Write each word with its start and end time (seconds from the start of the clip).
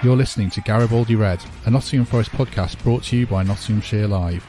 You're 0.00 0.16
listening 0.16 0.48
to 0.50 0.60
Garibaldi 0.60 1.16
Red, 1.16 1.44
a 1.66 1.70
Nottingham 1.70 2.06
Forest 2.06 2.30
podcast 2.30 2.80
brought 2.84 3.02
to 3.04 3.16
you 3.16 3.26
by 3.26 3.42
Nottinghamshire 3.42 4.06
Live. 4.06 4.44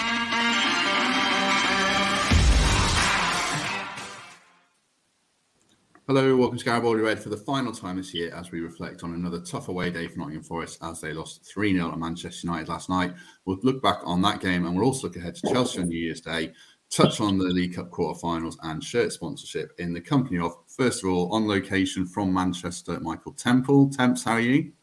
Hello, 6.06 6.36
welcome 6.36 6.60
to 6.60 6.64
Garibaldi 6.64 7.02
Red 7.02 7.18
for 7.18 7.30
the 7.30 7.38
final 7.38 7.72
time 7.72 7.98
this 7.98 8.14
year 8.14 8.32
as 8.36 8.52
we 8.52 8.62
reflect 8.62 9.02
on 9.04 9.16
another 9.16 9.40
tough 9.40 9.70
away 9.70 9.90
day 9.90 10.08
for 10.08 10.20
Nottingham 10.20 10.44
Forest 10.44 10.84
as 10.84 11.02
they 11.02 11.14
lost 11.14 11.44
3 11.52 11.74
0 11.74 11.94
at 11.94 11.98
Manchester 11.98 12.46
United 12.46 12.70
last 12.70 12.88
night. 12.88 13.16
We'll 13.46 13.58
look 13.64 13.82
back 13.82 14.02
on 14.04 14.22
that 14.22 14.42
game 14.42 14.68
and 14.68 14.76
we'll 14.76 14.86
also 14.86 15.08
look 15.08 15.18
ahead 15.18 15.34
to 15.34 15.52
Chelsea 15.52 15.82
on 15.82 15.88
New 15.88 15.98
Year's 15.98 16.22
Day, 16.22 16.54
touch 16.92 17.20
on 17.22 17.40
the 17.40 17.46
League 17.46 17.74
Cup 17.74 17.90
quarter-finals 17.90 18.60
and 18.62 18.84
shirt 18.84 19.12
sponsorship 19.14 19.72
in 19.80 19.94
the 19.94 20.02
company 20.02 20.38
of, 20.38 20.56
first 20.68 21.04
of 21.04 21.10
all, 21.10 21.34
on 21.34 21.48
location 21.48 22.06
from 22.06 22.32
Manchester, 22.32 23.00
Michael 23.00 23.34
Temple. 23.34 23.90
Temps, 23.90 24.24
how 24.24 24.34
are 24.34 24.40
you? 24.40 24.74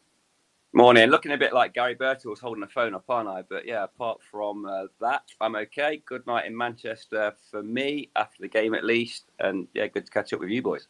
Morning. 0.77 1.09
Looking 1.09 1.31
a 1.31 1.37
bit 1.37 1.53
like 1.53 1.73
Gary 1.73 1.95
Birtles 1.95 2.37
holding 2.37 2.61
the 2.61 2.67
phone 2.67 2.93
up, 2.93 3.05
aren't 3.09 3.27
I? 3.27 3.41
But 3.41 3.65
yeah, 3.65 3.85
apart 3.85 4.19
from 4.21 4.67
uh, 4.67 4.83
that, 5.01 5.23
I'm 5.41 5.55
okay. 5.55 6.03
Good 6.05 6.27
night 6.27 6.45
in 6.45 6.55
Manchester 6.55 7.33
for 7.49 7.63
me 7.63 8.11
after 8.15 8.43
the 8.43 8.47
game 8.47 8.75
at 8.75 8.83
least. 8.83 9.23
And 9.39 9.67
yeah, 9.73 9.87
good 9.87 10.05
to 10.05 10.11
catch 10.11 10.33
up 10.33 10.39
with 10.39 10.49
you 10.49 10.61
boys. 10.61 10.85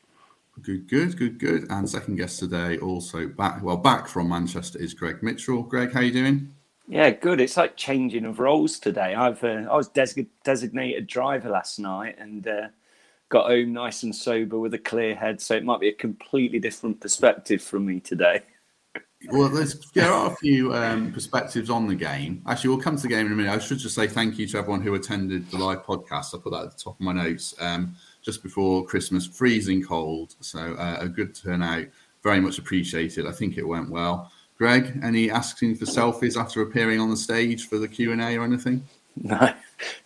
Good, 0.61 0.89
good, 0.89 1.17
good, 1.17 1.39
good. 1.39 1.67
And 1.69 1.89
second 1.89 2.17
guest 2.17 2.37
today, 2.37 2.77
also 2.79 3.29
back, 3.29 3.63
well, 3.63 3.77
back 3.77 4.09
from 4.09 4.27
Manchester 4.27 4.77
is 4.77 4.93
Greg 4.93 5.23
Mitchell. 5.23 5.63
Greg, 5.63 5.93
how 5.93 6.01
you 6.01 6.11
doing? 6.11 6.53
Yeah, 6.89 7.11
good. 7.11 7.39
It's 7.39 7.55
like 7.55 7.77
changing 7.77 8.25
of 8.25 8.41
roles 8.41 8.79
today. 8.79 9.15
I've 9.15 9.41
uh, 9.41 9.67
I 9.71 9.77
was 9.77 9.87
des- 9.87 10.27
designated 10.43 11.07
driver 11.07 11.47
last 11.47 11.79
night 11.79 12.17
and 12.19 12.45
uh, 12.45 12.67
got 13.29 13.47
home 13.47 13.71
nice 13.71 14.03
and 14.03 14.13
sober 14.13 14.59
with 14.59 14.73
a 14.73 14.79
clear 14.79 15.15
head, 15.15 15.39
so 15.39 15.55
it 15.55 15.63
might 15.63 15.79
be 15.79 15.87
a 15.87 15.93
completely 15.93 16.59
different 16.59 16.99
perspective 16.99 17.61
from 17.61 17.85
me 17.85 18.01
today. 18.01 18.41
Well, 19.29 19.49
there 19.93 20.11
are 20.11 20.31
a 20.31 20.35
few 20.35 20.73
um, 20.73 21.11
perspectives 21.11 21.69
on 21.69 21.87
the 21.87 21.95
game. 21.95 22.43
Actually, 22.45 22.69
we'll 22.69 22.83
come 22.83 22.95
to 22.95 23.01
the 23.01 23.07
game 23.07 23.25
in 23.25 23.31
a 23.31 23.35
minute. 23.35 23.51
I 23.51 23.57
should 23.57 23.79
just 23.79 23.95
say 23.95 24.07
thank 24.07 24.37
you 24.37 24.47
to 24.47 24.57
everyone 24.59 24.81
who 24.81 24.93
attended 24.93 25.49
the 25.49 25.57
live 25.57 25.83
podcast. 25.83 26.35
I 26.35 26.37
put 26.37 26.51
that 26.51 26.65
at 26.65 26.77
the 26.77 26.83
top 26.83 26.95
of 26.95 27.01
my 27.01 27.13
notes. 27.13 27.55
Um, 27.59 27.95
just 28.21 28.43
before 28.43 28.85
Christmas, 28.85 29.25
freezing 29.25 29.83
cold. 29.83 30.35
So 30.41 30.59
uh, 30.59 30.97
a 30.99 31.07
good 31.07 31.33
turnout, 31.33 31.85
very 32.23 32.39
much 32.39 32.59
appreciated. 32.59 33.25
I 33.25 33.31
think 33.31 33.57
it 33.57 33.67
went 33.67 33.89
well. 33.89 34.31
Greg, 34.57 34.99
any 35.03 35.31
asking 35.31 35.75
for 35.75 35.85
selfies 35.85 36.39
after 36.39 36.61
appearing 36.61 36.99
on 36.99 37.09
the 37.09 37.17
stage 37.17 37.67
for 37.67 37.77
the 37.77 37.87
Q 37.87 38.11
and 38.11 38.21
A 38.21 38.37
or 38.37 38.43
anything? 38.43 38.83
No, 39.19 39.51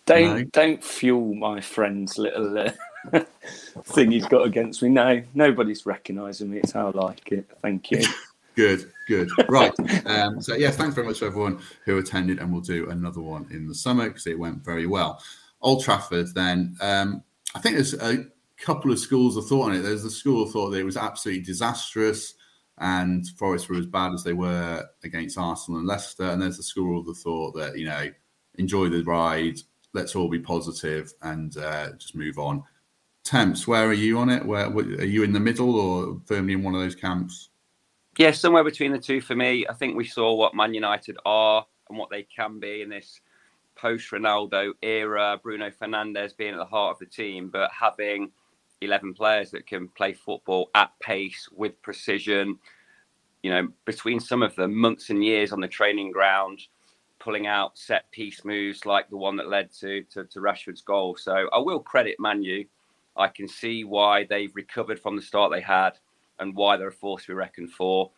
don't 0.06 0.38
no. 0.38 0.44
don't 0.44 0.82
fuel 0.82 1.34
my 1.34 1.60
friend's 1.60 2.16
little 2.16 2.58
uh, 2.58 2.72
thing 3.84 4.10
he's 4.10 4.24
got 4.24 4.46
against 4.46 4.82
me. 4.82 4.88
No, 4.88 5.22
nobody's 5.34 5.84
recognising 5.84 6.50
me. 6.50 6.60
It's 6.60 6.72
how 6.72 6.88
I 6.88 6.90
like 6.92 7.30
it. 7.30 7.46
Thank 7.60 7.90
you. 7.90 8.06
good, 8.54 8.90
good. 9.06 9.28
Right. 9.48 9.72
Um, 10.06 10.40
so 10.40 10.54
yeah, 10.54 10.70
thanks 10.70 10.94
very 10.94 11.06
much 11.06 11.20
to 11.20 11.26
everyone 11.26 11.60
who 11.84 11.98
attended, 11.98 12.38
and 12.38 12.52
we'll 12.52 12.60
do 12.60 12.90
another 12.90 13.20
one 13.20 13.46
in 13.50 13.66
the 13.66 13.74
summer 13.74 14.08
because 14.08 14.26
it 14.26 14.38
went 14.38 14.64
very 14.64 14.86
well. 14.86 15.22
Old 15.60 15.84
Trafford, 15.84 16.34
then. 16.34 16.76
Um, 16.80 17.22
I 17.54 17.60
think 17.60 17.76
there's 17.76 17.94
a 17.94 18.24
couple 18.56 18.90
of 18.90 18.98
schools 18.98 19.36
of 19.36 19.46
thought 19.46 19.70
on 19.70 19.74
it. 19.74 19.82
There's 19.82 20.02
the 20.02 20.10
school 20.10 20.42
of 20.42 20.52
thought 20.52 20.70
that 20.70 20.80
it 20.80 20.84
was 20.84 20.96
absolutely 20.96 21.44
disastrous 21.44 22.34
and 22.78 23.26
Forest 23.38 23.68
were 23.68 23.76
as 23.76 23.86
bad 23.86 24.12
as 24.12 24.24
they 24.24 24.32
were 24.32 24.84
against 25.04 25.38
Arsenal 25.38 25.78
and 25.78 25.86
Leicester. 25.86 26.24
And 26.24 26.40
there's 26.40 26.56
the 26.56 26.62
school 26.62 26.98
of 26.98 27.06
the 27.06 27.14
thought 27.14 27.54
that, 27.54 27.78
you 27.78 27.86
know, 27.86 28.08
enjoy 28.56 28.88
the 28.88 29.02
ride, 29.04 29.58
let's 29.92 30.16
all 30.16 30.28
be 30.28 30.38
positive 30.38 31.12
and 31.22 31.56
uh, 31.56 31.92
just 31.92 32.14
move 32.14 32.38
on. 32.38 32.62
Temps, 33.24 33.68
where 33.68 33.86
are 33.86 33.92
you 33.92 34.18
on 34.18 34.30
it? 34.30 34.44
Where 34.44 34.66
are 34.66 35.04
you 35.04 35.22
in 35.22 35.32
the 35.32 35.40
middle 35.40 35.78
or 35.78 36.20
firmly 36.26 36.54
in 36.54 36.62
one 36.62 36.74
of 36.74 36.80
those 36.80 36.96
camps? 36.96 37.50
Yeah, 38.18 38.32
somewhere 38.32 38.64
between 38.64 38.92
the 38.92 38.98
two 38.98 39.22
for 39.22 39.34
me. 39.34 39.66
I 39.68 39.72
think 39.72 39.96
we 39.96 40.04
saw 40.06 40.34
what 40.34 40.54
Man 40.54 40.74
United 40.74 41.16
are 41.24 41.66
and 41.88 41.98
what 41.98 42.10
they 42.10 42.24
can 42.24 42.60
be 42.60 42.82
in 42.82 42.90
this 42.90 43.20
post 43.74 44.10
Ronaldo 44.10 44.72
era, 44.82 45.40
Bruno 45.42 45.70
Fernandes 45.70 46.36
being 46.36 46.52
at 46.52 46.58
the 46.58 46.64
heart 46.66 46.92
of 46.96 46.98
the 46.98 47.06
team, 47.06 47.48
but 47.48 47.70
having 47.72 48.30
11 48.82 49.14
players 49.14 49.50
that 49.52 49.66
can 49.66 49.88
play 49.88 50.12
football 50.12 50.70
at 50.74 50.92
pace 51.00 51.48
with 51.52 51.80
precision. 51.80 52.58
You 53.42 53.50
know, 53.50 53.68
between 53.86 54.20
some 54.20 54.42
of 54.42 54.54
them, 54.56 54.76
months 54.76 55.08
and 55.10 55.24
years 55.24 55.50
on 55.52 55.60
the 55.60 55.68
training 55.68 56.12
ground, 56.12 56.60
pulling 57.18 57.46
out 57.46 57.78
set 57.78 58.10
piece 58.12 58.44
moves 58.44 58.84
like 58.84 59.08
the 59.08 59.16
one 59.16 59.36
that 59.36 59.48
led 59.48 59.72
to, 59.80 60.02
to, 60.12 60.24
to 60.24 60.40
Rashford's 60.40 60.82
goal. 60.82 61.16
So 61.16 61.48
I 61.50 61.58
will 61.58 61.80
credit 61.80 62.16
Manu. 62.18 62.64
I 63.16 63.28
can 63.28 63.48
see 63.48 63.84
why 63.84 64.24
they've 64.24 64.54
recovered 64.54 65.00
from 65.00 65.16
the 65.16 65.22
start 65.22 65.50
they 65.50 65.60
had 65.62 65.92
and 66.38 66.54
why 66.54 66.76
they're 66.76 66.88
a 66.88 66.92
force 66.92 67.22
to 67.22 67.28
be 67.28 67.34
reckoned 67.34 67.70
for. 67.72 68.10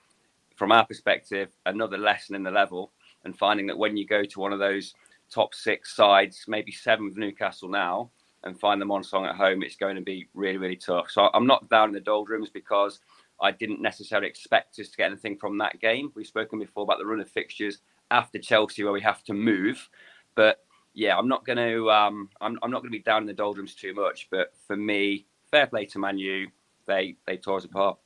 From 0.56 0.72
our 0.72 0.86
perspective, 0.86 1.50
another 1.66 1.98
lesson 1.98 2.34
in 2.34 2.42
the 2.42 2.50
level 2.50 2.92
and 3.24 3.36
finding 3.36 3.66
that 3.66 3.78
when 3.78 3.96
you 3.96 4.06
go 4.06 4.24
to 4.24 4.40
one 4.40 4.52
of 4.52 4.58
those 4.58 4.94
top 5.30 5.54
six 5.54 5.96
sides, 5.96 6.44
maybe 6.46 6.72
seven 6.72 7.06
with 7.06 7.16
Newcastle 7.16 7.68
now, 7.68 8.10
and 8.44 8.58
find 8.58 8.80
them 8.80 8.90
on 8.90 9.02
song 9.02 9.24
at 9.24 9.34
home, 9.34 9.62
it's 9.62 9.76
going 9.76 9.96
to 9.96 10.02
be 10.02 10.28
really, 10.34 10.58
really 10.58 10.76
tough. 10.76 11.10
So 11.10 11.30
I'm 11.32 11.46
not 11.46 11.68
down 11.70 11.88
in 11.88 11.94
the 11.94 12.00
doldrums 12.00 12.50
because 12.50 13.00
I 13.40 13.50
didn't 13.50 13.80
necessarily 13.80 14.28
expect 14.28 14.78
us 14.78 14.90
to 14.90 14.96
get 14.96 15.10
anything 15.10 15.36
from 15.36 15.58
that 15.58 15.80
game. 15.80 16.12
We've 16.14 16.26
spoken 16.26 16.58
before 16.58 16.84
about 16.84 16.98
the 16.98 17.06
run 17.06 17.20
of 17.20 17.28
fixtures 17.28 17.78
after 18.10 18.38
Chelsea 18.38 18.84
where 18.84 18.92
we 18.92 19.00
have 19.00 19.24
to 19.24 19.32
move, 19.32 19.88
but 20.34 20.58
yeah, 20.92 21.18
I'm 21.18 21.28
not 21.28 21.44
going 21.44 21.58
to 21.58 21.90
um, 21.90 22.28
I'm, 22.40 22.58
I'm 22.62 22.70
not 22.70 22.80
going 22.80 22.92
to 22.92 22.98
be 22.98 23.02
down 23.02 23.22
in 23.22 23.26
the 23.26 23.34
doldrums 23.34 23.74
too 23.74 23.94
much. 23.94 24.28
But 24.30 24.52
for 24.66 24.76
me, 24.76 25.26
fair 25.50 25.66
play 25.66 25.86
to 25.86 25.98
Manu, 25.98 26.46
they 26.86 27.16
they 27.26 27.36
tore 27.36 27.56
us 27.56 27.64
apart. 27.64 27.98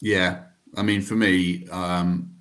Yeah, 0.00 0.44
I 0.76 0.82
mean, 0.82 1.02
for 1.02 1.14
me, 1.14 1.66
um, 1.68 2.36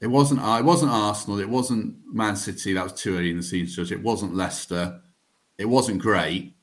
it 0.00 0.08
wasn't. 0.08 0.40
Uh, 0.40 0.58
it 0.58 0.64
wasn't 0.64 0.90
Arsenal. 0.90 1.38
It 1.38 1.48
wasn't 1.48 1.96
Man 2.12 2.36
City. 2.36 2.72
That 2.72 2.84
was 2.84 2.92
too 2.92 3.16
early 3.16 3.30
in 3.30 3.36
the 3.36 3.42
season. 3.42 3.86
It 3.90 4.02
wasn't 4.02 4.34
Leicester. 4.34 5.00
It 5.58 5.66
wasn't 5.66 6.02
great. 6.02 6.54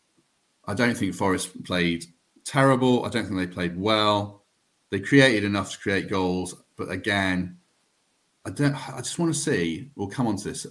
I 0.66 0.74
don't 0.74 0.96
think 0.96 1.16
Forest 1.16 1.64
played 1.64 2.06
terrible. 2.44 3.06
I 3.06 3.10
don't 3.10 3.26
think 3.26 3.38
they 3.38 3.48
played 3.48 3.80
well. 3.80 4.44
They 4.90 5.00
created 5.00 5.44
enough 5.44 5.72
to 5.72 5.80
create 5.80 6.10
goals, 6.10 6.54
but 6.76 6.92
again, 6.92 7.58
I 8.46 8.50
don't. 8.50 8.76
I 8.90 8.98
just 8.98 9.18
want 9.18 9.34
to 9.34 9.40
see. 9.40 9.90
We'll 9.96 10.08
come 10.08 10.28
on 10.28 10.36
to 10.38 10.50
this. 10.50 10.68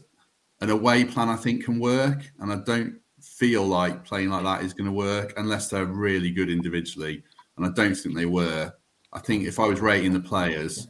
An 0.61 0.71
away 0.71 1.05
plan, 1.05 1.31
I 1.31 1.37
think, 1.37 1.65
can 1.65 1.81
work, 1.81 2.31
and 2.39 2.53
I 2.53 2.57
don't 2.57 3.01
feel 3.21 3.65
like 3.65 4.05
playing 4.05 4.29
like 4.29 4.45
that 4.45 4.63
is 4.63 4.75
going 4.75 4.87
to 4.87 4.93
work 4.93 5.33
unless 5.39 5.69
they're 5.69 5.87
really 5.87 6.31
good 6.31 6.51
individually, 6.51 7.23
and 7.57 7.67
I 7.67 7.71
don't 7.71 7.95
think 7.95 8.15
they 8.15 8.27
were. 8.27 8.73
I 9.13 9.19
think 9.19 9.45
if 9.45 9.59
I 9.59 9.67
was 9.67 9.81
rating 9.81 10.13
the 10.13 10.21
players, 10.21 10.89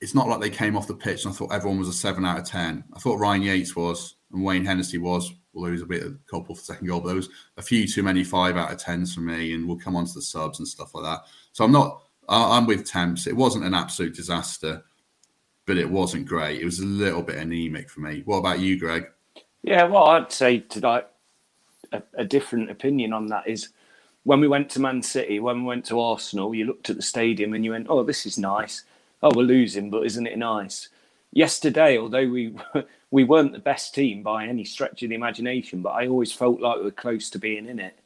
it's 0.00 0.14
not 0.14 0.28
like 0.28 0.40
they 0.40 0.50
came 0.50 0.76
off 0.76 0.86
the 0.86 0.94
pitch 0.94 1.24
and 1.24 1.32
I 1.32 1.36
thought 1.36 1.52
everyone 1.52 1.78
was 1.78 1.88
a 1.88 1.92
seven 1.92 2.24
out 2.24 2.38
of 2.38 2.44
ten. 2.44 2.84
I 2.94 2.98
thought 2.98 3.18
Ryan 3.18 3.42
Yates 3.42 3.74
was 3.74 4.16
and 4.32 4.44
Wayne 4.44 4.64
Hennessey 4.64 4.98
was, 4.98 5.32
although 5.54 5.68
he 5.68 5.72
was 5.72 5.82
a 5.82 5.86
bit 5.86 6.02
of 6.02 6.18
culpable 6.30 6.54
for 6.54 6.60
the 6.60 6.66
second 6.66 6.86
goal, 6.86 7.00
but 7.00 7.08
there 7.08 7.16
was 7.16 7.30
a 7.56 7.62
few 7.62 7.88
too 7.88 8.02
many 8.02 8.22
five 8.22 8.56
out 8.56 8.72
of 8.72 8.78
tens 8.78 9.14
for 9.14 9.20
me, 9.20 9.54
and 9.54 9.66
we'll 9.66 9.78
come 9.78 9.96
on 9.96 10.04
to 10.04 10.14
the 10.14 10.22
subs 10.22 10.58
and 10.58 10.68
stuff 10.68 10.94
like 10.94 11.04
that. 11.04 11.20
So 11.52 11.64
I'm 11.64 11.72
not 11.72 12.02
I'm 12.28 12.66
with 12.66 12.86
Temps. 12.86 13.26
It 13.26 13.36
wasn't 13.36 13.64
an 13.64 13.74
absolute 13.74 14.14
disaster, 14.14 14.82
but 15.64 15.76
it 15.76 15.88
wasn't 15.88 16.26
great. 16.26 16.60
It 16.60 16.64
was 16.64 16.80
a 16.80 16.86
little 16.86 17.22
bit 17.22 17.36
anemic 17.36 17.88
for 17.88 18.00
me. 18.00 18.22
What 18.24 18.38
about 18.38 18.60
you, 18.60 18.78
Greg? 18.78 19.06
Yeah, 19.62 19.84
well, 19.84 20.04
I'd 20.06 20.32
say 20.32 20.58
tonight 20.60 21.06
a, 21.92 22.02
a 22.14 22.24
different 22.24 22.70
opinion 22.70 23.12
on 23.12 23.26
that 23.28 23.48
is 23.48 23.70
when 24.26 24.40
we 24.40 24.48
went 24.48 24.68
to 24.70 24.80
Man 24.80 25.02
City, 25.02 25.40
when 25.40 25.62
we 25.62 25.68
went 25.68 25.86
to 25.86 26.00
Arsenal, 26.00 26.54
you 26.54 26.66
looked 26.66 26.90
at 26.90 26.96
the 26.96 27.02
stadium 27.02 27.54
and 27.54 27.64
you 27.64 27.70
went, 27.70 27.86
"Oh, 27.88 28.02
this 28.02 28.26
is 28.26 28.38
nice." 28.38 28.84
oh, 29.22 29.30
we're 29.34 29.42
losing, 29.42 29.90
but 29.90 30.06
isn't 30.06 30.26
it 30.26 30.38
nice? 30.38 30.88
Yesterday, 31.32 31.98
although 31.98 32.28
we 32.28 32.54
we 33.10 33.24
weren't 33.24 33.52
the 33.52 33.58
best 33.58 33.94
team 33.94 34.22
by 34.22 34.46
any 34.46 34.64
stretch 34.64 35.02
of 35.02 35.10
the 35.10 35.14
imagination, 35.14 35.82
but 35.82 35.90
I 35.90 36.06
always 36.06 36.32
felt 36.32 36.60
like 36.60 36.78
we 36.78 36.84
were 36.84 36.90
close 36.90 37.30
to 37.30 37.38
being 37.38 37.66
in 37.66 37.78
it. 37.78 37.98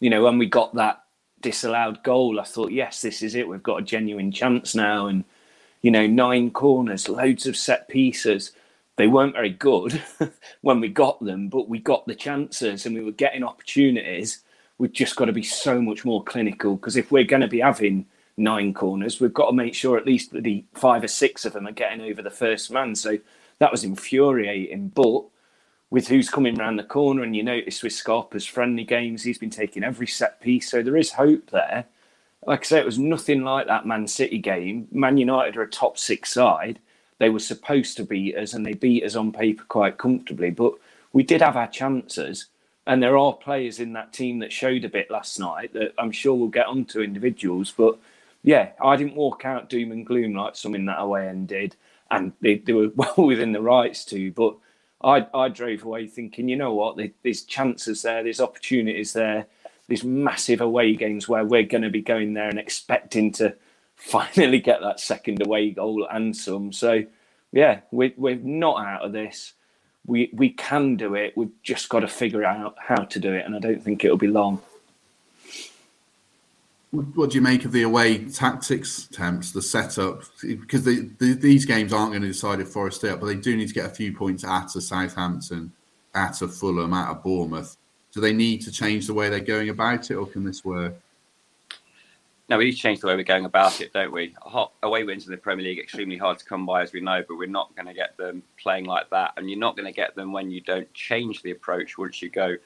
You 0.00 0.10
know, 0.10 0.22
when 0.24 0.38
we 0.38 0.46
got 0.46 0.74
that 0.74 1.04
disallowed 1.40 2.02
goal, 2.02 2.38
I 2.40 2.44
thought, 2.44 2.72
yes, 2.72 3.02
this 3.02 3.22
is 3.22 3.34
it. 3.34 3.48
We've 3.48 3.62
got 3.62 3.80
a 3.80 3.84
genuine 3.84 4.30
chance 4.30 4.74
now. 4.74 5.06
And, 5.06 5.24
you 5.82 5.90
know, 5.90 6.06
nine 6.06 6.50
corners, 6.50 7.08
loads 7.08 7.46
of 7.46 7.56
set 7.56 7.88
pieces. 7.88 8.52
They 8.96 9.06
weren't 9.06 9.34
very 9.34 9.50
good 9.50 10.02
when 10.60 10.80
we 10.80 10.88
got 10.88 11.22
them, 11.24 11.48
but 11.48 11.68
we 11.68 11.78
got 11.78 12.06
the 12.06 12.14
chances 12.14 12.86
and 12.86 12.94
we 12.94 13.04
were 13.04 13.12
getting 13.12 13.42
opportunities. 13.42 14.42
We've 14.78 14.92
just 14.92 15.16
got 15.16 15.26
to 15.26 15.32
be 15.32 15.42
so 15.42 15.80
much 15.80 16.04
more 16.04 16.22
clinical 16.22 16.76
because 16.76 16.96
if 16.96 17.10
we're 17.10 17.24
going 17.24 17.42
to 17.42 17.48
be 17.48 17.60
having 17.60 18.06
nine 18.36 18.74
corners, 18.74 19.20
we've 19.20 19.32
got 19.32 19.46
to 19.46 19.52
make 19.56 19.74
sure 19.74 19.96
at 19.96 20.06
least 20.06 20.32
the 20.32 20.64
five 20.74 21.02
or 21.02 21.08
six 21.08 21.44
of 21.44 21.54
them 21.54 21.66
are 21.66 21.72
getting 21.72 22.02
over 22.02 22.22
the 22.22 22.30
first 22.30 22.70
man. 22.70 22.94
So 22.94 23.18
that 23.58 23.72
was 23.72 23.84
infuriating. 23.84 24.88
But 24.88 25.24
with 25.90 26.08
who's 26.08 26.28
coming 26.28 26.60
around 26.60 26.76
the 26.76 26.84
corner, 26.84 27.22
and 27.22 27.34
you 27.34 27.42
notice 27.42 27.82
with 27.82 27.92
Scarpa's 27.92 28.46
friendly 28.46 28.84
games, 28.84 29.22
he's 29.22 29.38
been 29.38 29.50
taking 29.50 29.84
every 29.84 30.06
set 30.06 30.40
piece. 30.40 30.70
So 30.70 30.82
there 30.82 30.96
is 30.96 31.12
hope 31.12 31.50
there. 31.50 31.86
Like 32.46 32.60
I 32.60 32.64
say, 32.64 32.78
it 32.78 32.86
was 32.86 32.98
nothing 32.98 33.42
like 33.42 33.66
that 33.66 33.86
Man 33.86 34.06
City 34.06 34.38
game. 34.38 34.88
Man 34.92 35.16
United 35.16 35.56
are 35.56 35.62
a 35.62 35.70
top 35.70 35.96
six 35.98 36.32
side. 36.32 36.80
They 37.18 37.30
were 37.30 37.38
supposed 37.38 37.96
to 37.96 38.04
beat 38.04 38.36
us, 38.36 38.52
and 38.52 38.64
they 38.64 38.74
beat 38.74 39.04
us 39.04 39.16
on 39.16 39.32
paper 39.32 39.64
quite 39.68 39.96
comfortably. 39.96 40.50
But 40.50 40.74
we 41.12 41.22
did 41.22 41.40
have 41.40 41.56
our 41.56 41.66
chances. 41.66 42.46
And 42.86 43.02
there 43.02 43.18
are 43.18 43.34
players 43.34 43.80
in 43.80 43.94
that 43.94 44.12
team 44.12 44.40
that 44.40 44.52
showed 44.52 44.84
a 44.84 44.88
bit 44.88 45.10
last 45.10 45.40
night 45.40 45.72
that 45.74 45.94
I'm 45.98 46.12
sure 46.12 46.34
we'll 46.34 46.48
get 46.48 46.66
onto 46.66 47.02
individuals. 47.02 47.72
But 47.76 47.98
yeah, 48.42 48.70
I 48.82 48.96
didn't 48.96 49.16
walk 49.16 49.44
out 49.44 49.68
doom 49.68 49.92
and 49.92 50.06
gloom 50.06 50.34
like 50.34 50.56
some 50.56 50.74
in 50.74 50.86
that 50.86 51.00
away 51.00 51.28
end 51.28 51.48
did, 51.48 51.76
and 52.10 52.32
they, 52.40 52.56
they 52.58 52.72
were 52.72 52.90
well 52.96 53.14
within 53.26 53.52
the 53.52 53.62
rights 53.62 54.04
to. 54.06 54.30
But 54.32 54.56
I 55.02 55.26
I 55.34 55.48
drove 55.48 55.84
away 55.84 56.06
thinking, 56.06 56.48
you 56.48 56.56
know 56.56 56.74
what, 56.74 56.98
there's 57.24 57.42
chances 57.44 58.02
there, 58.02 58.22
there's 58.22 58.40
opportunities 58.40 59.12
there, 59.14 59.46
there's 59.88 60.04
massive 60.04 60.60
away 60.60 60.94
games 60.94 61.28
where 61.28 61.44
we're 61.44 61.64
going 61.64 61.82
to 61.82 61.90
be 61.90 62.02
going 62.02 62.34
there 62.34 62.48
and 62.48 62.58
expecting 62.58 63.32
to 63.32 63.56
finally 63.96 64.60
get 64.60 64.80
that 64.82 65.00
second 65.00 65.44
away 65.44 65.70
goal 65.72 66.06
and 66.10 66.36
some. 66.36 66.72
So 66.72 67.04
yeah, 67.52 67.80
we're 67.90 68.14
we're 68.16 68.36
not 68.36 68.84
out 68.86 69.02
of 69.04 69.12
this. 69.12 69.54
We 70.06 70.30
we 70.32 70.50
can 70.50 70.96
do 70.96 71.14
it. 71.14 71.36
We've 71.36 71.50
just 71.62 71.88
got 71.88 72.00
to 72.00 72.08
figure 72.08 72.44
out 72.44 72.76
how 72.78 73.04
to 73.04 73.18
do 73.18 73.32
it, 73.32 73.44
and 73.44 73.54
I 73.56 73.58
don't 73.58 73.82
think 73.82 74.04
it'll 74.04 74.16
be 74.16 74.28
long. 74.28 74.62
What 76.90 77.30
do 77.30 77.34
you 77.34 77.42
make 77.42 77.64
of 77.64 77.72
the 77.72 77.82
away 77.82 78.24
tactics 78.26 79.08
Temps, 79.12 79.52
the 79.52 79.60
setup? 79.60 80.22
Because 80.42 80.84
the, 80.84 81.10
the, 81.18 81.34
these 81.34 81.66
games 81.66 81.92
aren't 81.92 82.12
going 82.12 82.22
to 82.22 82.28
decide 82.28 82.60
if 82.60 82.68
Forest 82.68 82.98
stay 82.98 83.10
up, 83.10 83.20
but 83.20 83.26
they 83.26 83.34
do 83.34 83.56
need 83.56 83.68
to 83.68 83.74
get 83.74 83.86
a 83.86 83.90
few 83.90 84.14
points 84.14 84.44
at 84.44 84.74
a 84.76 84.80
Southampton, 84.80 85.72
at 86.14 86.40
a 86.40 86.48
Fulham, 86.48 86.94
at 86.94 87.10
a 87.10 87.14
Bournemouth. 87.14 87.76
Do 88.12 88.20
they 88.20 88.32
need 88.32 88.62
to 88.62 88.72
change 88.72 89.06
the 89.06 89.14
way 89.14 89.28
they're 89.28 89.40
going 89.40 89.68
about 89.68 90.10
it, 90.10 90.14
or 90.14 90.26
can 90.26 90.44
this 90.44 90.64
work? 90.64 90.94
No, 92.48 92.58
we 92.58 92.66
need 92.66 92.72
to 92.72 92.78
change 92.78 93.00
the 93.00 93.08
way 93.08 93.16
we're 93.16 93.24
going 93.24 93.44
about 93.44 93.80
it, 93.80 93.92
don't 93.92 94.12
we? 94.12 94.32
Hot 94.42 94.72
away 94.84 95.02
wins 95.02 95.26
in 95.26 95.32
the 95.32 95.36
Premier 95.36 95.64
League 95.64 95.80
extremely 95.80 96.16
hard 96.16 96.38
to 96.38 96.44
come 96.44 96.64
by, 96.64 96.82
as 96.82 96.92
we 96.92 97.00
know, 97.00 97.24
but 97.26 97.36
we're 97.36 97.48
not 97.48 97.74
going 97.74 97.86
to 97.86 97.94
get 97.94 98.16
them 98.16 98.42
playing 98.56 98.84
like 98.84 99.10
that, 99.10 99.32
and 99.36 99.50
you're 99.50 99.58
not 99.58 99.76
going 99.76 99.86
to 99.86 99.92
get 99.92 100.14
them 100.14 100.32
when 100.32 100.50
you 100.50 100.60
don't 100.60 100.92
change 100.94 101.42
the 101.42 101.50
approach 101.50 101.98
once 101.98 102.22
you 102.22 102.30
go 102.30 102.56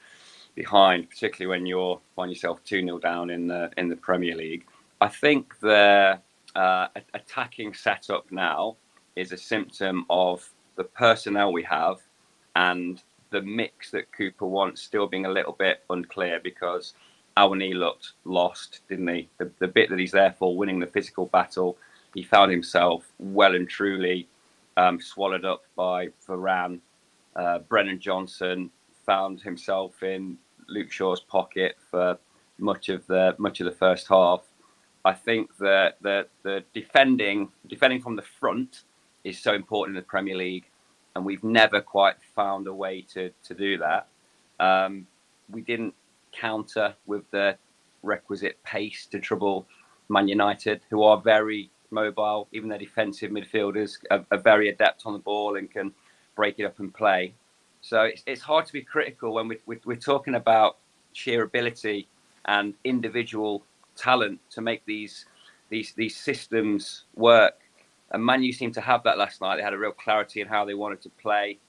behind, 0.53 1.09
particularly 1.09 1.49
when 1.49 1.65
you're 1.65 1.99
find 2.15 2.29
yourself 2.29 2.63
two 2.63 2.81
0 2.81 2.99
down 2.99 3.31
in 3.31 3.47
the 3.47 3.71
in 3.77 3.89
the 3.89 3.95
Premier 3.95 4.35
League. 4.35 4.65
I 4.99 5.07
think 5.07 5.59
the 5.59 6.19
uh, 6.55 6.87
attacking 7.15 7.73
setup 7.73 8.31
now 8.31 8.75
is 9.15 9.31
a 9.31 9.37
symptom 9.37 10.05
of 10.11 10.47
the 10.75 10.83
personnel 10.83 11.51
we 11.51 11.63
have 11.63 11.97
and 12.55 13.01
the 13.31 13.41
mix 13.41 13.91
that 13.91 14.11
Cooper 14.11 14.45
wants 14.45 14.81
still 14.81 15.07
being 15.07 15.25
a 15.25 15.31
little 15.31 15.53
bit 15.53 15.83
unclear 15.89 16.39
because 16.43 16.93
Awoniyi 17.37 17.73
looked 17.73 18.13
lost, 18.25 18.81
didn't 18.89 19.07
he? 19.07 19.29
The, 19.37 19.51
the 19.59 19.67
bit 19.67 19.89
that 19.89 19.99
he's 19.99 20.11
there 20.11 20.35
for, 20.37 20.55
winning 20.55 20.79
the 20.79 20.87
physical 20.87 21.27
battle, 21.27 21.77
he 22.13 22.23
found 22.23 22.51
himself 22.51 23.11
well 23.19 23.55
and 23.55 23.69
truly 23.69 24.27
um, 24.77 24.99
swallowed 24.99 25.45
up 25.45 25.63
by 25.75 26.09
Varane. 26.27 26.79
Uh, 27.35 27.59
Brennan 27.59 27.99
Johnson 27.99 28.69
found 29.05 29.41
himself 29.41 30.03
in 30.03 30.37
Luke 30.67 30.91
Shaw's 30.91 31.21
pocket 31.21 31.77
for 31.89 32.17
much 32.57 32.89
of 32.89 33.05
the 33.07 33.35
much 33.37 33.59
of 33.59 33.65
the 33.65 33.71
first 33.71 34.07
half. 34.07 34.41
I 35.03 35.13
think 35.13 35.57
that 35.57 35.97
the 36.01 36.27
the 36.43 36.63
defending 36.73 37.49
defending 37.67 38.01
from 38.01 38.15
the 38.15 38.21
front 38.21 38.83
is 39.23 39.39
so 39.39 39.53
important 39.53 39.97
in 39.97 40.01
the 40.01 40.07
Premier 40.07 40.35
League, 40.35 40.65
and 41.15 41.25
we've 41.25 41.43
never 41.43 41.81
quite 41.81 42.15
found 42.35 42.67
a 42.67 42.73
way 42.73 43.01
to 43.13 43.31
to 43.43 43.53
do 43.53 43.77
that. 43.77 44.07
Um, 44.59 45.07
we 45.49 45.61
didn't 45.61 45.95
counter 46.31 46.95
with 47.05 47.29
the 47.31 47.57
requisite 48.03 48.61
pace 48.63 49.05
to 49.07 49.19
trouble 49.19 49.67
Man 50.09 50.27
United, 50.27 50.81
who 50.89 51.03
are 51.03 51.21
very 51.21 51.71
mobile. 51.91 52.47
Even 52.51 52.69
their 52.69 52.79
defensive 52.79 53.31
midfielders 53.31 53.97
are, 54.09 54.25
are 54.31 54.39
very 54.39 54.69
adept 54.69 55.03
on 55.05 55.13
the 55.13 55.19
ball 55.19 55.57
and 55.57 55.69
can 55.69 55.93
break 56.35 56.59
it 56.59 56.65
up 56.65 56.79
and 56.79 56.93
play. 56.93 57.33
So 57.81 58.03
it's, 58.03 58.23
it's 58.25 58.41
hard 58.41 58.65
to 58.65 58.73
be 58.73 58.81
critical 58.81 59.33
when 59.33 59.47
we, 59.47 59.57
we, 59.65 59.79
we're 59.85 59.95
talking 59.95 60.35
about 60.35 60.77
sheer 61.13 61.43
ability 61.43 62.07
and 62.45 62.73
individual 62.83 63.63
talent 63.95 64.39
to 64.51 64.61
make 64.61 64.85
these 64.85 65.25
these 65.69 65.93
these 65.93 66.15
systems 66.15 67.05
work. 67.15 67.59
And 68.11 68.23
Man 68.23 68.41
Manu 68.41 68.51
seemed 68.51 68.73
to 68.73 68.81
have 68.81 69.03
that 69.03 69.17
last 69.17 69.41
night. 69.41 69.55
They 69.57 69.63
had 69.63 69.73
a 69.73 69.77
real 69.77 69.93
clarity 69.93 70.41
in 70.41 70.47
how 70.47 70.65
they 70.65 70.73
wanted 70.73 71.01
to 71.03 71.09
play. 71.09 71.59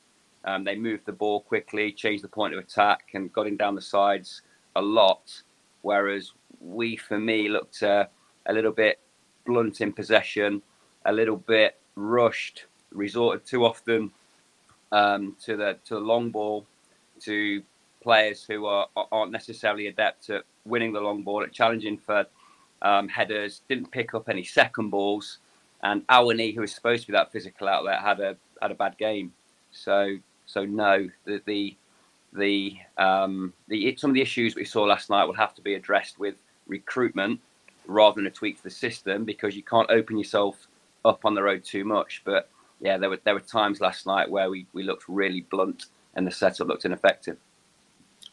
Um, 0.44 0.64
they 0.64 0.74
moved 0.74 1.06
the 1.06 1.12
ball 1.12 1.40
quickly, 1.40 1.92
changed 1.92 2.24
the 2.24 2.28
point 2.28 2.52
of 2.52 2.58
attack, 2.58 3.10
and 3.14 3.32
got 3.32 3.46
in 3.46 3.56
down 3.56 3.76
the 3.76 3.80
sides 3.80 4.42
a 4.76 4.82
lot. 4.82 5.42
Whereas 5.82 6.32
we, 6.60 6.96
for 6.96 7.18
me, 7.18 7.48
looked 7.48 7.82
uh, 7.82 8.06
a 8.46 8.52
little 8.52 8.72
bit 8.72 8.98
blunt 9.44 9.80
in 9.80 9.92
possession, 9.92 10.62
a 11.04 11.12
little 11.12 11.36
bit 11.36 11.78
rushed, 11.96 12.66
resorted 12.92 13.44
too 13.44 13.64
often 13.64 14.10
um, 14.92 15.36
to 15.44 15.56
the 15.56 15.76
to 15.86 15.94
the 15.94 16.00
long 16.00 16.30
ball, 16.30 16.66
to 17.20 17.62
players 18.02 18.44
who 18.44 18.66
are 18.66 18.86
aren't 18.96 19.32
necessarily 19.32 19.86
adept 19.88 20.30
at 20.30 20.44
winning 20.64 20.92
the 20.92 21.00
long 21.00 21.22
ball, 21.22 21.42
at 21.42 21.52
challenging 21.52 21.98
for 21.98 22.24
um, 22.82 23.08
headers, 23.08 23.62
didn't 23.68 23.90
pick 23.90 24.14
up 24.14 24.28
any 24.28 24.44
second 24.44 24.90
balls, 24.90 25.38
and 25.82 26.06
Awoniyi, 26.08 26.54
who 26.54 26.62
is 26.62 26.74
supposed 26.74 27.02
to 27.02 27.08
be 27.08 27.12
that 27.12 27.32
physical 27.32 27.68
outlet, 27.68 28.00
had 28.00 28.20
a 28.20 28.36
had 28.60 28.70
a 28.70 28.74
bad 28.74 28.96
game. 28.98 29.32
So 29.72 30.16
so 30.46 30.64
no, 30.64 31.08
the 31.24 31.40
the 31.46 31.76
the, 32.32 32.76
um, 32.98 33.52
the 33.68 33.96
some 33.96 34.10
of 34.10 34.14
the 34.14 34.22
issues 34.22 34.54
we 34.54 34.64
saw 34.64 34.84
last 34.84 35.10
night 35.10 35.24
will 35.24 35.34
have 35.34 35.54
to 35.54 35.62
be 35.62 35.74
addressed 35.74 36.18
with 36.18 36.34
recruitment 36.66 37.40
rather 37.86 38.16
than 38.16 38.26
a 38.26 38.30
tweak 38.30 38.56
to 38.56 38.62
the 38.62 38.70
system 38.70 39.24
because 39.24 39.56
you 39.56 39.62
can't 39.62 39.90
open 39.90 40.16
yourself 40.16 40.68
up 41.04 41.24
on 41.24 41.34
the 41.34 41.42
road 41.42 41.64
too 41.64 41.84
much. 41.84 42.22
But 42.24 42.48
yeah, 42.80 42.98
there 42.98 43.10
were 43.10 43.20
there 43.24 43.34
were 43.34 43.40
times 43.40 43.80
last 43.80 44.06
night 44.06 44.30
where 44.30 44.50
we, 44.50 44.66
we 44.72 44.82
looked 44.82 45.04
really 45.08 45.42
blunt 45.42 45.86
and 46.14 46.26
the 46.26 46.30
setup 46.30 46.68
looked 46.68 46.84
ineffective. 46.84 47.38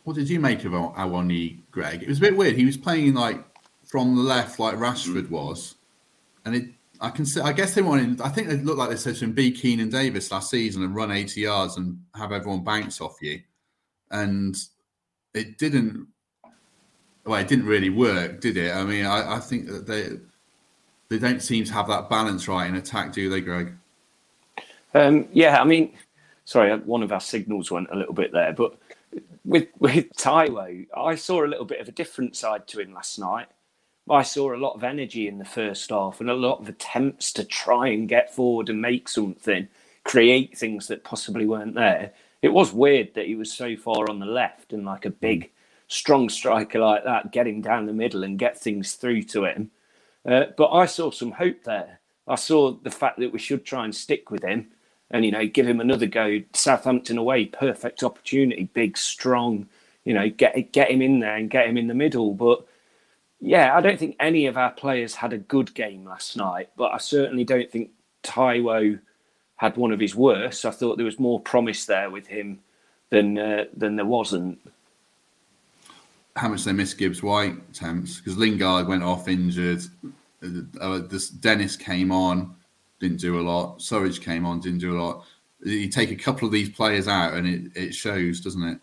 What 0.04 0.16
did 0.16 0.30
you 0.30 0.40
make 0.40 0.66
of 0.66 0.72
Awoniyi, 0.72 1.60
Greg? 1.72 2.04
It 2.04 2.10
was 2.10 2.18
a 2.20 2.22
bit 2.22 2.38
weird. 2.38 2.56
He 2.56 2.66
was 2.66 2.78
playing 2.78 3.14
like 3.14 3.44
from 3.86 4.16
the 4.16 4.22
left, 4.22 4.60
like 4.60 4.76
Rashford 4.76 5.28
mm. 5.28 5.30
was, 5.30 5.76
and 6.46 6.56
it. 6.56 6.66
I 7.02 7.10
can 7.10 7.26
say, 7.26 7.40
I 7.40 7.54
guess 7.54 7.76
they 7.76 7.82
wanted. 7.82 8.20
I 8.20 8.28
think 8.28 8.50
it 8.50 8.66
looked 8.66 8.78
like 8.78 8.90
they 8.90 8.98
said 8.98 9.16
to 9.16 9.26
him, 9.26 9.32
"Be 9.32 9.54
Keinan 9.54 9.90
Davis 9.90 10.32
last 10.32 10.50
season 10.50 10.84
and 10.84 10.94
run 10.94 11.12
80 11.12 11.40
yards 11.40 11.78
and 11.78 11.98
have 12.14 12.34
everyone 12.34 12.60
bounce 12.60 13.00
off 13.00 13.16
you," 13.22 13.42
and 14.12 14.56
it 15.34 15.58
didn't. 15.58 16.08
Well, 17.26 17.40
it 17.40 17.48
didn't 17.48 17.66
really 17.66 17.90
work, 17.90 18.42
did 18.42 18.58
it? 18.58 18.74
I 18.74 18.84
mean, 18.84 19.06
I, 19.06 19.36
I 19.36 19.40
think 19.40 19.68
that 19.68 19.86
they 19.86 20.10
they 21.10 21.20
don't 21.20 21.42
seem 21.42 21.66
to 21.66 21.74
have 21.74 21.88
that 21.88 22.10
balance 22.10 22.48
right 22.48 22.68
in 22.68 22.76
attack, 22.76 23.14
do 23.14 23.30
they, 23.30 23.42
Greg? 23.42 23.74
Um, 24.94 25.28
yeah, 25.32 25.62
I 25.62 25.66
mean, 25.66 25.94
sorry, 26.46 26.76
one 26.80 27.04
of 27.04 27.12
our 27.12 27.20
signals 27.20 27.72
went 27.72 27.90
a 27.92 27.96
little 27.96 28.14
bit 28.14 28.32
there, 28.32 28.54
but 28.54 28.78
with 29.46 29.68
with 29.80 30.12
Taiwo, 30.14 30.88
I 30.96 31.16
saw 31.16 31.44
a 31.44 31.48
little 31.48 31.66
bit 31.66 31.82
of 31.82 31.88
a 31.88 31.94
different 31.94 32.36
side 32.36 32.68
to 32.68 32.80
him 32.80 32.94
last 32.94 33.20
night. 33.20 33.48
I 34.10 34.24
saw 34.24 34.54
a 34.54 34.58
lot 34.58 34.74
of 34.74 34.84
energy 34.84 35.28
in 35.28 35.38
the 35.38 35.46
first 35.46 35.90
half 35.92 36.20
and 36.20 36.30
a 36.30 36.36
lot 36.36 36.60
of 36.60 36.70
attempts 36.70 37.32
to 37.34 37.44
try 37.44 37.90
and 37.90 38.10
get 38.10 38.34
forward 38.34 38.70
and 38.70 38.82
make 38.82 39.08
something, 39.08 39.68
create 40.04 40.58
things 40.58 40.88
that 40.88 41.04
possibly 41.04 41.46
weren't 41.46 41.76
there. 41.76 42.12
It 42.42 42.50
was 42.50 42.72
weird 42.72 43.14
that 43.16 43.28
he 43.28 43.36
was 43.36 43.52
so 43.52 43.76
far 43.76 44.10
on 44.10 44.20
the 44.20 44.26
left 44.26 44.74
and 44.74 44.86
like 44.86 45.06
a 45.06 45.10
big, 45.10 45.52
strong 45.88 46.30
striker 46.30 46.80
like 46.80 47.04
that, 47.04 47.32
getting 47.32 47.62
down 47.62 47.86
the 47.86 47.94
middle 47.94 48.24
and 48.24 48.40
get 48.40 48.58
things 48.60 48.94
through 48.94 49.24
to 49.24 49.46
him. 49.46 49.72
Uh, 50.26 50.46
but 50.58 50.72
I 50.72 50.86
saw 50.86 51.12
some 51.12 51.32
hope 51.32 51.64
there. 51.64 52.00
I 52.28 52.36
saw 52.36 52.72
the 52.72 52.92
fact 52.92 53.20
that 53.20 53.34
we 53.34 53.40
should 53.40 53.66
try 53.66 53.84
and 53.84 53.94
stick 53.94 54.32
with 54.32 54.44
him 54.44 54.70
and 55.12 55.26
you 55.26 55.32
know 55.32 55.46
give 55.48 55.68
him 55.68 55.80
another 55.80 56.06
go. 56.06 56.40
Southampton 56.54 57.18
away, 57.18 57.46
perfect 57.46 58.04
opportunity, 58.04 58.66
big, 58.74 58.98
strong. 58.98 59.68
You 60.06 60.14
know, 60.14 60.30
get 60.30 60.72
get 60.72 60.92
him 60.92 61.02
in 61.02 61.20
there 61.20 61.36
and 61.36 61.50
get 61.50 61.68
him 61.68 61.78
in 61.78 61.88
the 61.88 61.94
middle. 61.94 62.34
But 62.34 62.66
yeah, 63.40 63.76
I 63.76 63.82
don't 63.82 64.00
think 64.00 64.16
any 64.20 64.46
of 64.46 64.58
our 64.58 64.72
players 64.72 65.16
had 65.16 65.34
a 65.34 65.38
good 65.38 65.74
game 65.74 66.06
last 66.06 66.38
night. 66.38 66.70
But 66.78 66.94
I 66.94 66.98
certainly 66.98 67.44
don't 67.44 67.70
think 67.70 67.92
Taiwo 68.24 69.00
had 69.60 69.78
one 69.78 69.92
of 69.92 70.00
his 70.00 70.16
worst. 70.16 70.66
I 70.66 70.72
thought 70.72 70.98
there 70.98 71.06
was 71.06 71.20
more 71.20 71.40
promise 71.40 71.86
there 71.86 72.10
with 72.10 72.28
him 72.28 72.60
than 73.10 73.38
uh, 73.38 73.66
than 73.76 73.96
there 73.96 74.06
wasn't. 74.06 74.60
How 76.36 76.50
much 76.50 76.64
they 76.64 76.74
missed 76.74 76.98
Gibbs 76.98 77.22
White 77.22 77.74
Temps 77.74 78.18
because 78.18 78.38
Lingard 78.38 78.88
went 78.88 79.04
off 79.04 79.28
injured. 79.28 79.82
Uh, 80.44 80.48
uh, 80.80 81.00
this 81.00 81.30
Dennis 81.30 81.76
came 81.76 82.12
on 82.12 82.56
didn't 83.00 83.20
do 83.20 83.40
a 83.40 83.42
lot. 83.42 83.80
Surridge 83.80 84.22
came 84.22 84.46
on, 84.46 84.60
didn't 84.60 84.80
do 84.80 84.98
a 84.98 85.02
lot. 85.02 85.26
You 85.64 85.90
take 85.90 86.12
a 86.12 86.16
couple 86.16 86.46
of 86.46 86.52
these 86.52 86.70
players 86.70 87.08
out, 87.08 87.34
and 87.34 87.48
it, 87.48 87.72
it 87.76 87.96
shows, 87.96 88.42
doesn't 88.42 88.64
it? 88.64 88.80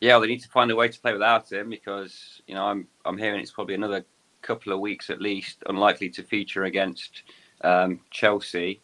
Yeah, 0.00 0.14
well, 0.14 0.22
they 0.22 0.28
need 0.28 0.42
to 0.42 0.48
find 0.48 0.70
a 0.70 0.76
way 0.76 0.88
to 0.88 1.00
play 1.00 1.12
without 1.12 1.52
him 1.52 1.70
because 1.70 2.42
you 2.46 2.54
know 2.54 2.64
I'm 2.64 2.88
I'm 3.04 3.18
hearing 3.18 3.40
it's 3.40 3.52
probably 3.52 3.74
another 3.74 4.04
couple 4.40 4.72
of 4.72 4.80
weeks 4.80 5.10
at 5.10 5.20
least 5.20 5.62
unlikely 5.66 6.10
to 6.10 6.24
feature 6.24 6.64
against 6.64 7.22
um, 7.62 8.00
Chelsea. 8.10 8.80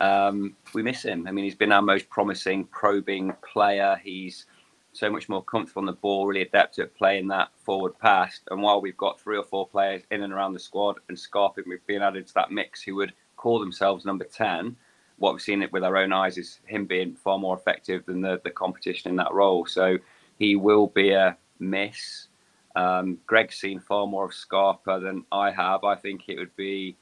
Um, 0.00 0.56
we 0.74 0.82
miss 0.82 1.02
him. 1.02 1.26
I 1.26 1.32
mean, 1.32 1.44
he's 1.44 1.54
been 1.54 1.72
our 1.72 1.82
most 1.82 2.08
promising, 2.08 2.64
probing 2.64 3.34
player. 3.42 4.00
He's 4.02 4.46
so 4.92 5.10
much 5.10 5.28
more 5.28 5.42
comfortable 5.42 5.80
on 5.80 5.86
the 5.86 5.92
ball, 5.92 6.26
really 6.26 6.42
adept 6.42 6.78
at 6.78 6.94
playing 6.96 7.28
that 7.28 7.50
forward 7.56 7.98
pass. 7.98 8.40
And 8.50 8.62
while 8.62 8.80
we've 8.80 8.96
got 8.96 9.20
three 9.20 9.36
or 9.36 9.44
four 9.44 9.66
players 9.66 10.02
in 10.10 10.22
and 10.22 10.32
around 10.32 10.52
the 10.52 10.60
squad, 10.60 10.96
and 11.08 11.18
Scarping 11.18 11.64
we've 11.66 11.86
been 11.86 12.02
added 12.02 12.26
to 12.28 12.34
that 12.34 12.50
mix 12.50 12.82
who 12.82 12.96
would 12.96 13.12
call 13.36 13.58
themselves 13.58 14.04
number 14.04 14.24
10, 14.24 14.76
what 15.18 15.32
we've 15.32 15.42
seen 15.42 15.62
it 15.62 15.72
with 15.72 15.84
our 15.84 15.96
own 15.96 16.12
eyes 16.12 16.38
is 16.38 16.60
him 16.66 16.84
being 16.84 17.14
far 17.14 17.38
more 17.38 17.56
effective 17.56 18.06
than 18.06 18.20
the, 18.20 18.40
the 18.44 18.50
competition 18.50 19.10
in 19.10 19.16
that 19.16 19.32
role. 19.32 19.66
So 19.66 19.98
he 20.38 20.56
will 20.56 20.88
be 20.88 21.10
a 21.10 21.36
miss. 21.58 22.28
Um, 22.76 23.18
Greg's 23.26 23.56
seen 23.56 23.80
far 23.80 24.06
more 24.06 24.26
of 24.26 24.34
Scarpa 24.34 25.00
than 25.00 25.24
I 25.32 25.50
have. 25.50 25.82
I 25.84 25.96
think 25.96 26.28
it 26.28 26.38
would 26.38 26.54
be 26.54 26.96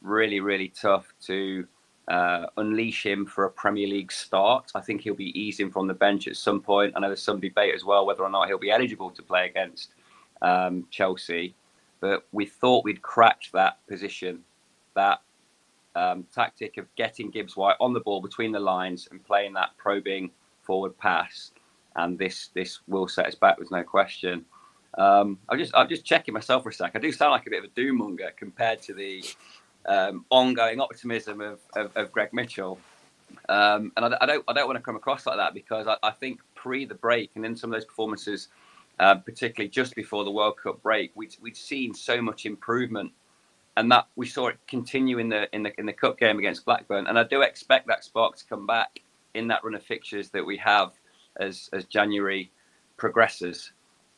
really, 0.00 0.40
really 0.40 0.68
tough 0.68 1.12
to 1.26 1.66
uh, 2.08 2.46
unleash 2.56 3.04
him 3.04 3.26
for 3.26 3.44
a 3.44 3.50
Premier 3.50 3.86
League 3.86 4.10
start. 4.10 4.72
I 4.74 4.80
think 4.80 5.02
he'll 5.02 5.14
be 5.14 5.38
easing 5.38 5.70
from 5.70 5.86
the 5.86 5.94
bench 5.94 6.26
at 6.26 6.36
some 6.36 6.60
point. 6.60 6.94
I 6.96 7.00
know 7.00 7.08
there's 7.08 7.22
some 7.22 7.40
debate 7.40 7.74
as 7.74 7.84
well 7.84 8.06
whether 8.06 8.22
or 8.22 8.30
not 8.30 8.48
he'll 8.48 8.58
be 8.58 8.70
eligible 8.70 9.10
to 9.10 9.22
play 9.22 9.46
against 9.46 9.90
um, 10.40 10.86
Chelsea. 10.90 11.54
But 12.00 12.26
we 12.32 12.46
thought 12.46 12.84
we'd 12.84 13.02
cracked 13.02 13.52
that 13.52 13.86
position, 13.86 14.40
that 14.94 15.20
um, 15.96 16.24
tactic 16.34 16.78
of 16.78 16.86
getting 16.96 17.30
Gibbs 17.30 17.56
White 17.56 17.76
on 17.80 17.92
the 17.92 18.00
ball 18.00 18.22
between 18.22 18.52
the 18.52 18.60
lines 18.60 19.08
and 19.10 19.22
playing 19.22 19.52
that 19.54 19.76
probing 19.76 20.30
forward 20.62 20.96
pass. 20.96 21.50
And 21.96 22.18
this 22.18 22.48
this 22.54 22.80
will 22.86 23.08
set 23.08 23.26
us 23.26 23.34
back, 23.34 23.56
there's 23.58 23.70
no 23.70 23.82
question. 23.82 24.44
Um, 24.96 25.38
I'm 25.48 25.58
just 25.58 25.74
I'm 25.74 25.88
just 25.88 26.04
checking 26.04 26.32
myself 26.32 26.62
for 26.62 26.70
a 26.70 26.72
sec. 26.72 26.92
I 26.94 27.00
do 27.00 27.12
sound 27.12 27.32
like 27.32 27.46
a 27.46 27.50
bit 27.50 27.58
of 27.58 27.64
a 27.64 27.74
doom 27.74 27.98
monger 27.98 28.30
compared 28.36 28.80
to 28.82 28.94
the 28.94 29.24
um, 29.88 30.24
ongoing 30.30 30.80
optimism 30.80 31.40
of, 31.40 31.58
of, 31.74 31.96
of 31.96 32.12
Greg 32.12 32.32
Mitchell. 32.32 32.78
Um, 33.48 33.90
and 33.96 34.04
I, 34.04 34.18
I, 34.20 34.26
don't 34.26 34.44
I 34.46 34.52
don't 34.52 34.66
want 34.66 34.76
to 34.76 34.82
come 34.82 34.96
across 34.96 35.26
like 35.26 35.38
that 35.38 35.54
because 35.54 35.86
I, 35.86 35.96
I 36.02 36.10
think 36.10 36.40
pre 36.54 36.84
the 36.84 36.94
break 36.94 37.30
and 37.34 37.44
in 37.44 37.56
some 37.56 37.72
of 37.72 37.76
those 37.76 37.86
performances, 37.86 38.48
uh, 39.00 39.16
particularly 39.16 39.70
just 39.70 39.94
before 39.94 40.24
the 40.24 40.30
World 40.30 40.56
Cup 40.62 40.82
break, 40.82 41.12
we'd, 41.14 41.34
we'd 41.40 41.56
seen 41.56 41.94
so 41.94 42.20
much 42.20 42.46
improvement, 42.46 43.12
and 43.76 43.90
that 43.90 44.06
we 44.16 44.26
saw 44.26 44.48
it 44.48 44.58
continue 44.66 45.18
in 45.18 45.28
the 45.30 45.54
in 45.54 45.62
the 45.62 45.72
in 45.78 45.86
the 45.86 45.92
cup 45.92 46.18
game 46.18 46.38
against 46.38 46.64
Blackburn. 46.64 47.06
And 47.06 47.18
I 47.18 47.24
do 47.24 47.42
expect 47.42 47.86
that 47.88 48.04
spark 48.04 48.36
to 48.36 48.44
come 48.44 48.66
back 48.66 49.00
in 49.34 49.48
that 49.48 49.64
run 49.64 49.74
of 49.74 49.82
fixtures 49.82 50.30
that 50.30 50.44
we 50.44 50.56
have 50.58 50.92
as 51.38 51.70
as 51.72 51.84
January 51.86 52.50
progresses. 52.96 53.72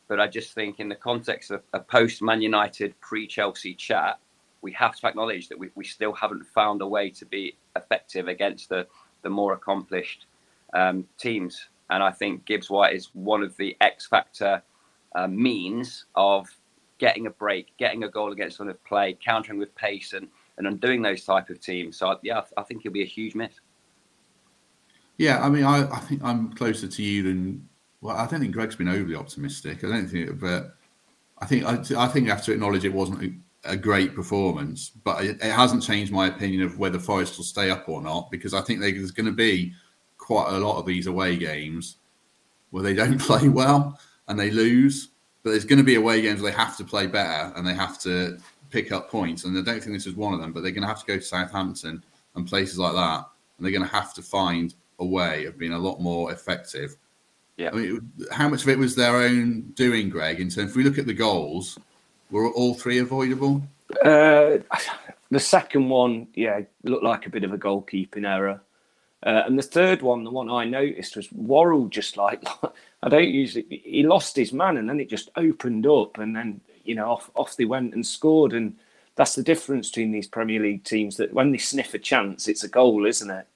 But 0.07 0.19
I 0.19 0.27
just 0.27 0.53
think 0.53 0.81
in 0.81 0.89
the 0.89 0.95
context 0.95 1.51
of 1.51 1.63
a 1.71 1.79
post 1.79 2.21
Man 2.21 2.41
United 2.41 2.99
pre 2.99 3.27
Chelsea 3.27 3.73
chat, 3.73 4.19
we 4.61 4.71
have 4.73 4.95
to 4.97 5.07
acknowledge 5.07 5.49
that 5.49 5.57
we, 5.57 5.69
we 5.75 5.83
still 5.83 6.13
haven't 6.13 6.45
found 6.45 6.81
a 6.81 6.87
way 6.87 7.09
to 7.09 7.25
be 7.25 7.55
effective 7.75 8.27
against 8.27 8.69
the, 8.69 8.87
the 9.21 9.29
more 9.29 9.53
accomplished 9.53 10.25
um, 10.73 11.05
teams. 11.17 11.67
And 11.89 12.01
I 12.01 12.11
think 12.11 12.45
Gibbs 12.45 12.69
White 12.69 12.95
is 12.95 13.09
one 13.13 13.43
of 13.43 13.55
the 13.57 13.75
X 13.81 14.07
factor 14.07 14.61
uh, 15.15 15.27
means 15.27 16.05
of 16.15 16.47
getting 16.99 17.27
a 17.27 17.31
break, 17.31 17.75
getting 17.77 18.03
a 18.03 18.09
goal 18.09 18.31
against 18.31 18.59
one 18.59 18.69
of 18.69 18.81
play, 18.83 19.17
countering 19.23 19.59
with 19.59 19.73
pace, 19.75 20.13
and, 20.13 20.27
and 20.57 20.67
undoing 20.67 21.01
those 21.01 21.25
type 21.25 21.49
of 21.49 21.59
teams. 21.59 21.97
So, 21.97 22.17
yeah, 22.21 22.41
I 22.55 22.63
think 22.63 22.83
he'll 22.83 22.91
be 22.91 23.01
a 23.01 23.05
huge 23.05 23.35
miss. 23.35 23.59
Yeah, 25.17 25.43
I 25.43 25.49
mean, 25.49 25.63
I, 25.63 25.89
I 25.91 25.99
think 25.99 26.23
I'm 26.23 26.53
closer 26.53 26.87
to 26.87 27.03
you 27.03 27.23
than. 27.23 27.67
Well, 28.01 28.15
I 28.15 28.25
don't 28.25 28.39
think 28.39 28.53
Greg's 28.53 28.75
been 28.75 28.87
overly 28.87 29.15
optimistic. 29.15 29.83
I 29.83 29.89
don't 29.89 30.07
think, 30.07 30.39
but 30.39 30.75
I 31.37 31.45
think 31.45 31.65
I, 31.65 31.73
I 32.03 32.07
think 32.07 32.25
you 32.25 32.31
have 32.31 32.43
to 32.45 32.53
acknowledge 32.53 32.85
it 32.85 32.93
wasn't 32.93 33.35
a 33.63 33.77
great 33.77 34.15
performance, 34.15 34.89
but 34.89 35.23
it, 35.23 35.37
it, 35.41 35.51
hasn't 35.51 35.83
changed 35.83 36.11
my 36.11 36.27
opinion 36.27 36.63
of 36.63 36.79
whether 36.79 36.97
Forest 36.99 37.37
will 37.37 37.45
stay 37.45 37.69
up 37.69 37.87
or 37.87 38.01
not 38.01 38.31
because 38.31 38.53
I 38.53 38.61
think 38.61 38.79
there's 38.79 39.11
going 39.11 39.27
to 39.27 39.31
be 39.31 39.73
quite 40.17 40.49
a 40.49 40.59
lot 40.59 40.79
of 40.79 40.85
these 40.85 41.07
away 41.07 41.37
games 41.37 41.97
where 42.71 42.83
they 42.83 42.93
don't 42.93 43.19
play 43.21 43.49
well 43.49 43.99
and 44.27 44.39
they 44.39 44.49
lose. 44.49 45.09
But 45.43 45.51
there's 45.51 45.65
going 45.65 45.79
to 45.79 45.83
be 45.83 45.95
away 45.95 46.21
games 46.21 46.41
where 46.41 46.51
they 46.51 46.57
have 46.57 46.77
to 46.77 46.83
play 46.83 47.07
better 47.07 47.51
and 47.55 47.65
they 47.65 47.73
have 47.73 47.99
to 48.01 48.37
pick 48.69 48.91
up 48.91 49.09
points. 49.09 49.43
And 49.43 49.57
I 49.57 49.61
don't 49.61 49.81
think 49.81 49.95
this 49.95 50.07
is 50.07 50.15
one 50.15 50.33
of 50.33 50.39
them, 50.39 50.53
but 50.53 50.61
they're 50.61 50.71
going 50.71 50.83
to 50.83 50.87
have 50.87 51.01
to 51.01 51.05
go 51.05 51.17
to 51.17 51.21
Southampton 51.21 52.03
and 52.35 52.47
places 52.47 52.77
like 52.77 52.93
that. 52.93 53.25
And 53.57 53.65
they're 53.65 53.71
going 53.71 53.87
to 53.87 53.95
have 53.95 54.13
to 54.15 54.21
find 54.21 54.73
a 54.99 55.05
way 55.05 55.45
of 55.45 55.57
being 55.57 55.73
a 55.73 55.79
lot 55.79 55.99
more 55.99 56.31
effective. 56.31 56.95
Yeah. 57.57 57.69
I 57.73 57.75
mean, 57.75 58.11
how 58.31 58.49
much 58.49 58.63
of 58.63 58.69
it 58.69 58.77
was 58.77 58.95
their 58.95 59.15
own 59.17 59.71
doing, 59.73 60.09
Greg? 60.09 60.39
In 60.39 60.49
terms, 60.49 60.71
if 60.71 60.75
we 60.75 60.83
look 60.83 60.97
at 60.97 61.05
the 61.05 61.13
goals, 61.13 61.77
were 62.31 62.49
all 62.49 62.73
three 62.73 62.99
avoidable? 62.99 63.61
Uh, 64.03 64.57
the 65.29 65.39
second 65.39 65.89
one, 65.89 66.27
yeah, 66.33 66.61
looked 66.83 67.03
like 67.03 67.25
a 67.25 67.29
bit 67.29 67.43
of 67.43 67.53
a 67.53 67.57
goalkeeping 67.57 68.27
error. 68.27 68.61
Uh, 69.23 69.43
and 69.45 69.57
the 69.57 69.63
third 69.63 70.01
one, 70.01 70.23
the 70.23 70.31
one 70.31 70.49
I 70.49 70.65
noticed 70.65 71.15
was 71.15 71.31
Worrall 71.31 71.87
just 71.87 72.17
like, 72.17 72.43
I 73.03 73.09
don't 73.09 73.29
usually, 73.29 73.65
he 73.83 74.03
lost 74.03 74.35
his 74.35 74.51
man 74.51 74.77
and 74.77 74.89
then 74.89 74.99
it 74.99 75.09
just 75.09 75.29
opened 75.35 75.85
up 75.85 76.17
and 76.17 76.35
then, 76.35 76.59
you 76.83 76.95
know, 76.95 77.11
off, 77.11 77.29
off 77.35 77.55
they 77.55 77.65
went 77.65 77.93
and 77.93 78.05
scored. 78.05 78.53
And 78.53 78.75
that's 79.15 79.35
the 79.35 79.43
difference 79.43 79.89
between 79.89 80.11
these 80.11 80.27
Premier 80.27 80.59
League 80.59 80.83
teams 80.83 81.17
that 81.17 81.33
when 81.33 81.51
they 81.51 81.59
sniff 81.59 81.93
a 81.93 81.99
chance, 81.99 82.47
it's 82.47 82.63
a 82.63 82.67
goal, 82.67 83.05
isn't 83.05 83.29
it? 83.29 83.47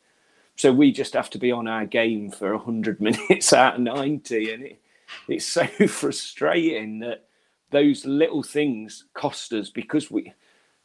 So 0.56 0.72
we 0.72 0.92
just 0.92 1.14
have 1.14 1.32
to 1.32 1.40
be 1.40 1.52
on 1.52 1.68
our 1.68 1.86
game 1.86 2.30
for 2.30 2.56
100 2.56 3.02
minutes 3.02 3.52
out 3.52 3.76
of 3.76 3.82
90. 3.82 4.54
And 4.54 4.64
it, 4.66 4.82
it's 5.28 5.46
so 5.46 5.66
frustrating 5.88 7.00
that 7.00 7.26
those 7.72 8.06
little 8.06 8.44
things 8.44 9.06
cost 9.14 9.54
us 9.54 9.70
because 9.70 10.12
we 10.12 10.34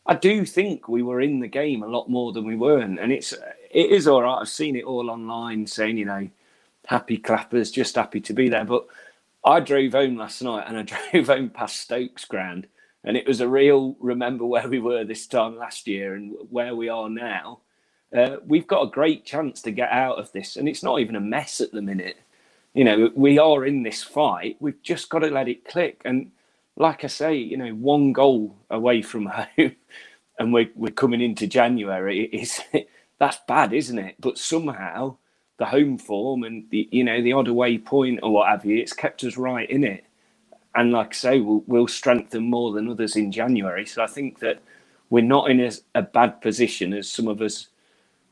I 0.07 0.15
do 0.15 0.45
think 0.45 0.89
we 0.89 1.03
were 1.03 1.21
in 1.21 1.41
the 1.41 1.49
game 1.49 1.83
a 1.83 1.87
lot 1.89 2.09
more 2.09 2.33
than 2.33 2.45
we 2.45 2.57
weren't, 2.57 2.99
and 2.99 3.13
it's 3.13 3.33
it 3.71 3.91
is 3.91 4.09
all 4.09 4.23
right. 4.23 4.41
I've 4.41 4.49
seen 4.49 4.77
it 4.77 4.85
all 4.85 5.11
online 5.11 5.67
saying 5.67 5.99
you 5.99 6.07
know, 6.07 6.29
happy 6.87 7.19
clappers, 7.19 7.71
just 7.71 7.95
happy 7.95 8.21
to 8.23 8.33
be 8.33 8.49
there. 8.49 8.65
But 8.65 8.87
I 9.45 9.61
drove 9.61 9.93
home 9.93 10.17
last 10.17 10.43
night 10.43 10.65
and 10.67 10.79
I 10.79 10.83
drove 11.13 11.27
home 11.27 11.51
past 11.51 11.81
Stokes 11.81 12.25
Ground, 12.25 12.67
and 13.05 13.17
it 13.17 13.27
was 13.27 13.41
a 13.41 13.49
real 13.49 13.97
remember 14.01 14.47
where 14.47 14.69
we 14.69 14.81
were 14.81 15.05
this 15.05 15.27
time 15.27 15.57
last 15.57 15.87
year 15.87 16.15
and 16.15 16.35
where 16.51 16.75
we 16.75 16.89
are 16.89 17.09
now. 17.11 17.61
Uh, 18.17 18.39
we've 18.45 18.67
got 18.67 18.83
a 18.83 18.91
great 18.91 19.25
chance 19.25 19.63
to 19.63 19.71
get 19.71 19.91
out 19.93 20.19
of 20.19 20.33
this, 20.33 20.57
and 20.57 20.69
it's 20.69 20.83
not 20.83 20.99
even 20.99 21.15
a 21.15 21.21
mess 21.21 21.61
at 21.61 21.71
the 21.71 21.83
minute. 21.83 22.17
You 22.75 22.85
know, 22.85 23.11
we 23.15 23.39
are 23.39 23.65
in 23.65 23.83
this 23.83 24.03
fight. 24.03 24.57
We've 24.61 24.83
just 24.83 25.09
got 25.09 25.21
to 25.21 25.29
let 25.29 25.49
it 25.49 25.65
click 25.65 26.03
and 26.05 26.33
like 26.81 27.05
I 27.05 27.09
say, 27.09 27.37
you 27.37 27.59
know, 27.59 27.71
one 27.73 28.13
goal 28.15 28.57
away 28.71 29.03
from 29.03 29.27
home, 29.59 29.77
and 30.39 30.53
we're 30.55 30.71
we're 30.77 30.93
coming 30.93 31.23
into 31.23 31.49
January. 31.49 32.25
Is 32.27 32.61
that's 33.21 33.39
bad, 33.49 33.75
isn't 33.75 33.99
it? 33.99 34.17
But 34.21 34.39
somehow 34.39 35.19
the 35.59 35.67
home 35.67 35.99
form 35.99 36.45
and 36.45 36.71
the 36.71 36.89
you 36.93 37.05
know 37.05 37.23
the 37.23 37.35
odd 37.35 37.49
away 37.49 37.79
point 37.79 38.21
or 38.25 38.33
what 38.33 38.51
have 38.51 38.65
you, 38.67 38.79
it's 38.79 38.95
kept 38.95 39.25
us 39.25 39.39
right 39.39 39.71
in 39.71 39.85
it. 39.85 40.05
And 40.75 40.93
like 40.93 41.11
I 41.15 41.17
say, 41.17 41.41
we'll, 41.41 41.65
we'll 41.67 41.89
strengthen 41.89 42.45
more 42.51 42.73
than 42.73 42.89
others 42.91 43.17
in 43.17 43.33
January. 43.33 43.87
So 43.87 44.03
I 44.03 44.09
think 44.09 44.41
that 44.41 44.63
we're 45.11 45.25
not 45.25 45.51
in 45.51 45.61
as 45.61 45.85
a 45.95 46.03
bad 46.03 46.41
position 46.43 46.95
as 46.95 47.11
some 47.11 47.29
of 47.29 47.43
us, 47.43 47.69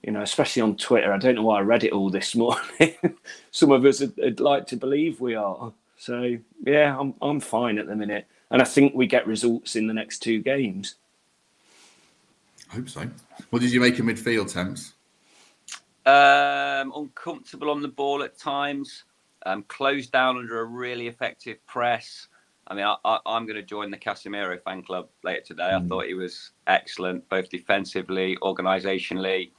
you 0.02 0.12
know, 0.12 0.23
especially 0.23 0.62
on 0.62 0.76
Twitter. 0.76 1.12
I 1.12 1.19
don't 1.19 1.37
know 1.37 1.45
why 1.45 1.59
I 1.59 1.62
read 1.62 1.85
it 1.85 1.93
all 1.93 2.11
this 2.11 2.35
morning. 2.37 2.97
some 3.50 3.73
of 3.73 3.85
us 3.87 4.00
would, 4.00 4.14
would 4.19 4.40
like 4.40 4.67
to 4.69 4.76
believe 4.76 5.21
we 5.21 5.35
are. 5.37 5.73
So 5.97 6.37
yeah, 6.64 6.97
I'm 6.99 7.14
I'm 7.23 7.40
fine 7.40 7.78
at 7.78 7.87
the 7.88 7.97
minute, 7.97 8.26
and 8.50 8.62
I 8.62 8.64
think 8.64 8.95
we 8.95 9.07
get 9.07 9.26
results 9.26 9.76
in 9.76 9.87
the 9.87 9.95
next 9.95 10.21
two 10.21 10.40
games. 10.40 10.97
I 12.71 12.76
hope 12.76 12.88
so. 12.88 13.09
What 13.50 13.62
did 13.62 13.73
you 13.73 13.81
make 13.81 13.99
of 13.99 14.05
midfield, 14.05 14.52
temps? 14.52 14.95
Um, 16.07 16.93
uncomfortable 16.95 17.71
on 17.71 17.83
the 17.83 17.88
ball 17.88 18.23
at 18.23 18.38
times. 18.38 19.05
Um, 19.47 19.62
closed 19.69 20.12
down 20.12 20.37
under 20.37 20.61
a 20.61 20.64
really 20.64 21.07
effective 21.07 21.64
press. 21.67 22.28
I 22.67 22.75
mean, 22.75 22.85
I, 22.85 23.19
am 23.26 23.47
going 23.47 23.57
to 23.57 23.62
join 23.62 23.90
the 23.90 23.97
Casemiro 23.97 24.61
fan 24.62 24.83
club 24.83 25.09
later 25.23 25.40
today. 25.40 25.71
Mm. 25.73 25.85
I 25.85 25.88
thought 25.88 26.05
he 26.07 26.14
was 26.14 26.50
excellent, 26.67 27.26
both 27.31 27.49
defensively, 27.49 28.37
organisationally, 28.43 29.52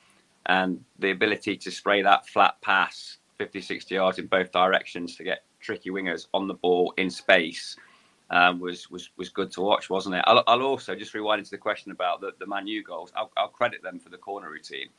and 0.45 0.83
the 0.99 1.11
ability 1.11 1.57
to 1.57 1.71
spray 1.71 2.03
that 2.03 2.27
flat 2.27 2.61
pass 2.61 3.17
50, 3.37 3.61
60 3.61 3.95
yards 3.95 4.19
in 4.19 4.27
both 4.27 4.51
directions 4.51 5.15
to 5.15 5.23
get 5.23 5.45
tricky 5.59 5.89
wingers 5.89 6.27
on 6.33 6.47
the 6.47 6.53
ball 6.53 6.93
in 6.97 7.09
space 7.09 7.75
um, 8.31 8.59
was 8.59 8.89
was 8.89 9.09
was 9.17 9.29
good 9.29 9.51
to 9.51 9.61
watch, 9.61 9.89
wasn't 9.89 10.15
it? 10.15 10.23
I'll, 10.27 10.43
I'll, 10.47 10.61
also 10.61 10.95
just 10.95 11.13
rewind 11.13 11.39
into 11.39 11.51
the 11.51 11.57
question 11.57 11.91
about 11.91 12.21
the, 12.21 12.31
the 12.39 12.45
Man 12.45 12.67
U 12.67 12.83
goals. 12.83 13.11
I'll, 13.15 13.31
I'll, 13.37 13.47
credit 13.47 13.81
them 13.81 13.99
for 13.99 14.09
the 14.09 14.17
corner 14.17 14.49
routine. 14.49 14.89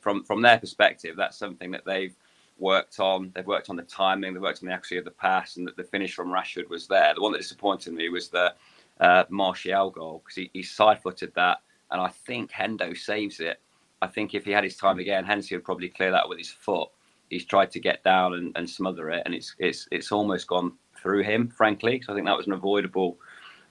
From 0.00 0.22
from 0.22 0.42
their 0.42 0.58
perspective, 0.58 1.16
that's 1.16 1.36
something 1.36 1.70
that 1.72 1.84
they've 1.84 2.14
worked 2.58 3.00
on. 3.00 3.32
They've 3.34 3.46
worked 3.46 3.70
on 3.70 3.76
the 3.76 3.82
timing. 3.82 4.32
They've 4.32 4.42
worked 4.42 4.62
on 4.62 4.68
the 4.68 4.74
accuracy 4.74 4.98
of 4.98 5.04
the 5.04 5.10
pass, 5.10 5.56
and 5.56 5.66
that 5.66 5.76
the 5.76 5.84
finish 5.84 6.14
from 6.14 6.28
Rashford 6.28 6.68
was 6.68 6.86
there. 6.86 7.14
The 7.14 7.22
one 7.22 7.32
that 7.32 7.38
disappointed 7.38 7.94
me 7.94 8.08
was 8.10 8.28
the 8.28 8.54
uh, 9.00 9.24
Martial 9.28 9.90
goal 9.90 10.22
because 10.24 10.36
he, 10.36 10.50
he 10.52 10.62
side-footed 10.62 11.34
that, 11.34 11.58
and 11.90 12.00
I 12.00 12.08
think 12.08 12.52
Hendo 12.52 12.96
saves 12.96 13.40
it. 13.40 13.60
I 14.00 14.06
think 14.06 14.34
if 14.34 14.44
he 14.44 14.52
had 14.52 14.62
his 14.62 14.76
time 14.76 15.00
again, 15.00 15.24
Hensey 15.24 15.56
would 15.56 15.64
probably 15.64 15.88
clear 15.88 16.12
that 16.12 16.28
with 16.28 16.38
his 16.38 16.50
foot 16.50 16.90
he's 17.30 17.44
tried 17.44 17.70
to 17.72 17.80
get 17.80 18.02
down 18.04 18.34
and, 18.34 18.52
and 18.56 18.68
smother 18.68 19.10
it, 19.10 19.22
and 19.24 19.34
it's 19.34 19.54
it's 19.58 19.88
it's 19.90 20.12
almost 20.12 20.46
gone 20.46 20.72
through 21.02 21.22
him, 21.22 21.48
frankly. 21.48 22.00
So 22.04 22.12
I 22.12 22.16
think 22.16 22.26
that 22.26 22.36
was 22.36 22.46
an 22.46 22.52
avoidable 22.52 23.16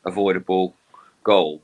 avoidable 0.05 0.75
goal. 1.23 1.61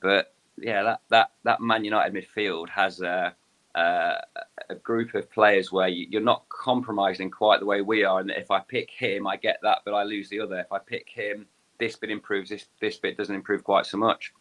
But 0.00 0.34
yeah, 0.58 0.82
that 0.82 1.00
that 1.10 1.30
that 1.44 1.60
Man 1.60 1.84
United 1.84 2.14
midfield 2.14 2.68
has 2.68 3.00
a 3.00 3.34
a, 3.74 4.22
a 4.70 4.74
group 4.74 5.14
of 5.14 5.30
players 5.30 5.70
where 5.70 5.88
you, 5.88 6.18
are 6.18 6.22
not 6.22 6.48
compromising 6.48 7.30
quite 7.30 7.60
the 7.60 7.66
way 7.66 7.82
we 7.82 8.04
are. 8.04 8.20
And 8.20 8.30
if 8.30 8.50
I 8.50 8.60
pick 8.60 8.90
him, 8.90 9.26
I 9.26 9.36
get 9.36 9.58
that, 9.62 9.80
but 9.84 9.92
I 9.92 10.02
lose 10.02 10.30
the 10.30 10.40
other. 10.40 10.58
If 10.58 10.72
I 10.72 10.78
pick 10.78 11.10
him, 11.10 11.46
this 11.78 11.96
bit 11.96 12.10
improves. 12.10 12.50
This 12.50 12.66
this 12.80 12.96
bit 12.96 13.16
doesn't 13.16 13.34
improve 13.34 13.64
quite 13.64 13.86
so 13.86 13.98
much. 13.98 14.32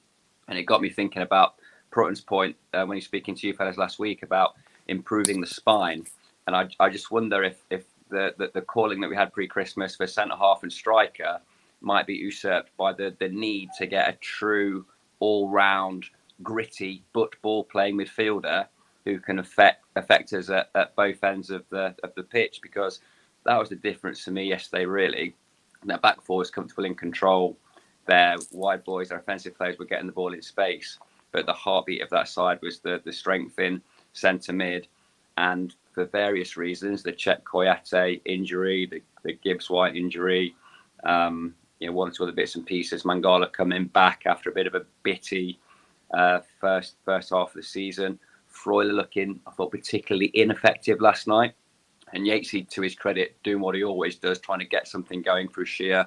And 0.48 0.58
it 0.58 0.64
got 0.64 0.82
me 0.82 0.90
thinking 0.90 1.22
about 1.22 1.56
Prutton's 1.92 2.22
point 2.22 2.56
uh, 2.74 2.86
when 2.86 2.98
he's 2.98 3.06
speaking 3.06 3.36
to 3.36 3.48
you 3.48 3.54
fellas 3.54 3.78
last 3.78 4.00
week 4.00 4.24
about 4.24 4.54
improving 4.88 5.42
the 5.42 5.48
spine 5.48 6.06
and 6.48 6.56
I, 6.56 6.68
I 6.80 6.90
just 6.90 7.12
wonder 7.12 7.44
if 7.44 7.58
if 7.70 7.86
the, 8.10 8.34
the, 8.38 8.52
the 8.54 8.62
calling 8.62 9.00
that 9.02 9.10
we 9.10 9.16
had 9.16 9.34
pre 9.34 9.48
Christmas 9.48 9.96
for 9.96 10.08
centre 10.08 10.36
half 10.36 10.64
and 10.64 10.72
striker 10.72 11.40
might 11.82 12.08
be 12.08 12.16
usurped 12.16 12.76
by 12.78 12.94
the 12.94 13.16
the 13.20 13.30
need 13.30 13.70
to 13.78 13.86
get 13.86 14.10
a 14.10 14.14
true 14.14 14.86
all 15.20 15.50
round 15.50 16.06
gritty 16.44 17.04
but 17.14 17.30
ball 17.42 17.64
playing 17.64 17.98
midfielder 17.98 18.68
who 19.06 19.20
can 19.20 19.40
affect 19.40 19.84
affect 19.96 20.34
us 20.34 20.50
at, 20.50 20.70
at 20.76 20.96
both 20.96 21.24
ends 21.24 21.50
of 21.50 21.64
the 21.70 21.96
of 22.04 22.14
the 22.16 22.24
pitch 22.24 22.60
because 22.62 23.00
that 23.46 23.58
was 23.58 23.70
the 23.70 23.76
difference 23.76 24.24
for 24.24 24.32
me 24.32 24.46
yesterday 24.46 24.86
really. 24.86 25.36
Their 25.84 26.00
back 26.00 26.22
four 26.22 26.38
was 26.38 26.50
comfortable 26.50 26.86
in 26.86 26.96
control. 26.96 27.56
Their 28.08 28.38
wide 28.52 28.84
boys, 28.84 29.10
their 29.10 29.20
offensive 29.20 29.56
players 29.56 29.78
were 29.78 29.86
getting 29.86 30.08
the 30.08 30.14
ball 30.14 30.34
in 30.34 30.42
space. 30.42 30.98
But 31.32 31.46
the 31.46 31.54
heartbeat 31.54 32.02
of 32.02 32.10
that 32.10 32.28
side 32.28 32.60
was 32.62 32.80
the 32.80 33.02
the 33.06 33.14
strength 33.14 33.60
in 33.60 33.82
centre 34.14 34.54
mid 34.54 34.88
and 35.38 35.76
for 35.96 36.06
various 36.06 36.58
reasons, 36.58 37.02
the 37.02 37.14
Cheikhou 37.14 37.44
Kouyaté 37.44 38.22
injury, 38.26 38.86
the, 38.86 39.02
the 39.24 39.34
Gibbs 39.34 39.70
White 39.70 39.96
injury, 39.96 40.54
um, 41.06 41.56
you 41.80 41.88
know, 41.88 41.94
one 41.94 42.10
or 42.10 42.12
two 42.12 42.24
other 42.24 42.34
bits 42.34 42.56
and 42.56 42.66
pieces. 42.66 43.04
Mangala 43.04 43.52
coming 43.52 43.86
back 43.86 44.24
after 44.26 44.50
a 44.50 44.54
bit 44.54 44.68
of 44.68 44.76
a 44.76 44.86
bitty 45.04 45.58
uh, 46.14 46.40
first 46.60 46.98
first 47.06 47.32
half 47.32 47.50
of 47.50 47.54
the 47.56 47.64
season. 47.64 48.20
Freuler 48.54 48.94
looking, 48.94 49.40
I 49.48 49.52
thought, 49.52 49.72
particularly 49.72 50.32
ineffective 50.34 51.02
last 51.02 51.28
night. 51.28 51.54
And 52.14 52.26
Yatesy, 52.26 52.70
to 52.70 52.82
his 52.82 52.96
credit, 52.96 53.36
doing 53.44 53.62
what 53.62 53.76
he 53.76 53.84
always 53.84 54.18
does, 54.18 54.40
trying 54.40 54.60
to 54.60 54.66
get 54.66 54.88
something 54.88 55.22
going 55.22 55.50
through 55.50 55.66
sheer 55.66 56.06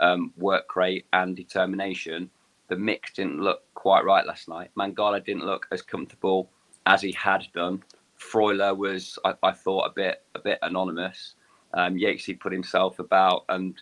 um, 0.00 0.32
work 0.36 0.76
rate 0.76 1.06
and 1.12 1.34
determination. 1.34 2.28
The 2.68 2.76
mix 2.76 3.12
didn't 3.14 3.40
look 3.40 3.62
quite 3.74 4.04
right 4.04 4.26
last 4.26 4.48
night. 4.48 4.70
Mangala 4.76 5.24
didn't 5.24 5.46
look 5.46 5.66
as 5.72 5.82
comfortable 5.82 6.50
as 6.86 7.02
he 7.02 7.12
had 7.12 7.46
done. 7.54 7.82
Freuler 8.18 8.76
was, 8.76 9.18
I, 9.24 9.34
I 9.42 9.52
thought, 9.52 9.86
a 9.86 9.90
bit 9.90 10.22
a 10.34 10.38
bit 10.38 10.58
anonymous. 10.62 11.34
Um, 11.74 11.96
Yatesy 11.96 12.38
put 12.38 12.52
himself 12.52 12.98
about 12.98 13.44
and 13.48 13.80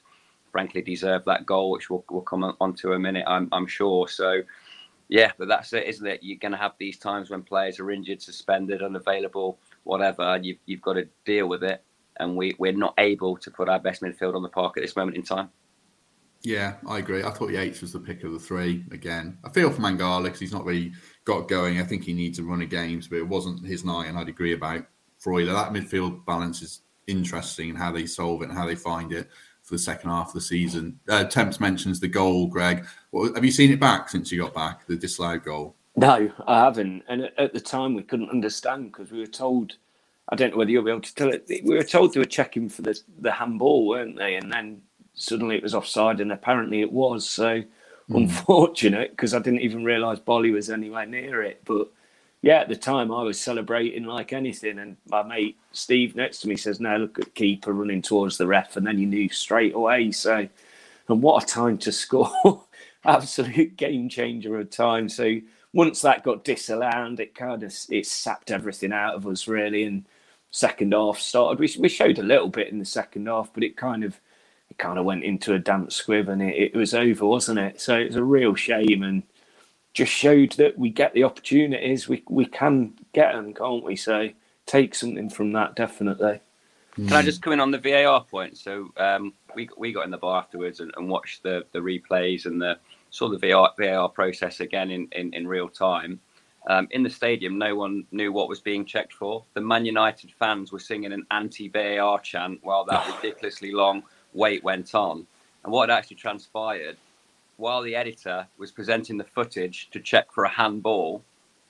frankly 0.50 0.82
deserved 0.82 1.26
that 1.26 1.46
goal, 1.46 1.70
which 1.70 1.90
we'll, 1.90 2.04
we'll 2.10 2.22
come 2.22 2.42
on 2.60 2.74
to 2.74 2.92
a 2.92 2.98
minute, 2.98 3.24
I'm, 3.26 3.48
I'm 3.52 3.66
sure. 3.66 4.08
So, 4.08 4.40
yeah, 5.08 5.32
but 5.38 5.48
that's 5.48 5.72
it, 5.72 5.86
isn't 5.86 6.06
it? 6.06 6.20
You're 6.22 6.38
going 6.38 6.52
to 6.52 6.58
have 6.58 6.72
these 6.78 6.98
times 6.98 7.30
when 7.30 7.42
players 7.42 7.78
are 7.78 7.90
injured, 7.90 8.22
suspended, 8.22 8.82
unavailable, 8.82 9.58
whatever, 9.84 10.22
and 10.22 10.46
you've, 10.46 10.58
you've 10.66 10.80
got 10.80 10.94
to 10.94 11.06
deal 11.24 11.46
with 11.46 11.62
it. 11.62 11.82
And 12.18 12.34
we, 12.34 12.56
we're 12.58 12.72
not 12.72 12.94
able 12.96 13.36
to 13.36 13.50
put 13.50 13.68
our 13.68 13.78
best 13.78 14.00
midfield 14.00 14.34
on 14.34 14.42
the 14.42 14.48
park 14.48 14.78
at 14.78 14.82
this 14.82 14.96
moment 14.96 15.16
in 15.16 15.22
time. 15.22 15.50
Yeah, 16.46 16.74
I 16.86 16.98
agree. 16.98 17.24
I 17.24 17.30
thought 17.30 17.50
Yates 17.50 17.80
was 17.80 17.92
the 17.92 17.98
pick 17.98 18.22
of 18.22 18.32
the 18.32 18.38
three 18.38 18.84
again. 18.92 19.36
I 19.42 19.50
feel 19.50 19.68
for 19.68 19.82
Mangala 19.82 20.22
because 20.22 20.38
he's 20.38 20.52
not 20.52 20.64
really 20.64 20.92
got 21.24 21.48
going. 21.48 21.80
I 21.80 21.82
think 21.82 22.04
he 22.04 22.12
needs 22.12 22.38
a 22.38 22.44
run 22.44 22.62
of 22.62 22.70
games, 22.70 23.08
but 23.08 23.16
it 23.16 23.26
wasn't 23.26 23.66
his 23.66 23.84
night, 23.84 24.06
and 24.06 24.16
I'd 24.16 24.28
agree 24.28 24.52
about 24.52 24.86
Freuler. 25.20 25.52
That 25.52 25.72
midfield 25.72 26.24
balance 26.24 26.62
is 26.62 26.82
interesting 27.08 27.70
and 27.70 27.76
how 27.76 27.90
they 27.90 28.06
solve 28.06 28.42
it 28.42 28.48
and 28.48 28.56
how 28.56 28.64
they 28.64 28.76
find 28.76 29.12
it 29.12 29.28
for 29.64 29.74
the 29.74 29.80
second 29.80 30.08
half 30.08 30.28
of 30.28 30.34
the 30.34 30.40
season. 30.40 31.00
Uh, 31.08 31.24
Temps 31.24 31.58
mentions 31.58 31.98
the 31.98 32.06
goal, 32.06 32.46
Greg. 32.46 32.86
Well, 33.10 33.34
have 33.34 33.44
you 33.44 33.50
seen 33.50 33.72
it 33.72 33.80
back 33.80 34.08
since 34.08 34.30
you 34.30 34.40
got 34.40 34.54
back, 34.54 34.86
the 34.86 34.94
disallowed 34.94 35.42
goal? 35.42 35.74
No, 35.96 36.30
I 36.46 36.60
haven't. 36.60 37.02
And 37.08 37.28
at 37.38 37.54
the 37.54 37.60
time, 37.60 37.94
we 37.94 38.04
couldn't 38.04 38.30
understand 38.30 38.92
because 38.92 39.10
we 39.10 39.18
were 39.18 39.26
told, 39.26 39.78
I 40.28 40.36
don't 40.36 40.52
know 40.52 40.58
whether 40.58 40.70
you'll 40.70 40.84
be 40.84 40.92
able 40.92 41.00
to 41.00 41.14
tell 41.16 41.34
it, 41.34 41.44
we 41.64 41.74
were 41.74 41.82
told 41.82 42.14
they 42.14 42.20
were 42.20 42.24
checking 42.24 42.68
for 42.68 42.82
the, 42.82 42.96
the 43.18 43.32
handball, 43.32 43.88
weren't 43.88 44.16
they? 44.16 44.36
And 44.36 44.52
then 44.52 44.82
suddenly 45.16 45.56
it 45.56 45.62
was 45.62 45.74
offside, 45.74 46.20
and 46.20 46.30
apparently 46.30 46.80
it 46.80 46.92
was. 46.92 47.28
So 47.28 47.62
mm. 47.62 47.66
unfortunate 48.10 49.10
because 49.10 49.34
I 49.34 49.40
didn't 49.40 49.62
even 49.62 49.84
realise 49.84 50.20
Boly 50.20 50.52
was 50.52 50.70
anywhere 50.70 51.06
near 51.06 51.42
it. 51.42 51.62
But 51.64 51.88
yeah, 52.42 52.58
at 52.58 52.68
the 52.68 52.76
time 52.76 53.10
I 53.10 53.22
was 53.22 53.40
celebrating 53.40 54.04
like 54.04 54.32
anything, 54.32 54.78
and 54.78 54.96
my 55.08 55.22
mate 55.22 55.58
Steve 55.72 56.14
next 56.14 56.40
to 56.40 56.48
me 56.48 56.56
says, 56.56 56.80
"No, 56.80 56.96
look 56.96 57.18
at 57.18 57.34
keeper 57.34 57.72
running 57.72 58.02
towards 58.02 58.38
the 58.38 58.46
ref," 58.46 58.76
and 58.76 58.86
then 58.86 58.98
you 58.98 59.06
knew 59.06 59.28
straight 59.28 59.74
away. 59.74 60.12
So, 60.12 60.48
and 61.08 61.22
what 61.22 61.42
a 61.42 61.46
time 61.46 61.78
to 61.78 61.92
score! 61.92 62.64
Absolute 63.04 63.76
game 63.76 64.08
changer 64.08 64.58
of 64.58 64.70
time. 64.70 65.08
So 65.08 65.40
once 65.72 66.02
that 66.02 66.24
got 66.24 66.44
disallowed, 66.44 67.20
it 67.20 67.34
kind 67.34 67.62
of 67.62 67.74
it 67.90 68.06
sapped 68.06 68.50
everything 68.50 68.92
out 68.92 69.14
of 69.14 69.26
us 69.26 69.48
really. 69.48 69.84
And 69.84 70.06
second 70.50 70.92
half 70.92 71.18
started. 71.18 71.58
We 71.58 71.74
we 71.78 71.88
showed 71.88 72.18
a 72.18 72.22
little 72.22 72.48
bit 72.48 72.68
in 72.68 72.78
the 72.78 72.84
second 72.84 73.26
half, 73.26 73.52
but 73.52 73.62
it 73.62 73.76
kind 73.76 74.04
of 74.04 74.20
it 74.70 74.78
kind 74.78 74.98
of 74.98 75.04
went 75.04 75.24
into 75.24 75.54
a 75.54 75.58
damp 75.58 75.92
squib 75.92 76.28
and 76.28 76.42
it, 76.42 76.74
it 76.74 76.76
was 76.76 76.94
over, 76.94 77.26
wasn't 77.26 77.58
it? 77.58 77.80
So 77.80 77.96
it's 77.96 78.16
a 78.16 78.24
real 78.24 78.54
shame 78.54 79.02
and 79.02 79.22
just 79.92 80.12
showed 80.12 80.52
that 80.52 80.78
we 80.78 80.90
get 80.90 81.14
the 81.14 81.24
opportunities, 81.24 82.08
we 82.08 82.22
we 82.28 82.44
can 82.44 82.92
get 83.12 83.32
them, 83.32 83.54
can't 83.54 83.82
we? 83.82 83.96
So 83.96 84.28
take 84.66 84.94
something 84.94 85.30
from 85.30 85.52
that 85.52 85.74
definitely. 85.74 86.40
Can 86.96 87.12
I 87.12 87.22
just 87.22 87.42
come 87.42 87.52
in 87.52 87.60
on 87.60 87.70
the 87.70 87.78
VAR 87.78 88.24
point? 88.24 88.56
So 88.56 88.90
um, 88.96 89.34
we 89.54 89.68
we 89.76 89.92
got 89.92 90.04
in 90.04 90.10
the 90.10 90.18
bar 90.18 90.38
afterwards 90.38 90.80
and, 90.80 90.92
and 90.96 91.08
watched 91.08 91.42
the 91.42 91.64
the 91.72 91.78
replays 91.78 92.46
and 92.46 92.60
the 92.60 92.78
saw 93.10 93.28
the 93.28 93.38
VAR, 93.38 93.72
VAR 93.78 94.08
process 94.08 94.60
again 94.60 94.90
in, 94.90 95.08
in, 95.12 95.32
in 95.32 95.46
real 95.46 95.68
time. 95.68 96.20
Um, 96.68 96.88
in 96.90 97.02
the 97.02 97.10
stadium, 97.10 97.58
no 97.58 97.76
one 97.76 98.04
knew 98.10 98.32
what 98.32 98.48
was 98.48 98.60
being 98.60 98.84
checked 98.84 99.12
for. 99.12 99.44
The 99.54 99.60
Man 99.60 99.86
United 99.86 100.32
fans 100.32 100.72
were 100.72 100.80
singing 100.80 101.12
an 101.12 101.24
anti-VAR 101.30 102.20
chant 102.20 102.58
while 102.62 102.84
that 102.86 103.06
ridiculously 103.22 103.72
long 103.72 104.02
wait 104.36 104.62
went 104.62 104.94
on. 104.94 105.26
And 105.64 105.72
what 105.72 105.88
had 105.88 105.98
actually 105.98 106.16
transpired 106.16 106.96
while 107.56 107.82
the 107.82 107.96
editor 107.96 108.46
was 108.58 108.70
presenting 108.70 109.16
the 109.16 109.24
footage 109.24 109.88
to 109.90 110.00
check 110.00 110.30
for 110.32 110.44
a 110.44 110.48
handball, 110.48 111.22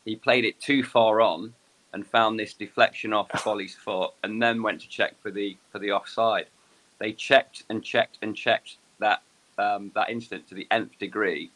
he 0.04 0.16
played 0.16 0.44
it 0.44 0.60
too 0.60 0.82
far 0.82 1.20
on 1.20 1.54
and 1.92 2.06
found 2.06 2.38
this 2.38 2.52
deflection 2.54 3.12
off 3.12 3.28
Boly's 3.44 3.74
foot, 3.74 4.10
and 4.22 4.42
then 4.42 4.62
went 4.62 4.80
to 4.82 4.88
check 4.88 5.14
for 5.22 5.30
the 5.30 5.56
for 5.70 5.78
the 5.78 5.92
offside. 5.92 6.46
They 6.98 7.12
checked 7.12 7.64
and 7.70 7.82
checked 7.82 8.18
and 8.22 8.36
checked 8.36 8.76
that 8.98 9.22
um, 9.58 9.92
that 9.94 10.10
incident 10.10 10.48
to 10.48 10.54
the 10.54 10.66
nth 10.70 10.98
degree. 10.98 11.50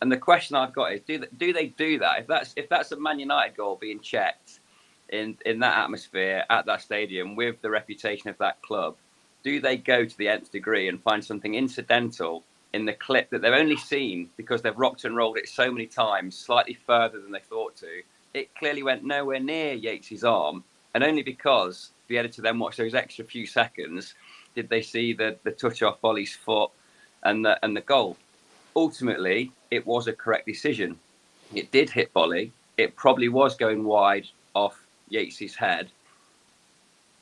And 0.00 0.10
the 0.10 0.16
question 0.16 0.56
I've 0.56 0.74
got 0.74 0.92
is, 0.92 1.00
do 1.02 1.18
they, 1.18 1.28
do 1.38 1.52
they 1.52 1.66
do 1.68 2.00
that? 2.00 2.18
If 2.20 2.26
that's 2.26 2.52
if 2.56 2.68
that's 2.68 2.92
a 2.92 2.96
Man 2.98 3.20
United 3.20 3.56
goal 3.56 3.76
being 3.80 4.00
checked 4.00 4.60
in 5.08 5.38
in 5.46 5.60
that 5.60 5.78
atmosphere 5.78 6.44
at 6.50 6.66
that 6.66 6.82
stadium 6.82 7.36
with 7.36 7.60
the 7.62 7.70
reputation 7.70 8.28
of 8.28 8.36
that 8.38 8.60
club, 8.62 8.96
do 9.42 9.60
they 9.60 9.76
go 9.76 10.04
to 10.04 10.18
the 10.18 10.28
nth 10.28 10.50
degree 10.52 10.88
and 10.88 11.02
find 11.02 11.24
something 11.24 11.54
incidental 11.54 12.44
in 12.72 12.84
the 12.86 12.92
clip 12.92 13.28
that 13.30 13.42
they've 13.42 13.52
only 13.52 13.76
seen 13.76 14.30
because 14.36 14.62
they've 14.62 14.78
rocked 14.78 15.04
and 15.04 15.16
rolled 15.16 15.36
it 15.36 15.48
so 15.48 15.70
many 15.70 15.86
times, 15.86 16.36
slightly 16.36 16.74
further 16.86 17.20
than 17.20 17.32
they 17.32 17.40
thought 17.40 17.76
to. 17.76 18.02
It 18.34 18.54
clearly 18.54 18.82
went 18.82 19.04
nowhere 19.04 19.40
near 19.40 19.76
Yates's 19.76 20.24
arm, 20.24 20.64
and 20.94 21.04
only 21.04 21.22
because 21.22 21.90
the 22.08 22.18
editor 22.18 22.42
then 22.42 22.58
watched 22.58 22.78
those 22.78 22.94
extra 22.94 23.24
few 23.24 23.46
seconds 23.46 24.14
did 24.54 24.68
they 24.68 24.82
see 24.82 25.12
the, 25.12 25.36
the 25.44 25.50
touch 25.50 25.82
off 25.82 26.00
Boly's 26.00 26.34
foot 26.34 26.70
and 27.22 27.44
the, 27.44 27.58
and 27.64 27.76
the 27.76 27.80
goal. 27.80 28.16
Ultimately, 28.76 29.52
it 29.70 29.86
was 29.86 30.06
a 30.08 30.12
correct 30.12 30.46
decision. 30.46 30.98
It 31.54 31.70
did 31.70 31.90
hit 31.90 32.12
Boly. 32.14 32.50
It 32.78 32.96
probably 32.96 33.28
was 33.28 33.54
going 33.54 33.84
wide 33.84 34.26
off 34.54 34.82
Yates's 35.10 35.54
head, 35.54 35.90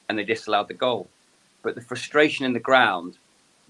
and 0.08 0.18
they 0.18 0.24
disallowed 0.24 0.68
the 0.68 0.74
goal. 0.74 1.08
But 1.62 1.74
the 1.74 1.80
frustration 1.80 2.44
in 2.44 2.52
the 2.52 2.60
ground, 2.60 3.18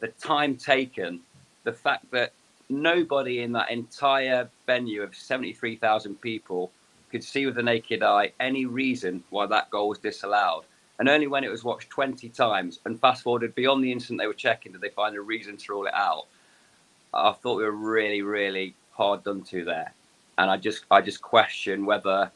the 0.01 0.09
time 0.09 0.57
taken, 0.57 1.21
the 1.65 1.73
fact 1.73 2.11
that 2.13 2.33
nobody 2.69 3.43
in 3.43 3.53
that 3.53 3.71
entire 3.71 4.49
venue 4.67 5.03
of 5.03 5.15
73,000 5.15 6.21
people 6.21 6.71
could 7.11 7.25
see 7.25 7.47
with 7.47 7.57
the 7.57 7.63
naked 7.63 8.03
eye 8.03 8.33
any 8.39 8.67
reason 8.67 9.23
why 9.31 9.47
that 9.47 9.71
goal 9.71 9.89
was 9.89 9.99
disallowed. 9.99 10.65
And 10.99 11.09
only 11.09 11.27
when 11.27 11.45
it 11.45 11.51
was 11.51 11.65
watched 11.65 11.91
20 11.91 12.29
times 12.29 12.79
and 12.85 13.01
fast 13.01 13.23
forwarded 13.23 13.55
beyond 13.55 13.83
the 13.83 13.91
instant 13.91 14.19
they 14.21 14.27
were 14.27 14.35
checking 14.35 14.73
did 14.73 14.81
they 14.81 14.91
find 14.91 15.17
a 15.17 15.21
reason 15.21 15.57
to 15.57 15.73
rule 15.73 15.87
it 15.87 15.95
out. 15.95 16.27
I 17.13 17.33
thought 17.33 17.57
we 17.57 17.65
were 17.65 17.73
really, 17.73 18.23
really 18.23 18.75
hard 18.93 19.25
done 19.25 19.43
to 19.45 19.65
there. 19.65 19.93
And 20.39 20.51
I 20.51 20.57
just 20.57 20.85
I 20.91 21.01
just 21.01 21.21
question 21.21 21.85
whether 21.85 22.31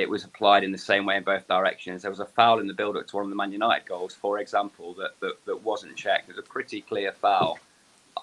it 0.00 0.08
was 0.08 0.24
applied 0.24 0.64
in 0.64 0.72
the 0.72 0.78
same 0.78 1.06
way 1.06 1.16
in 1.16 1.22
both 1.22 1.46
directions. 1.46 2.02
There 2.02 2.10
was 2.10 2.20
a 2.20 2.26
foul 2.26 2.58
in 2.58 2.66
the 2.66 2.74
build 2.74 2.96
up 2.96 3.06
to 3.08 3.16
one 3.16 3.24
of 3.24 3.30
the 3.30 3.36
Man 3.36 3.52
United 3.52 3.86
goals, 3.86 4.14
for 4.14 4.38
example, 4.38 4.94
that, 4.94 5.18
that, 5.20 5.34
that 5.46 5.62
wasn't 5.62 5.96
checked. 5.96 6.28
It 6.28 6.36
was 6.36 6.38
a 6.38 6.48
pretty 6.48 6.80
clear 6.80 7.12
foul. 7.12 7.58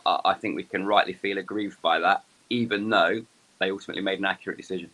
I, 0.06 0.20
I 0.26 0.34
think 0.34 0.56
we 0.56 0.64
can 0.64 0.86
rightly 0.86 1.14
feel 1.14 1.38
aggrieved 1.38 1.82
by 1.82 2.00
that, 2.00 2.24
even 2.50 2.90
though 2.90 3.22
they 3.60 3.72
ultimately 3.72 4.04
made 4.04 4.20
an 4.20 4.26
accurate 4.26 4.58
decision. 4.58 4.90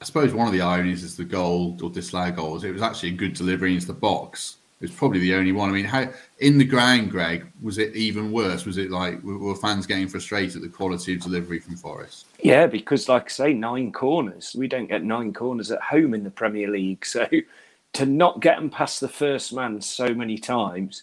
I 0.00 0.04
suppose 0.04 0.32
one 0.32 0.46
of 0.46 0.52
the 0.52 0.60
ironies 0.60 1.02
is 1.02 1.16
the 1.16 1.24
goal 1.24 1.76
or 1.82 1.90
disallowed 1.90 2.36
goals. 2.36 2.64
It 2.64 2.72
was 2.72 2.82
actually 2.82 3.10
a 3.10 3.12
good 3.12 3.34
delivery 3.34 3.74
into 3.74 3.86
the 3.86 3.94
box. 3.94 4.56
It 4.80 4.90
was 4.90 4.96
probably 4.96 5.18
the 5.18 5.34
only 5.34 5.50
one. 5.50 5.68
I 5.68 5.72
mean, 5.72 5.84
how 5.84 6.08
in 6.38 6.56
the 6.56 6.64
ground, 6.64 7.10
Greg, 7.10 7.50
was 7.60 7.78
it 7.78 7.96
even 7.96 8.30
worse? 8.30 8.64
Was 8.64 8.78
it 8.78 8.92
like 8.92 9.20
were 9.24 9.56
fans 9.56 9.86
getting 9.86 10.06
frustrated 10.06 10.56
at 10.56 10.62
the 10.62 10.68
quality 10.68 11.14
of 11.14 11.20
delivery 11.20 11.58
from 11.58 11.76
Forest? 11.76 12.26
Yeah, 12.40 12.68
because 12.68 13.08
like 13.08 13.24
I 13.24 13.28
say, 13.28 13.52
nine 13.52 13.90
corners. 13.90 14.54
We 14.56 14.68
don't 14.68 14.86
get 14.86 15.02
nine 15.02 15.32
corners 15.32 15.72
at 15.72 15.80
home 15.80 16.14
in 16.14 16.22
the 16.22 16.30
Premier 16.30 16.70
League. 16.70 17.04
So 17.04 17.28
to 17.94 18.06
not 18.06 18.40
get 18.40 18.56
them 18.56 18.70
past 18.70 19.00
the 19.00 19.08
first 19.08 19.52
man 19.52 19.80
so 19.80 20.14
many 20.14 20.38
times 20.38 21.02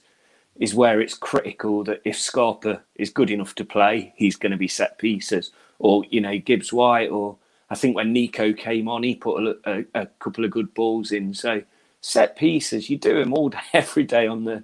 is 0.58 0.74
where 0.74 1.02
it's 1.02 1.14
critical 1.14 1.84
that 1.84 2.02
if 2.06 2.18
Scarpa 2.18 2.82
is 2.96 3.10
good 3.10 3.30
enough 3.30 3.56
to 3.56 3.66
play, 3.66 4.14
he's 4.16 4.38
going 4.38 4.54
to 4.54 4.58
be 4.58 4.70
set 4.70 4.98
pieces. 4.98 5.52
Or, 5.80 6.06
you 6.10 6.22
know, 6.22 6.38
Gibbs 6.38 6.72
White, 6.72 7.10
or 7.10 7.36
I 7.70 7.76
think 7.76 7.96
when 7.96 8.14
Nico 8.14 8.54
came 8.54 8.88
on, 8.88 9.04
he 9.04 9.16
put 9.16 9.44
a, 9.44 9.58
a, 9.66 10.02
a 10.04 10.06
couple 10.20 10.46
of 10.46 10.52
good 10.52 10.74
balls 10.74 11.12
in. 11.12 11.34
So 11.34 11.62
set 12.06 12.36
pieces, 12.36 12.90
you 12.90 12.98
do 12.98 13.20
them 13.20 13.34
all 13.34 13.50
day, 13.58 13.58
every 13.74 14.04
day 14.04 14.28
on 14.28 14.46
the 14.46 14.64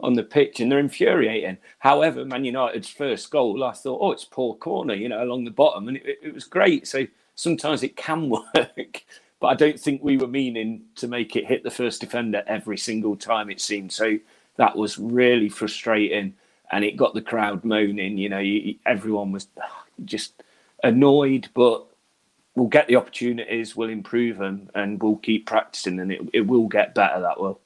on 0.00 0.14
the 0.14 0.22
pitch 0.22 0.60
and 0.60 0.70
they're 0.70 0.78
infuriating. 0.78 1.58
However, 1.80 2.24
Man 2.24 2.44
United's 2.44 2.88
first 2.88 3.32
goal, 3.32 3.64
I 3.64 3.72
thought, 3.72 3.98
oh, 4.00 4.12
it's 4.12 4.24
poor 4.24 4.54
corner, 4.54 4.94
you 4.94 5.08
know, 5.08 5.24
along 5.24 5.44
the 5.44 5.50
bottom, 5.50 5.88
and 5.88 5.96
it, 5.96 6.20
it 6.22 6.32
was 6.32 6.44
great. 6.44 6.86
So 6.86 7.04
sometimes 7.34 7.82
it 7.82 7.96
can 7.96 8.30
work, 8.54 9.04
but 9.40 9.46
I 9.48 9.54
don't 9.54 9.78
think 9.78 10.00
we 10.02 10.16
were 10.16 10.28
meaning 10.28 10.82
to 10.96 11.08
make 11.08 11.34
it 11.34 11.46
hit 11.46 11.64
the 11.64 11.70
first 11.70 12.00
defender 12.00 12.44
every 12.46 12.78
single 12.78 13.16
time. 13.16 13.50
It 13.50 13.60
seemed 13.60 13.92
so 13.92 14.18
that 14.56 14.76
was 14.76 14.98
really 14.98 15.48
frustrating, 15.48 16.34
and 16.70 16.84
it 16.84 16.96
got 16.96 17.12
the 17.14 17.20
crowd 17.20 17.64
moaning. 17.64 18.18
You 18.18 18.28
know, 18.28 18.38
you, 18.38 18.76
everyone 18.86 19.32
was 19.32 19.48
ah, 19.60 19.84
just 20.04 20.44
annoyed, 20.84 21.48
but 21.54 21.87
we'll 22.58 22.68
get 22.68 22.88
the 22.88 22.96
opportunities, 22.96 23.76
we'll 23.76 23.88
improve 23.88 24.38
them, 24.38 24.68
and 24.74 25.02
we'll 25.02 25.16
keep 25.16 25.46
practicing, 25.46 26.00
and 26.00 26.12
it, 26.12 26.20
it 26.32 26.40
will 26.42 26.66
get 26.66 26.94
better. 26.94 27.20
That 27.20 27.40
will. 27.40 27.60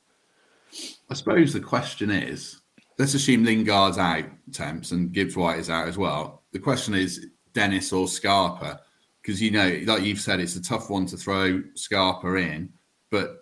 I 1.11 1.15
suppose 1.15 1.53
the 1.53 1.61
question 1.61 2.11
is 2.11 2.61
let's 2.99 3.15
assume 3.15 3.45
Lingard's 3.45 3.99
out, 3.99 4.25
Temps, 4.53 4.93
and 4.93 5.13
Gibbs 5.13 5.37
White 5.37 5.59
is 5.59 5.71
out 5.71 5.89
as 5.89 5.99
well. 5.99 6.43
The 6.53 6.59
question 6.59 6.95
is 6.95 7.27
Dennis 7.53 7.93
or 7.93 8.07
Scarpa, 8.07 8.81
because 9.21 9.41
you 9.41 9.51
know, 9.51 9.81
like 9.87 10.03
you've 10.03 10.21
said, 10.21 10.41
it's 10.41 10.57
a 10.57 10.63
tough 10.63 10.91
one 10.91 11.07
to 11.07 11.17
throw 11.17 11.63
Scarpa 11.75 12.35
in. 12.37 12.71
But 13.11 13.41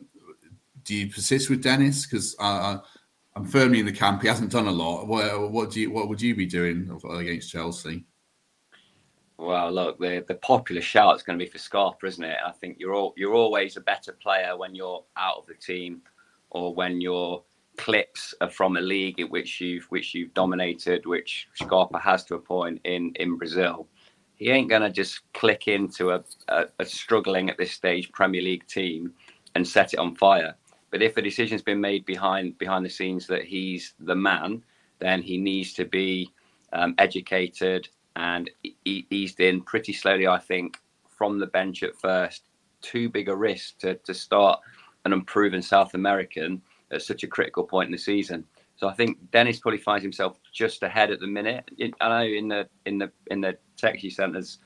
do 0.84 0.94
you 0.94 1.10
persist 1.10 1.50
with 1.50 1.62
Dennis? 1.62 2.06
Because 2.06 2.34
uh, 2.40 2.78
I'm 3.36 3.44
firmly 3.44 3.80
in 3.80 3.86
the 3.86 3.92
camp. 3.92 4.22
He 4.22 4.28
hasn't 4.28 4.50
done 4.50 4.66
a 4.66 4.72
lot. 4.72 5.06
What, 5.06 5.50
what 5.50 5.70
do 5.70 5.80
you? 5.80 5.90
What 5.90 6.08
would 6.08 6.20
you 6.20 6.34
be 6.34 6.46
doing 6.46 6.90
against 7.10 7.50
Chelsea? 7.50 8.04
Well, 9.40 9.72
look, 9.72 9.98
the 9.98 10.22
the 10.28 10.34
popular 10.34 10.82
shout 10.82 11.16
is 11.16 11.22
going 11.22 11.38
to 11.38 11.44
be 11.44 11.50
for 11.50 11.56
Scarpa, 11.56 12.06
isn't 12.06 12.22
it? 12.22 12.36
I 12.46 12.52
think 12.52 12.76
you're 12.78 12.92
all, 12.92 13.14
you're 13.16 13.32
always 13.32 13.78
a 13.78 13.80
better 13.80 14.12
player 14.12 14.54
when 14.54 14.74
you're 14.74 15.02
out 15.16 15.38
of 15.38 15.46
the 15.46 15.54
team, 15.54 16.02
or 16.50 16.74
when 16.74 17.00
your 17.00 17.42
clips 17.78 18.34
are 18.42 18.50
from 18.50 18.76
a 18.76 18.80
league 18.82 19.18
in 19.18 19.28
which 19.28 19.58
you've 19.58 19.84
which 19.84 20.14
you've 20.14 20.34
dominated, 20.34 21.06
which 21.06 21.48
Scarpa 21.54 21.98
has 21.98 22.22
to 22.24 22.34
a 22.34 22.38
point 22.38 22.82
in 22.84 23.14
in 23.14 23.38
Brazil. 23.38 23.88
He 24.36 24.50
ain't 24.50 24.68
going 24.68 24.82
to 24.82 24.90
just 24.90 25.20
click 25.32 25.68
into 25.68 26.10
a, 26.10 26.22
a, 26.48 26.66
a 26.78 26.84
struggling 26.84 27.48
at 27.48 27.56
this 27.56 27.72
stage 27.72 28.12
Premier 28.12 28.42
League 28.42 28.66
team 28.66 29.14
and 29.54 29.66
set 29.66 29.94
it 29.94 29.98
on 29.98 30.16
fire. 30.16 30.54
But 30.90 31.02
if 31.02 31.16
a 31.16 31.22
decision's 31.22 31.62
been 31.62 31.80
made 31.80 32.04
behind 32.04 32.58
behind 32.58 32.84
the 32.84 32.90
scenes 32.90 33.26
that 33.28 33.46
he's 33.46 33.94
the 34.00 34.14
man, 34.14 34.62
then 34.98 35.22
he 35.22 35.38
needs 35.38 35.72
to 35.74 35.86
be 35.86 36.30
um, 36.74 36.94
educated 36.98 37.88
and 38.16 38.50
e- 38.64 39.06
eased 39.10 39.40
in 39.40 39.62
pretty 39.62 39.92
slowly. 39.92 40.26
I 40.26 40.38
think 40.38 40.78
from 41.20 41.38
the 41.38 41.46
bench 41.46 41.82
at 41.82 41.94
first. 41.96 42.44
Too 42.80 43.10
big 43.10 43.28
a 43.28 43.36
risk 43.36 43.78
to, 43.80 43.94
to 43.96 44.14
start 44.14 44.58
an 45.04 45.12
unproven 45.12 45.60
South 45.60 45.92
American 45.92 46.62
at 46.90 47.02
such 47.02 47.22
a 47.24 47.26
critical 47.26 47.62
point 47.62 47.88
in 47.88 47.92
the 47.92 47.98
season. 47.98 48.44
So 48.76 48.88
I 48.88 48.94
think 48.94 49.18
Dennis 49.30 49.58
probably 49.58 49.80
finds 49.80 50.02
himself 50.02 50.38
just 50.52 50.82
ahead 50.82 51.10
at 51.10 51.20
the 51.20 51.26
minute. 51.26 51.70
I 52.00 52.08
know 52.08 52.24
in 52.24 52.48
the 52.48 52.68
in 52.86 52.96
the 52.96 53.12
in 53.30 53.42
the 53.42 53.58
text 53.76 54.02
you 54.02 54.10
sent 54.10 54.34
us 54.34 54.58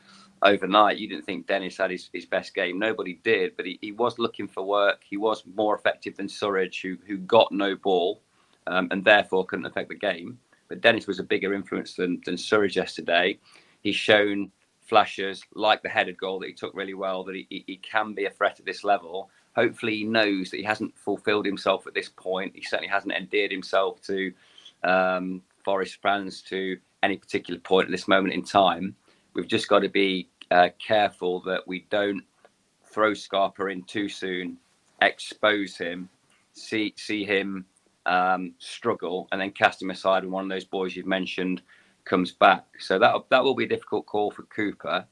overnight, 0.42 0.98
you 0.98 1.09
didn't 1.09 1.26
think 1.26 1.48
Dennis 1.48 1.78
had 1.78 1.90
his, 1.90 2.09
his 2.12 2.24
best 2.24 2.54
game. 2.54 2.78
Nobody 2.78 3.14
did, 3.24 3.57
but 3.57 3.66
he, 3.66 3.78
he 3.83 3.90
was 3.90 4.20
looking 4.20 4.46
for 4.46 4.62
work. 4.62 5.02
He 5.04 5.16
was 5.16 5.42
more 5.57 5.76
effective 5.76 6.16
than 6.16 6.28
Surridge, 6.28 6.80
who 6.80 6.96
who 7.04 7.18
got 7.18 7.50
no 7.50 7.74
ball 7.74 8.22
um, 8.68 8.87
and 8.92 9.04
therefore 9.04 9.44
couldn't 9.46 9.66
affect 9.66 9.88
the 9.88 9.96
game. 9.96 10.38
But 10.68 10.81
Dennis 10.81 11.07
was 11.07 11.18
a 11.18 11.24
bigger 11.24 11.55
influence 11.55 11.94
than, 11.94 12.20
than 12.24 12.37
Surridge 12.37 12.77
yesterday. 12.77 13.38
He's 13.83 13.96
shown 13.96 14.50
flashes 14.81 15.42
like 15.55 15.83
the 15.83 15.88
headed 15.88 16.18
goal 16.18 16.38
that 16.40 16.48
he 16.48 16.53
took 16.53 16.74
really 16.74 16.94
well, 16.94 17.24
that 17.24 17.35
he, 17.35 17.46
he, 17.50 17.64
he 17.66 17.77
can 17.77 18.14
be 18.14 18.27
a 18.27 18.31
threat 18.31 18.61
at 18.61 18.66
this 18.66 18.85
level. 18.85 19.31
Hopefully, 19.57 19.96
he 19.96 20.05
knows 20.05 20.50
that 20.50 20.59
he 20.59 20.62
hasn't 20.62 20.96
fulfilled 20.96 21.46
himself 21.46 21.87
at 21.87 21.94
this 21.94 22.09
point. 22.09 22.53
He 22.55 22.62
certainly 22.62 22.88
hasn't 22.88 23.12
endeared 23.12 23.50
himself 23.50 24.00
to 24.03 24.33
um, 24.83 25.42
Forest 25.64 25.98
fans 26.03 26.42
to 26.42 26.79
any 27.03 27.16
particular 27.16 27.61
point 27.61 27.87
at 27.87 27.90
this 27.90 28.09
moment 28.09 28.35
in 28.35 28.42
time. 28.42 28.94
We've 29.35 29.48
just 29.48 29.68
got 29.68 29.81
to 29.81 29.88
be 29.88 30.29
uh, 30.50 30.68
careful 30.79 31.40
that 31.40 31.66
we 31.66 31.87
don't 31.90 32.22
throw 32.85 33.14
Scarpa 33.14 33.66
in 33.66 33.83
too 33.85 34.09
soon, 34.09 34.59
expose 35.03 35.77
him, 35.77 36.09
see 36.53 36.94
see 36.96 37.24
him 37.24 37.64
um, 38.06 38.54
struggle, 38.58 39.28
and 39.32 39.40
then 39.40 39.50
cast 39.50 39.80
him 39.80 39.90
aside 39.90 40.22
when 40.22 40.32
one 40.32 40.44
of 40.44 40.50
those 40.50 40.64
boys 40.64 40.94
you've 40.94 41.06
mentioned 41.06 41.62
comes 42.04 42.32
back. 42.32 42.64
So 42.78 42.98
that 42.98 43.14
that 43.30 43.42
will 43.42 43.54
be 43.54 43.64
a 43.64 43.68
difficult 43.68 44.06
call 44.06 44.30
for 44.30 44.42
Cooper, 44.44 45.06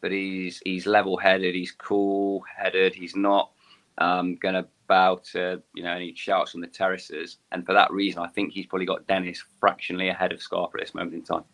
but 0.00 0.12
he's 0.12 0.60
he's 0.64 0.86
level 0.86 1.16
headed, 1.16 1.54
he's 1.54 1.72
cool 1.72 2.44
headed, 2.56 2.94
he's 2.94 3.16
not 3.16 3.50
um, 3.98 4.36
going 4.36 4.54
to 4.54 4.66
bow 4.86 5.20
to 5.32 5.62
you 5.74 5.82
know 5.82 5.92
any 5.92 6.14
shouts 6.14 6.54
on 6.54 6.60
the 6.60 6.66
terraces, 6.66 7.38
and 7.52 7.64
for 7.64 7.72
that 7.72 7.90
reason, 7.92 8.22
I 8.22 8.28
think 8.28 8.52
he's 8.52 8.66
probably 8.66 8.86
got 8.86 9.06
Dennis 9.06 9.44
fractionally 9.58 10.08
ahead 10.08 10.32
of 10.32 10.42
Scarpa 10.42 10.78
at 10.78 10.86
this 10.86 10.94
moment 10.94 11.14
in 11.14 11.22
time. 11.22 11.44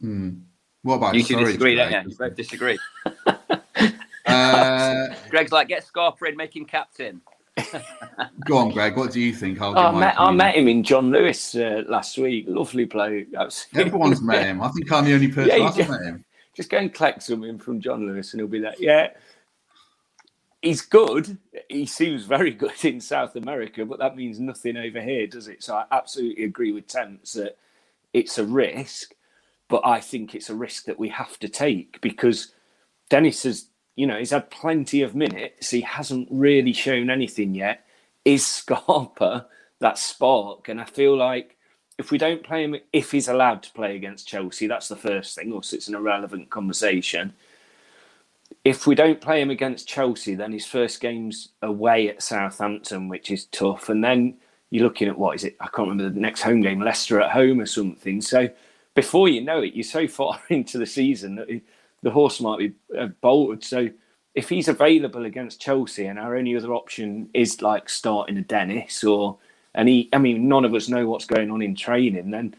Hmm. 0.00 0.30
What 0.82 0.94
about 0.94 1.14
you 1.14 1.22
two 1.22 1.36
disagree, 1.36 1.74
don't 1.74 1.92
you? 1.92 2.10
You 2.10 2.16
both 2.16 2.34
disagree. 2.34 2.78
uh, 4.26 5.06
Greg's 5.28 5.52
like, 5.52 5.68
get 5.68 5.84
Scarpa 5.84 6.26
in, 6.26 6.36
make 6.36 6.56
him 6.56 6.64
captain. 6.64 7.20
Go 8.44 8.58
on, 8.58 8.70
Greg. 8.70 8.96
What 8.96 9.12
do 9.12 9.20
you 9.20 9.34
think? 9.34 9.60
Oh, 9.60 9.74
I, 9.74 9.98
met, 9.98 10.14
I, 10.18 10.30
met, 10.30 10.56
him 10.56 10.68
in 10.68 10.82
John 10.82 11.10
Lewis 11.10 11.54
uh, 11.54 11.82
last 11.88 12.16
week. 12.18 12.46
Lovely 12.48 12.84
bloke. 12.84 13.26
Everyone's 13.74 14.22
met 14.22 14.46
him. 14.46 14.62
I 14.62 14.68
think 14.68 14.90
I'm 14.90 15.04
the 15.04 15.14
only 15.14 15.28
person 15.28 15.58
yeah, 15.58 15.66
hasn't 15.66 15.90
met 15.90 16.02
him. 16.02 16.24
Just 16.54 16.70
go 16.70 16.78
and 16.78 16.92
collect 16.92 17.22
something 17.22 17.58
from 17.58 17.80
John 17.80 18.06
Lewis, 18.06 18.32
and 18.32 18.40
he'll 18.40 18.48
be 18.48 18.58
like, 18.58 18.78
"Yeah, 18.78 19.10
he's 20.62 20.82
good. 20.82 21.38
He 21.68 21.86
seems 21.86 22.24
very 22.24 22.50
good 22.64 22.84
in 22.84 23.00
South 23.00 23.36
America, 23.36 23.84
but 23.84 23.98
that 23.98 24.16
means 24.16 24.40
nothing 24.40 24.76
over 24.76 25.00
here, 25.00 25.26
does 25.26 25.48
it? 25.48 25.62
So 25.62 25.76
I 25.76 25.84
absolutely 25.90 26.44
agree 26.44 26.72
with 26.72 26.86
Temps 26.86 27.34
that 27.34 27.56
it's 28.12 28.38
a 28.38 28.44
risk 28.44 29.14
but 29.70 29.86
I 29.86 30.00
think 30.00 30.34
it's 30.34 30.50
a 30.50 30.54
risk 30.54 30.84
that 30.86 30.98
we 30.98 31.08
have 31.10 31.38
to 31.38 31.48
take 31.48 32.00
because 32.02 32.52
Dennis 33.08 33.44
has, 33.44 33.68
you 33.96 34.06
know, 34.06 34.18
he's 34.18 34.30
had 34.30 34.50
plenty 34.50 35.02
of 35.02 35.14
minutes. 35.14 35.70
He 35.70 35.82
hasn't 35.82 36.28
really 36.30 36.72
shown 36.72 37.10
anything 37.10 37.54
yet. 37.54 37.84
Is 38.24 38.46
Scarpa 38.46 39.46
that 39.80 39.98
spark? 39.98 40.68
And 40.68 40.80
I 40.80 40.84
feel 40.84 41.16
like 41.16 41.56
if 41.98 42.10
we 42.10 42.18
don't 42.18 42.42
play 42.42 42.64
him, 42.64 42.76
if 42.92 43.10
he's 43.12 43.28
allowed 43.28 43.62
to 43.62 43.72
play 43.72 43.94
against 43.94 44.26
Chelsea, 44.26 44.66
that's 44.66 44.88
the 44.88 44.96
first 44.96 45.36
thing, 45.36 45.52
or 45.52 45.58
it's 45.58 45.88
an 45.88 45.94
irrelevant 45.94 46.50
conversation. 46.50 47.34
If 48.64 48.86
we 48.86 48.94
don't 48.94 49.20
play 49.20 49.40
him 49.40 49.50
against 49.50 49.88
Chelsea, 49.88 50.34
then 50.34 50.52
his 50.52 50.66
first 50.66 51.00
game's 51.00 51.48
away 51.62 52.08
at 52.08 52.22
Southampton, 52.22 53.08
which 53.08 53.30
is 53.30 53.44
tough. 53.46 53.88
And 53.88 54.02
then 54.02 54.38
you're 54.70 54.84
looking 54.84 55.08
at 55.08 55.18
what 55.18 55.36
is 55.36 55.44
it? 55.44 55.56
I 55.60 55.66
can't 55.66 55.88
remember 55.88 56.08
the 56.08 56.20
next 56.20 56.42
home 56.42 56.62
game, 56.62 56.80
Leicester 56.80 57.20
at 57.20 57.32
home 57.32 57.60
or 57.60 57.66
something. 57.66 58.20
So 58.22 58.48
before 58.94 59.28
you 59.28 59.42
know 59.42 59.62
it, 59.62 59.74
you're 59.74 59.84
so 59.84 60.08
far 60.18 60.40
into 60.48 60.78
the 60.78 60.86
season 60.86 61.36
that 61.36 61.60
the 62.02 62.10
horse 62.10 62.40
might 62.40 62.58
be 62.58 62.72
uh, 62.98 63.08
bolted. 63.20 63.64
So 63.64 63.88
if 64.34 64.48
he's 64.48 64.68
available 64.68 65.24
against 65.24 65.60
Chelsea 65.60 66.06
and 66.06 66.18
our 66.18 66.36
only 66.36 66.56
other 66.56 66.72
option 66.72 67.28
is 67.34 67.62
like 67.62 67.88
starting 67.88 68.36
a 68.36 68.42
Dennis 68.42 69.04
or 69.04 69.38
and 69.74 69.88
he, 69.88 70.08
I 70.12 70.18
mean, 70.18 70.48
none 70.48 70.64
of 70.64 70.74
us 70.74 70.88
know 70.88 71.06
what's 71.06 71.26
going 71.26 71.50
on 71.50 71.62
in 71.62 71.76
training. 71.76 72.30
Then 72.30 72.54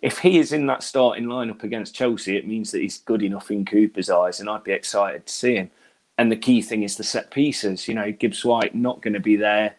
if 0.00 0.18
he 0.18 0.38
is 0.38 0.52
in 0.52 0.66
that 0.66 0.82
starting 0.82 1.24
lineup 1.24 1.62
against 1.62 1.94
Chelsea, 1.94 2.36
it 2.36 2.46
means 2.46 2.70
that 2.70 2.82
he's 2.82 2.98
good 2.98 3.22
enough 3.22 3.50
in 3.50 3.64
Cooper's 3.64 4.10
eyes, 4.10 4.40
and 4.40 4.48
I'd 4.48 4.64
be 4.64 4.72
excited 4.72 5.26
to 5.26 5.32
see 5.32 5.56
him. 5.56 5.70
And 6.18 6.30
the 6.30 6.36
key 6.36 6.62
thing 6.62 6.82
is 6.82 6.96
the 6.96 7.04
set 7.04 7.30
pieces. 7.30 7.88
You 7.88 7.94
know, 7.94 8.12
Gibbs 8.12 8.44
White 8.44 8.74
not 8.74 9.00
going 9.00 9.14
to 9.14 9.20
be 9.20 9.36
there. 9.36 9.76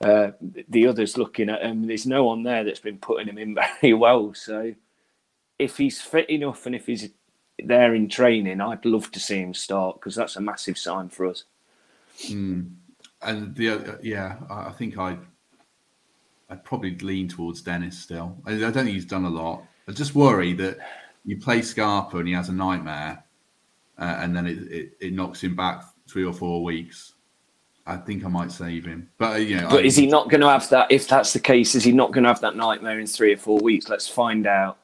Uh, 0.00 0.30
the 0.68 0.86
others 0.86 1.18
looking 1.18 1.48
at 1.48 1.62
him. 1.62 1.86
There's 1.86 2.06
no 2.06 2.24
one 2.24 2.42
there 2.42 2.64
that's 2.64 2.80
been 2.80 2.98
putting 2.98 3.28
him 3.28 3.38
in 3.38 3.56
very 3.80 3.94
well. 3.94 4.34
So 4.34 4.74
if 5.58 5.76
he's 5.76 6.00
fit 6.00 6.30
enough 6.30 6.66
and 6.66 6.74
if 6.74 6.86
he's 6.86 7.10
there 7.66 7.94
in 7.94 8.08
training, 8.08 8.60
I'd 8.60 8.84
love 8.84 9.10
to 9.12 9.20
see 9.20 9.38
him 9.38 9.54
start 9.54 9.96
because 9.96 10.14
that's 10.14 10.36
a 10.36 10.40
massive 10.40 10.78
sign 10.78 11.08
for 11.08 11.26
us. 11.26 11.44
Mm. 12.24 12.72
And 13.22 13.54
the 13.54 13.70
uh, 13.70 13.96
yeah, 14.02 14.36
I 14.50 14.70
think 14.70 14.98
I 14.98 15.18
I'd 16.50 16.64
probably 16.64 16.96
lean 16.98 17.28
towards 17.28 17.62
Dennis 17.62 17.98
still. 17.98 18.36
I, 18.44 18.52
I, 18.52 18.58
don't 18.58 18.72
think 18.72 18.88
he's 18.88 19.04
done 19.04 19.24
a 19.24 19.30
lot. 19.30 19.62
I 19.88 19.92
just 19.92 20.14
worry 20.14 20.52
that 20.54 20.78
you 21.24 21.38
play 21.38 21.62
Scarpa 21.62 22.18
and 22.18 22.26
he 22.26 22.34
has 22.34 22.48
a 22.48 22.52
nightmare, 22.52 23.24
uh, 23.98 24.16
and 24.18 24.34
then 24.34 24.46
it, 24.46 24.58
it, 24.70 24.92
it, 25.00 25.12
knocks 25.12 25.42
him 25.42 25.54
back 25.54 25.84
three 26.08 26.24
or 26.24 26.32
four 26.32 26.64
weeks. 26.64 27.14
I 27.86 27.96
think 27.96 28.24
I 28.24 28.28
might 28.28 28.52
save 28.52 28.84
him, 28.84 29.08
but 29.18 29.34
uh, 29.34 29.38
you 29.38 29.56
know, 29.56 29.68
But 29.68 29.84
I, 29.84 29.86
is 29.86 29.96
he 29.96 30.06
not 30.06 30.28
going 30.28 30.40
to 30.40 30.48
have 30.48 30.68
that? 30.70 30.90
If 30.90 31.08
that's 31.08 31.32
the 31.32 31.40
case, 31.40 31.74
is 31.74 31.84
he 31.84 31.92
not 31.92 32.12
going 32.12 32.24
to 32.24 32.28
have 32.28 32.40
that 32.40 32.56
nightmare 32.56 33.00
in 33.00 33.06
three 33.06 33.32
or 33.32 33.36
four 33.36 33.58
weeks? 33.58 33.88
Let's 33.88 34.08
find 34.08 34.46
out 34.46 34.78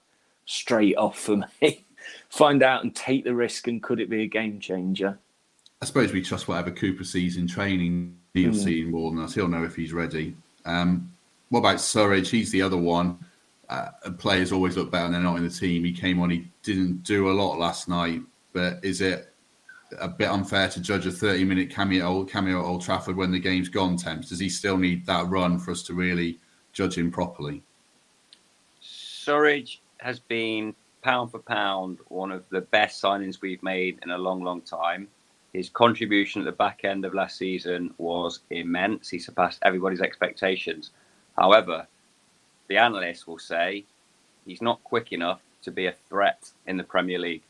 straight 0.45 0.97
off 0.97 1.19
for 1.19 1.37
me. 1.61 1.86
Find 2.29 2.63
out 2.63 2.83
and 2.83 2.95
take 2.95 3.25
the 3.25 3.35
risk, 3.35 3.69
and 3.69 3.83
could 3.83 4.01
it 4.01 4.11
be 4.11 4.23
a 4.23 4.27
game 4.27 4.61
changer? 4.61 5.19
I 5.81 5.85
suppose 5.85 6.13
we 6.13 6.23
trust 6.23 6.49
whatever 6.49 6.71
Cooper 6.71 7.05
sees 7.05 7.37
in 7.37 7.47
training. 7.47 8.17
He'll 8.35 8.53
mm. 8.53 8.65
see 8.65 8.85
more 8.85 9.11
than 9.11 9.23
us. 9.23 9.35
He'll 9.35 9.49
know 9.49 9.65
if 9.65 9.77
he's 9.77 9.93
ready. 9.93 10.35
Um, 10.65 11.13
what 11.51 11.61
about 11.61 11.77
Surridge? 11.77 12.29
He's 12.29 12.51
the 12.51 12.63
other 12.63 12.77
one. 12.77 13.19
Uh, 13.69 13.89
players 14.19 14.53
always 14.53 14.77
look 14.77 14.91
better 14.91 15.05
when 15.05 15.13
they're 15.13 15.23
not 15.23 15.37
in 15.37 15.45
the 15.45 15.51
team. 15.51 15.85
He 15.85 15.93
came 15.93 16.21
on. 16.21 16.31
He 16.31 16.49
didn't 16.63 17.03
do 17.03 17.31
a 17.31 17.33
lot 17.33 17.59
last 17.59 17.89
night, 17.89 18.21
but 18.53 18.85
is 18.85 19.01
it 19.01 19.33
a 20.01 20.09
bit 20.09 20.29
unfair 20.29 20.69
to 20.69 20.81
judge 20.81 21.07
a 21.07 21.11
30 21.11 21.45
minute 21.45 21.71
cameo, 21.71 22.25
cameo 22.25 22.61
at 22.61 22.65
Old 22.65 22.83
Trafford 22.83 23.17
when 23.17 23.31
the 23.31 23.39
game's 23.39 23.69
gone, 23.69 23.97
Temps? 23.97 24.29
Does 24.29 24.39
he 24.39 24.49
still 24.49 24.77
need 24.77 25.07
that 25.07 25.27
run 25.29 25.59
for 25.59 25.71
us 25.71 25.83
to 25.85 25.95
really 25.95 26.39
judge 26.73 26.97
him 26.97 27.11
properly? 27.11 27.63
Surridge 28.83 29.79
has 29.99 30.21
been 30.21 30.75
pound 31.07 31.31
for 31.31 31.39
pound 31.39 31.99
one 32.09 32.33
of 32.33 32.43
the 32.51 32.63
best 32.63 33.01
signings 33.01 33.41
we've 33.41 33.63
made 33.63 34.01
in 34.03 34.11
a 34.11 34.19
long, 34.19 34.43
long 34.43 34.61
time. 34.61 35.07
His 35.53 35.69
contribution 35.69 36.43
at 36.43 36.47
the 36.47 36.51
back 36.65 36.81
end 36.83 37.05
of 37.05 37.15
last 37.15 37.39
season 37.39 37.95
was 37.97 38.41
immense. 38.51 39.09
He 39.09 39.21
surpassed 39.21 39.61
everybody's 39.63 40.01
expectations. 40.01 40.91
However, 41.39 41.87
the 42.67 42.79
analysts 42.79 43.25
will 43.25 43.39
say 43.39 43.85
he's 44.45 44.61
not 44.61 44.83
quick 44.83 45.13
enough 45.13 45.43
to 45.63 45.71
be 45.71 45.87
a 45.87 45.95
threat 46.09 46.51
in 46.67 46.77
the 46.77 46.83
Premier 46.83 47.21
League. 47.21 47.45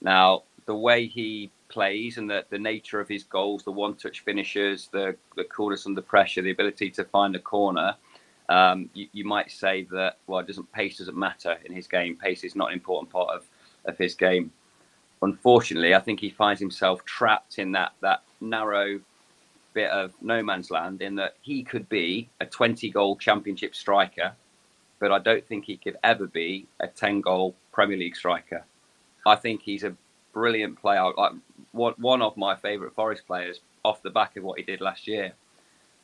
Now, 0.00 0.44
the 0.64 0.74
way 0.74 1.06
he 1.06 1.50
plays 1.68 2.16
and 2.16 2.30
the, 2.30 2.46
the 2.48 2.58
nature 2.58 2.98
of 2.98 3.08
his 3.08 3.24
goals, 3.24 3.62
the 3.62 3.72
one 3.72 3.94
touch 3.94 4.20
finishes, 4.20 4.88
the, 4.90 5.14
the 5.36 5.44
coolness 5.44 5.84
under 5.84 6.00
pressure, 6.00 6.40
the 6.40 6.50
ability 6.50 6.90
to 6.92 7.04
find 7.04 7.36
a 7.36 7.40
corner, 7.40 7.94
um, 8.50 8.90
you, 8.94 9.06
you, 9.12 9.24
might 9.24 9.50
say 9.50 9.86
that, 9.92 10.16
well, 10.26 10.42
doesn't 10.42 10.70
pace 10.72 10.98
doesn't 10.98 11.16
matter 11.16 11.56
in 11.64 11.72
his 11.72 11.86
game. 11.86 12.16
Pace 12.16 12.42
is 12.42 12.56
not 12.56 12.68
an 12.68 12.74
important 12.74 13.10
part 13.10 13.30
of, 13.30 13.44
of 13.84 13.96
his 13.96 14.14
game. 14.14 14.50
Unfortunately, 15.22 15.94
I 15.94 16.00
think 16.00 16.18
he 16.18 16.30
finds 16.30 16.60
himself 16.60 17.04
trapped 17.04 17.58
in 17.58 17.72
that, 17.72 17.92
that 18.00 18.22
narrow 18.40 19.00
bit 19.72 19.90
of 19.90 20.12
no 20.20 20.42
man's 20.42 20.70
land 20.70 21.00
in 21.00 21.14
that 21.14 21.36
he 21.42 21.62
could 21.62 21.88
be 21.88 22.28
a 22.40 22.46
20 22.46 22.90
goal 22.90 23.16
championship 23.16 23.74
striker, 23.74 24.32
but 24.98 25.12
I 25.12 25.20
don't 25.20 25.46
think 25.46 25.64
he 25.64 25.76
could 25.76 25.96
ever 26.02 26.26
be 26.26 26.66
a 26.80 26.88
10 26.88 27.20
goal 27.20 27.54
Premier 27.72 27.96
League 27.96 28.16
striker. 28.16 28.64
I 29.24 29.36
think 29.36 29.62
he's 29.62 29.84
a 29.84 29.94
brilliant 30.32 30.80
player. 30.80 31.12
Like 31.16 31.32
one 31.72 32.22
of 32.22 32.36
my 32.36 32.56
favourite 32.56 32.94
Forest 32.94 33.26
players 33.28 33.60
off 33.84 34.02
the 34.02 34.10
back 34.10 34.36
of 34.36 34.42
what 34.42 34.58
he 34.58 34.64
did 34.64 34.80
last 34.80 35.06
year. 35.06 35.34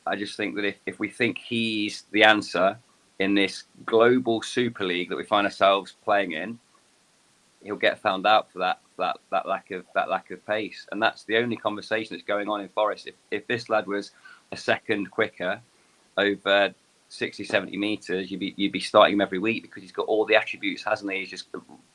I 0.07 0.15
just 0.15 0.37
think 0.37 0.55
that 0.55 0.65
if, 0.65 0.75
if 0.85 0.99
we 0.99 1.09
think 1.09 1.37
he's 1.37 2.03
the 2.11 2.23
answer 2.23 2.77
in 3.19 3.33
this 3.33 3.63
global 3.85 4.41
Super 4.41 4.85
League 4.85 5.09
that 5.09 5.15
we 5.15 5.23
find 5.23 5.45
ourselves 5.45 5.95
playing 6.03 6.33
in, 6.33 6.59
he'll 7.63 7.75
get 7.75 7.99
found 7.99 8.25
out 8.25 8.51
for 8.51 8.59
that 8.59 8.79
that 8.97 9.17
that 9.31 9.47
lack 9.47 9.71
of 9.71 9.85
that 9.95 10.09
lack 10.09 10.31
of 10.31 10.45
pace. 10.45 10.87
And 10.91 11.01
that's 11.01 11.23
the 11.23 11.37
only 11.37 11.55
conversation 11.55 12.15
that's 12.15 12.27
going 12.27 12.49
on 12.49 12.61
in 12.61 12.69
Forest. 12.69 13.07
If 13.07 13.15
if 13.31 13.47
this 13.47 13.69
lad 13.69 13.87
was 13.87 14.11
a 14.51 14.57
second 14.57 15.11
quicker 15.11 15.59
over 16.17 16.73
60, 17.09 17.43
70 17.43 17.77
meters, 17.77 18.31
you'd 18.31 18.39
be 18.39 18.53
you'd 18.57 18.71
be 18.71 18.79
starting 18.79 19.13
him 19.13 19.21
every 19.21 19.39
week 19.39 19.63
because 19.63 19.81
he's 19.81 19.91
got 19.91 20.07
all 20.07 20.25
the 20.25 20.35
attributes, 20.35 20.83
hasn't 20.83 21.11
he? 21.11 21.19
He's 21.19 21.29
just 21.29 21.47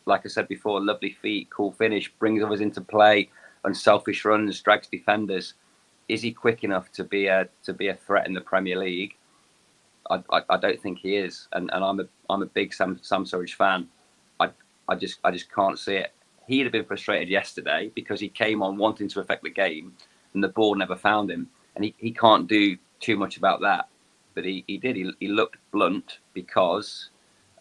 like 0.06 0.22
I 0.24 0.28
said 0.28 0.48
before, 0.48 0.80
lovely 0.80 1.16
feet, 1.22 1.50
cool 1.50 1.72
finish, 1.72 2.12
brings 2.18 2.42
others 2.42 2.60
into 2.60 2.80
play, 2.80 3.30
unselfish 3.64 4.24
runs, 4.24 4.60
drags 4.60 4.88
defenders. 4.88 5.54
Is 6.12 6.22
he 6.22 6.32
quick 6.32 6.64
enough 6.64 6.92
to 6.92 7.04
be 7.04 7.26
a 7.26 7.48
to 7.64 7.72
be 7.72 7.88
a 7.88 7.94
threat 7.94 8.26
in 8.26 8.34
the 8.34 8.40
Premier 8.40 8.78
League? 8.78 9.16
I, 10.10 10.22
I, 10.30 10.42
I 10.50 10.56
don't 10.56 10.80
think 10.80 10.98
he 10.98 11.16
is, 11.16 11.48
and, 11.52 11.70
and 11.72 11.84
I'm 11.84 12.00
a 12.00 12.06
I'm 12.28 12.42
a 12.42 12.46
big 12.46 12.74
Sam 12.74 12.98
Sam 13.02 13.24
Surridge 13.24 13.54
fan. 13.54 13.88
I 14.40 14.50
I 14.88 14.94
just 14.94 15.18
I 15.24 15.30
just 15.30 15.50
can't 15.52 15.78
see 15.78 15.96
it. 15.96 16.12
He'd 16.46 16.64
have 16.64 16.72
been 16.72 16.84
frustrated 16.84 17.28
yesterday 17.28 17.90
because 17.94 18.20
he 18.20 18.28
came 18.28 18.62
on 18.62 18.76
wanting 18.76 19.08
to 19.08 19.20
affect 19.20 19.42
the 19.42 19.50
game, 19.50 19.94
and 20.34 20.42
the 20.42 20.48
ball 20.48 20.74
never 20.74 20.96
found 20.96 21.30
him, 21.30 21.48
and 21.74 21.84
he, 21.84 21.94
he 21.98 22.10
can't 22.10 22.46
do 22.48 22.76
too 23.00 23.16
much 23.16 23.36
about 23.36 23.60
that 23.60 23.88
but 24.34 24.44
he, 24.44 24.64
he 24.66 24.78
did. 24.78 24.96
He, 24.96 25.10
he 25.20 25.28
looked 25.28 25.56
blunt 25.70 26.18
because 26.34 27.10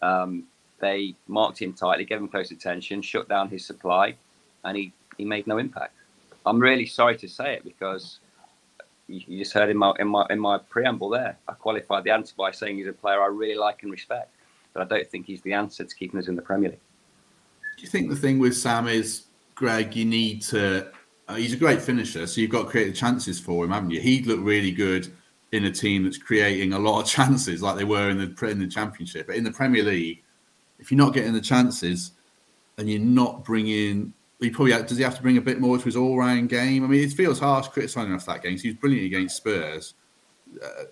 um, 0.00 0.44
they 0.80 1.14
marked 1.28 1.60
him 1.60 1.72
tightly, 1.72 2.04
gave 2.04 2.18
him 2.18 2.28
close 2.28 2.50
attention, 2.50 3.02
shut 3.02 3.28
down 3.28 3.48
his 3.48 3.64
supply, 3.64 4.14
and 4.64 4.76
he, 4.76 4.92
he 5.16 5.24
made 5.24 5.46
no 5.46 5.58
impact. 5.58 5.94
I'm 6.44 6.58
really 6.58 6.86
sorry 6.86 7.16
to 7.18 7.28
say 7.28 7.54
it 7.54 7.64
because 7.64 8.18
you, 9.12 9.38
just 9.38 9.52
heard 9.52 9.68
in 9.68 9.76
my 9.76 9.92
in 9.98 10.08
my 10.08 10.26
in 10.30 10.40
my 10.40 10.58
preamble 10.58 11.10
there. 11.10 11.36
I 11.48 11.52
qualified 11.52 12.04
the 12.04 12.10
answer 12.10 12.34
by 12.36 12.50
saying 12.50 12.76
he's 12.76 12.86
a 12.86 12.92
player 12.92 13.22
I 13.22 13.26
really 13.26 13.54
like 13.54 13.82
and 13.82 13.92
respect, 13.92 14.30
but 14.72 14.82
I 14.82 14.84
don't 14.84 15.08
think 15.08 15.26
he's 15.26 15.42
the 15.42 15.52
answer 15.52 15.84
to 15.84 15.94
keeping 15.94 16.18
us 16.18 16.28
in 16.28 16.36
the 16.36 16.42
Premier 16.42 16.70
League. 16.70 16.80
Do 17.76 17.82
you 17.82 17.88
think 17.88 18.10
the 18.10 18.16
thing 18.16 18.38
with 18.38 18.56
Sam 18.56 18.88
is, 18.88 19.24
Greg, 19.54 19.94
you 19.94 20.04
need 20.04 20.42
to? 20.42 20.90
Uh, 21.28 21.34
he's 21.34 21.52
a 21.52 21.56
great 21.56 21.80
finisher, 21.80 22.26
so 22.26 22.40
you've 22.40 22.50
got 22.50 22.64
to 22.64 22.68
create 22.68 22.86
the 22.86 22.92
chances 22.92 23.38
for 23.38 23.64
him, 23.64 23.70
haven't 23.70 23.90
you? 23.90 24.00
He'd 24.00 24.26
look 24.26 24.40
really 24.42 24.72
good 24.72 25.12
in 25.52 25.66
a 25.66 25.70
team 25.70 26.04
that's 26.04 26.18
creating 26.18 26.72
a 26.72 26.78
lot 26.78 27.00
of 27.00 27.06
chances, 27.08 27.62
like 27.62 27.76
they 27.76 27.84
were 27.84 28.10
in 28.10 28.18
the 28.18 28.48
in 28.48 28.58
the 28.58 28.66
Championship. 28.66 29.26
But 29.26 29.36
in 29.36 29.44
the 29.44 29.52
Premier 29.52 29.82
League, 29.82 30.22
if 30.78 30.90
you're 30.90 30.98
not 30.98 31.14
getting 31.14 31.32
the 31.32 31.40
chances 31.40 32.12
and 32.78 32.90
you're 32.90 33.00
not 33.00 33.44
bringing, 33.44 34.12
he 34.42 34.50
probably 34.50 34.72
does 34.72 34.96
he 34.96 35.04
have 35.04 35.16
to 35.16 35.22
bring 35.22 35.36
a 35.36 35.42
bit 35.42 35.60
more 35.60 35.78
to 35.78 35.84
his 35.84 35.96
all-round 35.96 36.48
game? 36.48 36.84
I 36.84 36.88
mean, 36.88 37.04
it 37.04 37.12
feels 37.12 37.38
harsh 37.38 37.68
criticising 37.68 38.12
off 38.12 38.26
that 38.26 38.42
game. 38.42 38.58
He 38.58 38.68
was 38.68 38.76
brilliant 38.76 39.06
against 39.06 39.36
Spurs. 39.36 39.94
Uh, 40.62 40.84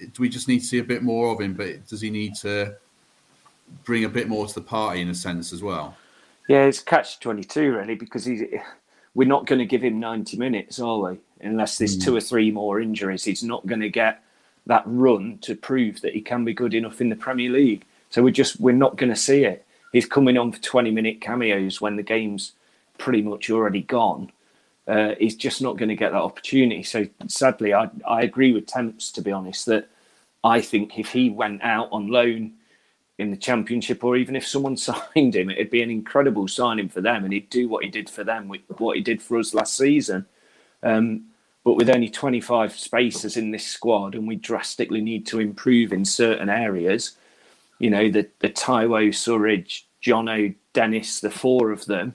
do 0.00 0.22
we 0.22 0.28
just 0.28 0.48
need 0.48 0.60
to 0.60 0.64
see 0.66 0.78
a 0.78 0.84
bit 0.84 1.02
more 1.02 1.32
of 1.32 1.40
him? 1.40 1.54
But 1.54 1.86
does 1.86 2.00
he 2.00 2.10
need 2.10 2.34
to 2.36 2.76
bring 3.84 4.04
a 4.04 4.08
bit 4.08 4.28
more 4.28 4.46
to 4.46 4.54
the 4.54 4.60
party 4.60 5.00
in 5.00 5.08
a 5.08 5.14
sense 5.14 5.52
as 5.52 5.62
well? 5.62 5.96
Yeah, 6.48 6.64
it's 6.64 6.80
catch 6.80 7.20
twenty 7.20 7.44
two 7.44 7.72
really 7.72 7.94
because 7.94 8.24
he's 8.24 8.42
we're 9.14 9.28
not 9.28 9.46
going 9.46 9.60
to 9.60 9.66
give 9.66 9.82
him 9.82 10.00
90 10.00 10.36
minutes, 10.36 10.80
are 10.80 10.98
we? 10.98 11.18
Unless 11.40 11.78
there's 11.78 11.96
mm. 11.96 12.04
two 12.04 12.16
or 12.16 12.20
three 12.20 12.50
more 12.50 12.80
injuries, 12.80 13.24
he's 13.24 13.44
not 13.44 13.64
going 13.66 13.80
to 13.80 13.88
get 13.88 14.22
that 14.66 14.82
run 14.86 15.38
to 15.42 15.54
prove 15.54 16.00
that 16.00 16.14
he 16.14 16.20
can 16.20 16.44
be 16.44 16.52
good 16.52 16.74
enough 16.74 17.00
in 17.00 17.10
the 17.10 17.16
Premier 17.16 17.50
League. 17.50 17.84
So 18.10 18.22
we're 18.22 18.30
just 18.30 18.60
we're 18.60 18.72
not 18.72 18.96
going 18.96 19.10
to 19.10 19.16
see 19.16 19.44
it. 19.44 19.64
He's 19.92 20.06
coming 20.06 20.36
on 20.36 20.52
for 20.52 20.60
20 20.60 20.90
minute 20.90 21.20
cameos 21.20 21.80
when 21.80 21.96
the 21.96 22.02
game's 22.02 22.52
pretty 22.98 23.22
much 23.22 23.50
already 23.50 23.82
gone. 23.82 24.30
Uh, 24.86 25.14
he's 25.18 25.36
just 25.36 25.62
not 25.62 25.78
going 25.78 25.88
to 25.88 25.96
get 25.96 26.12
that 26.12 26.20
opportunity. 26.20 26.82
So 26.82 27.06
sadly, 27.26 27.72
I 27.74 27.88
I 28.06 28.22
agree 28.22 28.52
with 28.52 28.66
Temps 28.66 29.10
to 29.12 29.22
be 29.22 29.32
honest 29.32 29.66
that 29.66 29.88
I 30.42 30.60
think 30.60 30.98
if 30.98 31.08
he 31.08 31.30
went 31.30 31.62
out 31.62 31.88
on 31.90 32.08
loan 32.08 32.54
in 33.18 33.30
the 33.30 33.36
championship, 33.36 34.04
or 34.04 34.16
even 34.16 34.36
if 34.36 34.46
someone 34.46 34.76
signed 34.76 35.34
him, 35.34 35.50
it'd 35.50 35.70
be 35.70 35.82
an 35.82 35.90
incredible 35.90 36.48
signing 36.48 36.88
for 36.88 37.00
them, 37.00 37.24
and 37.24 37.32
he'd 37.32 37.50
do 37.50 37.68
what 37.68 37.84
he 37.84 37.90
did 37.90 38.10
for 38.10 38.24
them, 38.24 38.48
with 38.48 38.60
what 38.78 38.96
he 38.96 39.02
did 39.02 39.22
for 39.22 39.38
us 39.38 39.54
last 39.54 39.76
season. 39.76 40.26
Um, 40.82 41.26
but 41.64 41.74
with 41.74 41.88
only 41.88 42.10
25 42.10 42.76
spaces 42.76 43.38
in 43.38 43.50
this 43.50 43.66
squad, 43.66 44.14
and 44.14 44.28
we 44.28 44.36
drastically 44.36 45.00
need 45.00 45.26
to 45.28 45.40
improve 45.40 45.94
in 45.94 46.04
certain 46.04 46.50
areas, 46.50 47.16
you 47.78 47.88
know, 47.88 48.10
the 48.10 48.28
the 48.40 48.50
Taiwo, 48.50 49.08
Surridge, 49.08 49.84
Jono, 50.02 50.54
Dennis, 50.74 51.20
the 51.20 51.30
four 51.30 51.70
of 51.70 51.86
them, 51.86 52.14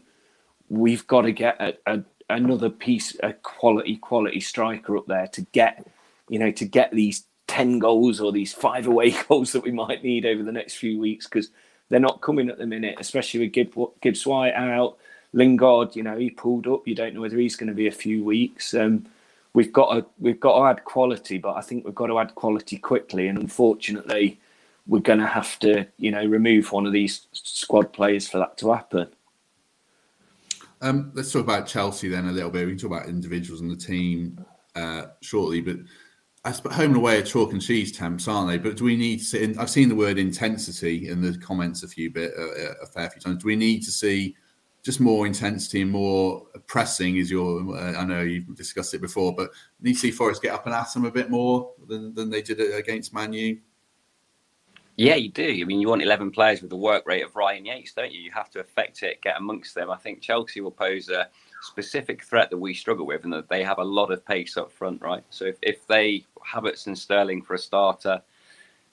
we've 0.69 1.05
got 1.07 1.23
to 1.23 1.31
get 1.31 1.59
a, 1.59 1.75
a, 1.85 2.03
another 2.29 2.69
piece, 2.69 3.15
a 3.21 3.33
quality 3.33 3.97
quality 3.97 4.39
striker 4.39 4.97
up 4.97 5.07
there 5.07 5.27
to 5.27 5.41
get, 5.51 5.85
you 6.29 6.39
know, 6.39 6.51
to 6.51 6.65
get 6.65 6.91
these 6.91 7.25
10 7.47 7.79
goals 7.79 8.21
or 8.21 8.31
these 8.31 8.53
five 8.53 8.87
away 8.87 9.11
goals 9.27 9.51
that 9.51 9.63
we 9.63 9.71
might 9.71 10.03
need 10.03 10.25
over 10.25 10.43
the 10.43 10.51
next 10.51 10.75
few 10.75 10.99
weeks 10.99 11.25
because 11.27 11.49
they're 11.89 11.99
not 11.99 12.21
coming 12.21 12.49
at 12.49 12.59
the 12.59 12.67
minute, 12.67 12.95
especially 12.99 13.41
with 13.41 13.51
Gibbs, 13.51 13.75
Gibbs 14.01 14.25
White 14.25 14.53
out. 14.53 14.97
Lingard, 15.33 15.95
you 15.95 16.03
know, 16.03 16.17
he 16.17 16.29
pulled 16.29 16.67
up. 16.67 16.87
You 16.87 16.95
don't 16.95 17.13
know 17.13 17.21
whether 17.21 17.37
he's 17.37 17.55
going 17.55 17.69
to 17.69 17.75
be 17.75 17.87
a 17.87 17.91
few 17.91 18.23
weeks. 18.23 18.73
Um, 18.73 19.05
we've 19.53 19.73
got 19.73 19.93
to 19.93 20.05
we've 20.19 20.39
got 20.39 20.57
to 20.57 20.65
add 20.65 20.85
quality, 20.85 21.37
but 21.37 21.55
I 21.55 21.61
think 21.61 21.85
we've 21.85 21.95
got 21.95 22.07
to 22.07 22.19
add 22.19 22.35
quality 22.35 22.77
quickly. 22.77 23.27
And 23.27 23.37
unfortunately, 23.37 24.39
we're 24.87 24.99
going 24.99 25.19
to 25.19 25.27
have 25.27 25.59
to, 25.59 25.85
you 25.97 26.11
know, 26.11 26.25
remove 26.25 26.71
one 26.71 26.85
of 26.85 26.93
these 26.93 27.27
squad 27.31 27.93
players 27.93 28.27
for 28.27 28.39
that 28.39 28.57
to 28.57 28.73
happen. 28.73 29.07
Um, 30.81 31.11
let's 31.13 31.31
talk 31.31 31.43
about 31.43 31.67
Chelsea 31.67 32.07
then 32.07 32.27
a 32.27 32.31
little 32.31 32.49
bit. 32.49 32.65
We 32.65 32.71
can 32.71 32.79
talk 32.79 32.91
about 32.91 33.09
individuals 33.09 33.61
in 33.61 33.67
the 33.67 33.75
team 33.75 34.43
uh, 34.75 35.07
shortly, 35.21 35.61
but 35.61 35.77
I 36.45 36.53
suppose 36.53 36.75
home 36.75 36.91
and 36.91 36.97
away 36.97 37.17
are 37.17 37.23
chalk 37.23 37.51
and 37.51 37.61
cheese 37.61 37.91
temps, 37.91 38.27
aren't 38.27 38.49
they? 38.49 38.57
But 38.57 38.77
do 38.77 38.85
we 38.85 38.95
need 38.95 39.19
to 39.19 39.25
see? 39.25 39.55
I've 39.57 39.69
seen 39.69 39.89
the 39.89 39.95
word 39.95 40.17
intensity 40.17 41.09
in 41.09 41.21
the 41.21 41.37
comments 41.37 41.83
a 41.83 41.87
few 41.87 42.09
bit, 42.11 42.31
uh, 42.37 42.73
a 42.81 42.85
fair 42.85 43.09
few 43.09 43.19
times. 43.19 43.43
Do 43.43 43.47
we 43.47 43.57
need 43.57 43.83
to 43.83 43.91
see 43.91 44.35
just 44.81 45.01
more 45.01 45.27
intensity 45.27 45.81
and 45.81 45.91
more 45.91 46.47
pressing? 46.65 47.17
Is 47.17 47.29
your? 47.29 47.75
Uh, 47.75 47.97
I 47.97 48.05
know 48.05 48.21
you've 48.21 48.55
discussed 48.55 48.93
it 48.93 49.01
before, 49.01 49.35
but 49.35 49.49
need 49.81 49.93
to 49.93 49.99
see 49.99 50.11
Forest 50.11 50.41
get 50.41 50.53
up 50.53 50.65
and 50.65 50.73
at 50.73 50.93
them 50.93 51.03
a 51.03 51.11
bit 51.11 51.29
more 51.29 51.73
than, 51.87 52.13
than 52.15 52.29
they 52.29 52.41
did 52.41 52.61
against 52.61 53.13
Manu. 53.13 53.57
Yeah, 54.99 55.15
you 55.15 55.29
do. 55.29 55.59
I 55.61 55.63
mean, 55.63 55.79
you 55.79 55.87
want 55.87 56.01
11 56.01 56.31
players 56.31 56.61
with 56.61 56.69
the 56.69 56.75
work 56.75 57.07
rate 57.07 57.23
of 57.23 57.33
Ryan 57.33 57.63
Yates, 57.63 57.93
don't 57.93 58.11
you? 58.11 58.19
You 58.19 58.31
have 58.31 58.49
to 58.49 58.59
affect 58.59 59.01
it, 59.01 59.21
get 59.21 59.37
amongst 59.37 59.73
them. 59.73 59.89
I 59.89 59.95
think 59.95 60.19
Chelsea 60.19 60.59
will 60.59 60.71
pose 60.71 61.07
a 61.07 61.29
specific 61.61 62.21
threat 62.21 62.49
that 62.49 62.57
we 62.57 62.73
struggle 62.73 63.05
with, 63.05 63.23
and 63.23 63.31
that 63.31 63.47
they 63.47 63.63
have 63.63 63.77
a 63.77 63.83
lot 63.83 64.11
of 64.11 64.25
pace 64.25 64.57
up 64.57 64.73
front, 64.73 65.01
right? 65.01 65.23
So 65.29 65.45
if, 65.45 65.55
if 65.61 65.87
they 65.87 66.25
Havertz 66.45 66.87
and 66.87 66.97
Sterling 66.97 67.41
for 67.43 67.53
a 67.53 67.57
starter, 67.57 68.21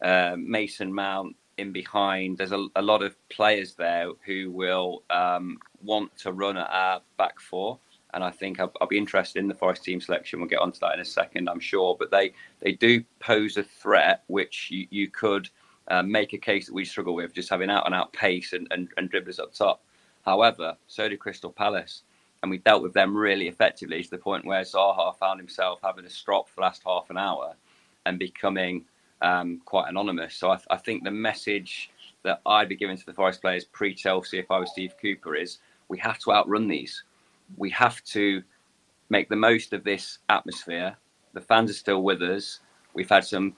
uh, 0.01 0.37
Mason 0.39 0.95
Mount 0.95 1.35
in 1.59 1.73
behind. 1.73 2.39
There's 2.39 2.53
a, 2.53 2.69
a, 2.77 2.83
lot 2.83 3.03
of 3.03 3.17
players 3.29 3.75
there 3.75 4.11
who 4.25 4.53
will 4.53 5.03
um, 5.11 5.59
want 5.83 6.17
to 6.19 6.31
run 6.31 6.57
at 6.57 6.71
our 6.71 7.01
back 7.17 7.41
four. 7.41 7.81
And 8.15 8.23
I 8.23 8.31
think 8.31 8.61
I'll, 8.61 8.73
I'll, 8.81 8.87
be 8.87 8.99
interested 8.99 9.41
in 9.41 9.49
the 9.49 9.55
Forest 9.55 9.83
team 9.83 10.01
selection. 10.01 10.39
We'll 10.39 10.49
get 10.49 10.61
onto 10.61 10.79
that 10.81 10.95
in 10.95 11.01
a 11.01 11.05
second, 11.05 11.49
I'm 11.49 11.59
sure. 11.59 11.97
But 11.99 12.11
they, 12.11 12.33
they 12.61 12.73
do 12.73 13.03
pose 13.19 13.57
a 13.57 13.63
threat, 13.63 14.23
which 14.29 14.71
you, 14.71 14.87
you 14.91 15.09
could 15.09 15.49
uh, 15.89 16.03
make 16.03 16.33
a 16.33 16.39
case 16.39 16.67
that 16.67 16.75
we 16.75 16.85
struggle 16.85 17.15
with, 17.15 17.35
just 17.35 17.51
having 17.51 17.71
out 17.71 17.87
and 17.87 17.95
out 17.95 18.13
pace 18.13 18.53
and, 18.53 18.67
and, 18.71 18.89
and 18.97 19.11
dribblers 19.11 19.39
up 19.39 19.53
top. 19.53 19.83
However, 20.25 20.77
so 20.87 21.09
did 21.09 21.21
Crystal 21.21 21.51
Palace 21.51 22.03
and 22.43 22.51
we 22.51 22.59
dealt 22.59 22.83
with 22.83 22.93
them 22.93 23.17
really 23.17 23.49
effectively 23.49 24.03
to 24.03 24.11
the 24.11 24.19
point 24.19 24.45
where 24.45 24.63
Zaha 24.63 25.17
found 25.19 25.41
himself 25.41 25.81
having 25.83 26.05
a 26.05 26.11
strop 26.11 26.49
for 26.49 26.57
the 26.57 26.61
last 26.63 26.83
half 26.85 27.11
an 27.11 27.17
hour 27.17 27.55
and 28.05 28.19
becoming 28.19 28.85
um, 29.23 29.61
quite 29.65 29.89
anonymous. 29.89 30.35
So 30.35 30.51
I, 30.51 30.59
I, 30.71 30.77
think 30.77 31.03
the 31.03 31.11
message 31.11 31.91
that 32.23 32.41
I'd 32.47 32.69
be 32.69 32.77
giving 32.77 32.97
to 32.97 33.07
the 33.07 33.15
Forest 33.15 33.41
players 33.41 33.65
pre 33.65 33.95
Chelsea, 33.95 34.39
if 34.39 34.51
I 34.51 34.59
was 34.59 34.71
Steve 34.71 34.95
Cooper, 35.01 35.35
is 35.35 35.59
we 35.89 35.99
have 35.99 36.19
to 36.21 36.33
outrun 36.33 36.69
these. 36.69 37.03
We 37.57 37.71
have 37.71 38.05
to 38.05 38.43
make 39.09 39.29
the 39.29 39.37
most 39.37 39.73
of 39.73 39.85
this 39.85 40.19
atmosphere. 40.29 40.97
The 41.33 41.41
fans 41.41 41.71
are 41.71 41.75
still 41.75 42.03
with 42.03 42.23
us. 42.23 42.61
We've 42.95 43.09
had 43.09 43.25
some 43.25 43.55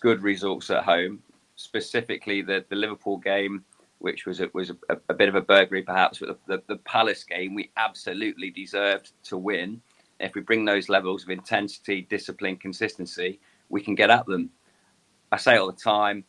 good 0.00 0.22
results 0.22 0.70
at 0.70 0.84
home, 0.84 1.22
specifically 1.56 2.42
the, 2.42 2.64
the 2.68 2.76
Liverpool 2.76 3.16
game, 3.16 3.64
which 3.98 4.26
was 4.26 4.40
a, 4.40 4.48
was 4.52 4.70
a, 4.70 4.96
a 5.08 5.14
bit 5.14 5.28
of 5.28 5.34
a 5.34 5.40
burglary 5.40 5.82
perhaps, 5.82 6.18
but 6.18 6.28
the, 6.46 6.56
the, 6.56 6.62
the 6.68 6.76
Palace 6.80 7.24
game 7.24 7.54
we 7.54 7.70
absolutely 7.76 8.50
deserved 8.50 9.12
to 9.24 9.36
win. 9.36 9.80
If 10.20 10.34
we 10.34 10.42
bring 10.42 10.64
those 10.64 10.88
levels 10.88 11.24
of 11.24 11.30
intensity, 11.30 12.02
discipline, 12.02 12.56
consistency, 12.56 13.40
we 13.68 13.82
can 13.82 13.94
get 13.94 14.10
at 14.10 14.26
them. 14.26 14.50
I 15.32 15.36
say 15.38 15.56
all 15.56 15.66
the 15.66 15.72
time, 15.72 16.24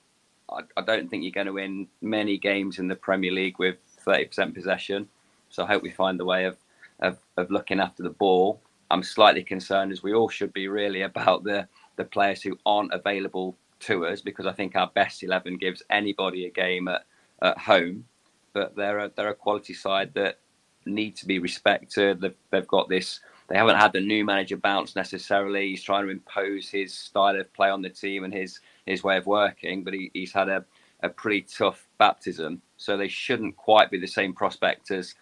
I, 0.50 0.62
I 0.76 0.82
don't 0.82 1.10
think 1.10 1.24
you're 1.24 1.32
going 1.32 1.48
to 1.48 1.54
win 1.54 1.88
many 2.02 2.38
games 2.38 2.80
in 2.80 2.88
the 2.88 2.96
Premier 2.96 3.32
League 3.32 3.60
with 3.60 3.78
30% 4.06 4.54
possession. 4.54 5.08
So 5.50 5.64
I 5.64 5.68
hope 5.68 5.84
we 5.84 5.92
find 5.92 6.20
the 6.20 6.26
way 6.26 6.46
of, 6.46 6.58
of, 7.00 7.20
of 7.38 7.52
looking 7.52 7.80
after 7.80 8.04
the 8.04 8.10
ball. 8.10 8.62
I'm 8.90 9.04
slightly 9.04 9.44
concerned, 9.44 9.92
as 9.92 10.04
we 10.04 10.14
all 10.14 10.30
should 10.30 10.54
be, 10.54 10.68
really, 10.68 11.02
about 11.02 11.44
the, 11.44 11.68
the 11.98 12.06
players 12.06 12.42
who 12.42 12.58
aren't 12.66 12.94
available 12.94 13.58
to 13.82 14.06
us 14.06 14.22
because 14.22 14.46
I 14.46 14.54
think 14.54 14.76
our 14.76 14.92
best 14.94 15.24
11 15.24 15.58
gives 15.58 15.84
anybody 15.90 16.46
a 16.46 16.52
game 16.52 16.88
at, 16.88 17.06
at 17.42 17.58
home. 17.58 18.06
But 18.54 18.76
they're 18.76 19.00
a, 19.00 19.12
they're 19.16 19.30
a 19.30 19.36
quality 19.36 19.74
side 19.74 20.14
that 20.16 20.40
need 20.86 21.16
to 21.18 21.28
be 21.28 21.40
respected. 21.40 22.22
They've, 22.22 22.36
they've 22.50 22.68
got 22.68 22.90
this 22.90 23.20
they 23.48 23.56
haven't 23.56 23.78
had 23.78 23.94
the 23.94 24.02
new 24.02 24.26
manager 24.26 24.58
bounce 24.58 24.96
necessarily. 24.96 25.70
He's 25.70 25.84
trying 25.84 26.06
to 26.06 26.12
impose 26.12 26.70
his 26.70 26.94
style 26.94 27.40
of 27.40 27.52
play 27.54 27.70
on 27.70 27.82
the 27.82 27.90
team 27.90 28.24
and 28.24 28.34
his 28.34 28.60
his 28.86 29.04
way 29.04 29.18
of 29.18 29.26
working, 29.26 29.84
but 29.84 29.94
he, 29.94 30.12
he's 30.14 30.34
had 30.34 30.50
a, 30.50 30.66
a 31.02 31.10
pretty 31.10 31.42
tough 31.42 31.88
baptism. 31.98 32.62
So 32.78 32.98
they 32.98 33.08
shouldn't 33.08 33.58
quite 33.58 33.90
be 33.90 34.00
the 34.00 34.08
same 34.08 34.34
prospect 34.34 34.92
as 34.92 35.16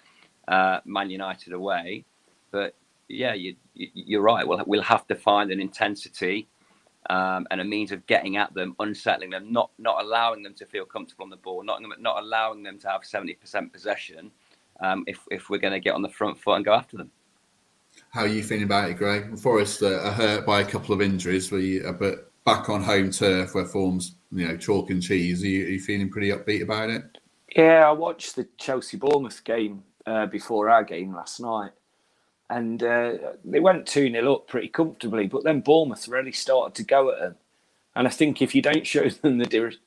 uh, 0.48 0.80
Man 0.86 1.10
United 1.10 1.54
away. 1.54 2.06
But 2.52 2.76
yeah, 3.08 3.34
you, 3.34 3.56
you, 3.74 4.20
are 4.20 4.24
right. 4.24 4.48
We'll, 4.48 4.64
we'll 4.66 4.82
have 4.82 5.08
to 5.08 5.16
find 5.16 5.52
an 5.52 5.60
intensity 5.60 6.48
um, 7.10 7.48
and 7.52 7.62
a 7.62 7.64
means 7.64 7.92
of 7.92 8.06
getting 8.08 8.38
at 8.38 8.54
them, 8.54 8.76
unsettling 8.80 9.32
them, 9.32 9.52
not 9.52 9.72
not 9.78 10.04
allowing 10.04 10.44
them 10.44 10.54
to 10.56 10.66
feel 10.66 10.86
comfortable 10.86 11.24
on 11.24 11.30
the 11.30 11.38
ball, 11.38 11.64
not 11.64 11.82
not 12.00 12.22
allowing 12.22 12.64
them 12.64 12.80
to 12.80 12.88
have 12.88 13.02
70% 13.02 13.72
possession. 13.72 14.32
Um, 14.82 15.04
if 15.08 15.20
if 15.32 15.50
we're 15.50 15.60
going 15.60 15.74
to 15.74 15.80
get 15.80 15.94
on 15.94 16.02
the 16.02 16.10
front 16.10 16.38
foot 16.38 16.56
and 16.56 16.66
go 16.66 16.74
after 16.74 16.98
them. 16.98 17.12
How 18.10 18.22
are 18.22 18.28
you 18.28 18.44
feeling 18.44 18.66
about 18.66 18.90
it, 18.90 18.98
Greg? 18.98 19.38
Forest 19.38 19.84
uh, 19.84 20.00
are 20.02 20.12
hurt 20.12 20.46
by 20.46 20.62
a 20.62 20.66
couple 20.66 20.94
of 20.94 21.02
injuries, 21.02 21.52
uh, 21.52 21.94
but 21.98 22.32
back 22.44 22.70
on 22.70 22.84
home 22.84 23.12
turf 23.12 23.56
where 23.56 23.66
forms, 23.66 24.16
you 24.32 24.48
know, 24.48 24.58
chalk 24.58 24.90
and 24.90 25.02
cheese. 25.02 25.44
Are 25.44 25.48
you, 25.48 25.66
are 25.66 25.70
you 25.70 25.80
feeling 25.80 26.10
pretty 26.10 26.30
upbeat 26.30 26.62
about 26.62 26.90
it? 26.90 27.04
Yeah, 27.56 27.88
I 27.88 27.92
watched 27.92 28.36
the 28.36 28.48
Chelsea 28.58 28.98
Bournemouth 28.98 29.44
game 29.44 29.84
uh, 30.06 30.26
before 30.28 30.70
our 30.70 30.84
game 30.84 31.14
last 31.14 31.40
night, 31.40 31.72
and 32.50 32.84
uh, 32.84 33.14
they 33.44 33.60
went 33.60 33.88
2 33.88 34.12
0 34.12 34.34
up 34.34 34.48
pretty 34.48 34.68
comfortably, 34.68 35.28
but 35.28 35.44
then 35.44 35.62
Bournemouth 35.62 36.08
really 36.08 36.32
started 36.32 36.76
to 36.76 36.84
go 36.84 37.12
at 37.12 37.20
them. 37.20 37.36
And 37.96 38.08
I 38.08 38.12
think 38.12 38.42
if 38.42 38.54
you 38.54 38.62
don't 38.62 38.86
show 38.86 39.10
them 39.22 39.38
the, 39.38 39.78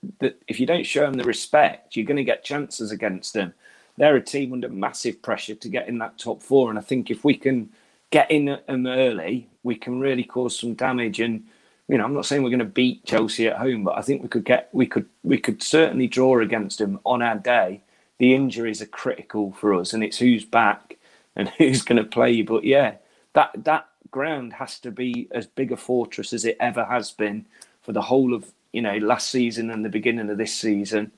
if 0.46 0.58
you 0.58 0.66
don't 0.66 0.86
show 0.86 1.02
them 1.02 1.14
the 1.14 1.24
respect, 1.24 1.96
you're 1.96 2.06
going 2.06 2.16
to 2.16 2.24
get 2.24 2.44
chances 2.44 2.90
against 2.90 3.34
them. 3.34 3.54
They're 3.96 4.16
a 4.16 4.22
team 4.22 4.52
under 4.52 4.68
massive 4.68 5.22
pressure 5.22 5.56
to 5.56 5.68
get 5.68 5.88
in 5.88 5.98
that 5.98 6.18
top 6.18 6.42
four, 6.42 6.70
and 6.70 6.78
I 6.78 6.82
think 6.82 7.10
if 7.10 7.24
we 7.24 7.36
can 7.36 7.70
get 8.10 8.30
in 8.30 8.46
them 8.46 8.86
early, 8.86 9.48
we 9.62 9.74
can 9.74 10.00
really 10.00 10.24
cause 10.24 10.58
some 10.58 10.74
damage. 10.74 11.20
And 11.20 11.44
you 11.88 11.98
know, 11.98 12.04
I'm 12.04 12.14
not 12.14 12.26
saying 12.26 12.42
we're 12.42 12.50
going 12.50 12.58
to 12.60 12.64
beat 12.64 13.04
Chelsea 13.04 13.48
at 13.48 13.56
home, 13.56 13.82
but 13.82 13.98
I 13.98 14.02
think 14.02 14.22
we 14.22 14.28
could 14.28 14.44
get 14.44 14.68
we 14.72 14.86
could 14.86 15.06
we 15.24 15.38
could 15.38 15.62
certainly 15.62 16.06
draw 16.06 16.40
against 16.40 16.78
them 16.78 17.00
on 17.04 17.22
our 17.22 17.36
day. 17.36 17.82
The 18.18 18.34
injuries 18.34 18.82
are 18.82 18.86
critical 18.86 19.52
for 19.52 19.74
us, 19.74 19.92
and 19.92 20.02
it's 20.02 20.18
who's 20.18 20.44
back 20.44 20.97
and 21.38 21.48
who's 21.58 21.82
going 21.82 22.02
to 22.02 22.04
play. 22.04 22.32
you. 22.32 22.44
But 22.44 22.64
yeah, 22.64 22.96
that 23.32 23.52
that 23.64 23.86
ground 24.10 24.52
has 24.54 24.78
to 24.80 24.90
be 24.90 25.28
as 25.30 25.46
big 25.46 25.72
a 25.72 25.76
fortress 25.76 26.32
as 26.32 26.44
it 26.44 26.56
ever 26.60 26.84
has 26.84 27.10
been 27.10 27.46
for 27.82 27.92
the 27.92 28.02
whole 28.02 28.34
of 28.34 28.52
you 28.72 28.82
know 28.82 28.98
last 28.98 29.30
season 29.30 29.70
and 29.70 29.84
the 29.84 29.88
beginning 29.88 30.28
of 30.28 30.36
this 30.36 30.54
season 30.54 31.12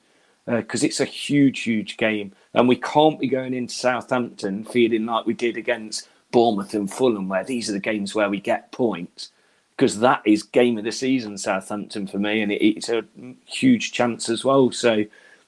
because 0.45 0.83
uh, 0.83 0.87
it's 0.87 0.99
a 0.99 1.05
huge, 1.05 1.61
huge 1.61 1.97
game, 1.97 2.33
and 2.53 2.67
we 2.67 2.75
can't 2.75 3.19
be 3.19 3.27
going 3.27 3.53
into 3.53 3.73
Southampton 3.73 4.63
feeling 4.63 5.05
like 5.05 5.25
we 5.25 5.33
did 5.33 5.57
against 5.57 6.09
Bournemouth 6.31 6.73
and 6.73 6.91
Fulham, 6.91 7.29
where 7.29 7.43
these 7.43 7.69
are 7.69 7.73
the 7.73 7.79
games 7.79 8.15
where 8.15 8.29
we 8.29 8.39
get 8.39 8.71
points, 8.71 9.31
because 9.75 9.99
that 9.99 10.21
is 10.25 10.43
game 10.43 10.77
of 10.77 10.83
the 10.83 10.91
season, 10.91 11.37
Southampton 11.37 12.07
for 12.07 12.17
me, 12.17 12.41
and 12.41 12.51
it, 12.51 12.63
it's 12.65 12.89
a 12.89 13.05
huge 13.45 13.91
chance 13.91 14.29
as 14.29 14.43
well. 14.43 14.71
So 14.71 15.05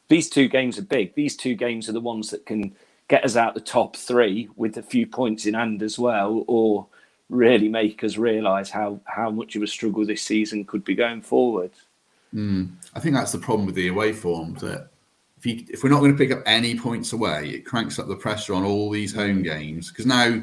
these 0.10 0.30
two 0.30 0.48
games 0.48 0.78
are 0.78 0.84
big. 0.84 1.16
These 1.16 1.38
two 1.38 1.56
games 1.56 1.90
are 1.90 1.94
the 1.94 2.00
ones 2.00 2.30
that 2.30 2.46
can 2.46 2.76
get 3.08 3.26
us 3.26 3.36
out 3.36 3.54
the 3.54 3.62
top 3.62 3.96
three 3.96 4.50
with 4.56 4.78
a 4.78 4.84
few 4.84 5.06
points 5.08 5.46
in 5.46 5.54
hand 5.54 5.84
as 5.84 6.00
well, 6.00 6.44
or 6.48 6.88
really 7.30 7.70
make 7.70 8.04
us 8.04 8.18
realise 8.18 8.70
how 8.70 9.00
how 9.06 9.30
much 9.30 9.56
of 9.56 9.64
a 9.64 9.68
struggle 9.68 10.06
this 10.06 10.22
season 10.22 10.66
could 10.66 10.84
be 10.84 10.96
going 10.96 11.22
forward. 11.22 11.72
Mm. 12.34 12.72
I 12.96 13.00
think 13.00 13.16
that's 13.16 13.32
the 13.32 13.38
problem 13.38 13.66
with 13.66 13.76
the 13.76 13.90
away 13.90 14.12
form 14.12 14.56
that 14.56 14.90
if, 15.38 15.46
you, 15.46 15.66
if 15.70 15.84
we're 15.84 15.90
not 15.90 16.00
going 16.00 16.12
to 16.12 16.18
pick 16.18 16.32
up 16.32 16.42
any 16.46 16.78
points 16.78 17.14
away, 17.14 17.50
it 17.50 17.66
cranks 17.66 18.00
up 18.00 18.08
the 18.08 18.16
pressure 18.16 18.54
on 18.54 18.64
all 18.64 18.90
these 18.90 19.14
home 19.14 19.44
games 19.44 19.90
because 19.90 20.06
now 20.06 20.42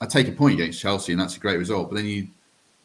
I 0.00 0.06
take 0.06 0.28
a 0.28 0.32
point 0.32 0.54
against 0.54 0.80
Chelsea, 0.80 1.12
and 1.12 1.20
that's 1.20 1.36
a 1.36 1.40
great 1.40 1.58
result. 1.58 1.90
But 1.90 1.96
then 1.96 2.06
you, 2.06 2.28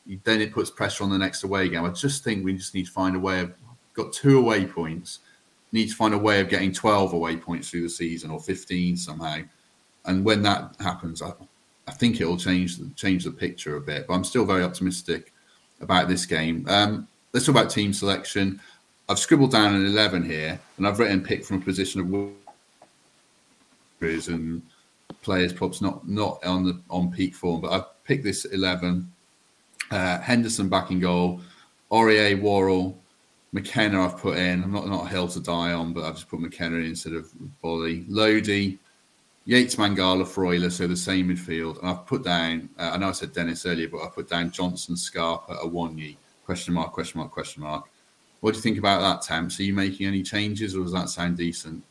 you, 0.05 0.19
then 0.23 0.41
it 0.41 0.51
puts 0.51 0.69
pressure 0.69 1.03
on 1.03 1.09
the 1.09 1.17
next 1.17 1.43
away 1.43 1.69
game. 1.69 1.85
I 1.85 1.89
just 1.89 2.23
think 2.23 2.43
we 2.43 2.53
just 2.53 2.73
need 2.73 2.85
to 2.85 2.91
find 2.91 3.15
a 3.15 3.19
way 3.19 3.39
of 3.39 3.53
got 3.93 4.11
two 4.11 4.39
away 4.39 4.65
points. 4.65 5.19
Need 5.73 5.89
to 5.89 5.95
find 5.95 6.13
a 6.13 6.17
way 6.17 6.39
of 6.39 6.47
getting 6.47 6.71
twelve 6.71 7.11
away 7.11 7.35
points 7.35 7.69
through 7.69 7.81
the 7.81 7.89
season 7.89 8.31
or 8.31 8.39
fifteen 8.39 8.95
somehow. 8.95 9.39
And 10.05 10.23
when 10.23 10.41
that 10.43 10.75
happens, 10.79 11.21
I, 11.21 11.33
I 11.87 11.91
think 11.91 12.21
it 12.21 12.25
will 12.25 12.37
change 12.37 12.77
the, 12.77 12.89
change 12.95 13.25
the 13.25 13.31
picture 13.31 13.75
a 13.75 13.81
bit. 13.81 14.07
But 14.07 14.13
I'm 14.13 14.23
still 14.23 14.45
very 14.45 14.63
optimistic 14.63 15.33
about 15.81 16.07
this 16.07 16.25
game. 16.25 16.65
Um, 16.69 17.07
let's 17.33 17.45
talk 17.45 17.55
about 17.55 17.69
team 17.69 17.91
selection. 17.91 18.61
I've 19.09 19.19
scribbled 19.19 19.51
down 19.51 19.75
an 19.75 19.85
eleven 19.85 20.23
here, 20.23 20.59
and 20.77 20.87
I've 20.87 20.99
written 20.99 21.21
pick 21.21 21.43
from 21.43 21.57
a 21.57 21.61
position 21.61 21.99
of 22.01 22.31
and 24.27 24.61
players 25.21 25.53
perhaps 25.53 25.81
not 25.81 26.07
not 26.07 26.43
on 26.45 26.65
the 26.65 26.79
on 26.89 27.11
peak 27.11 27.33
form, 27.33 27.61
but 27.61 27.71
I've 27.71 28.03
picked 28.03 28.23
this 28.23 28.45
eleven. 28.45 29.11
Uh, 29.91 30.19
Henderson 30.19 30.69
back 30.69 30.91
in 30.91 30.99
goal, 30.99 31.41
Aurier, 31.91 32.41
Worrall, 32.41 32.97
McKenna 33.53 34.03
I've 34.03 34.17
put 34.17 34.37
in. 34.37 34.63
I'm 34.63 34.71
not 34.71 34.87
not 34.87 35.05
a 35.05 35.09
hill 35.09 35.27
to 35.29 35.39
die 35.39 35.71
on, 35.71 35.93
but 35.93 36.03
I've 36.03 36.15
just 36.15 36.27
put 36.27 36.41
McKenna 36.41 36.77
in 36.77 36.85
instead 36.85 37.13
of 37.13 37.31
Boly. 37.63 38.03
Lodi, 38.09 38.77
Yates, 39.45 39.75
Mangala, 39.75 40.25
Freuler, 40.25 40.71
so 40.71 40.87
the 40.87 40.97
same 40.97 41.29
midfield. 41.29 41.79
And 41.79 41.89
I've 41.89 42.05
put 42.05 42.23
down. 42.23 42.69
Uh, 42.77 42.91
I 42.93 42.97
know 42.97 43.09
I 43.09 43.13
said 43.13 43.31
Dennis 43.31 43.65
earlier, 43.65 43.87
but 43.87 44.03
I 44.03 44.09
put 44.09 44.27
down 44.27 44.51
Johnson, 44.51 44.97
Scarpa, 44.97 45.55
Awoniyi. 45.63 46.17
Question 46.45 46.73
mark? 46.73 46.91
Question 46.91 47.19
mark? 47.19 47.31
Question 47.31 47.63
mark? 47.63 47.87
What 48.41 48.51
do 48.51 48.57
you 48.57 48.61
think 48.61 48.77
about 48.77 48.99
that, 48.99 49.25
Temps? 49.25 49.57
Are 49.59 49.63
you 49.63 49.73
making 49.73 50.07
any 50.07 50.23
changes, 50.23 50.75
or 50.75 50.83
does 50.83 50.91
that 50.91 51.09
sound 51.09 51.37
decent? 51.37 51.83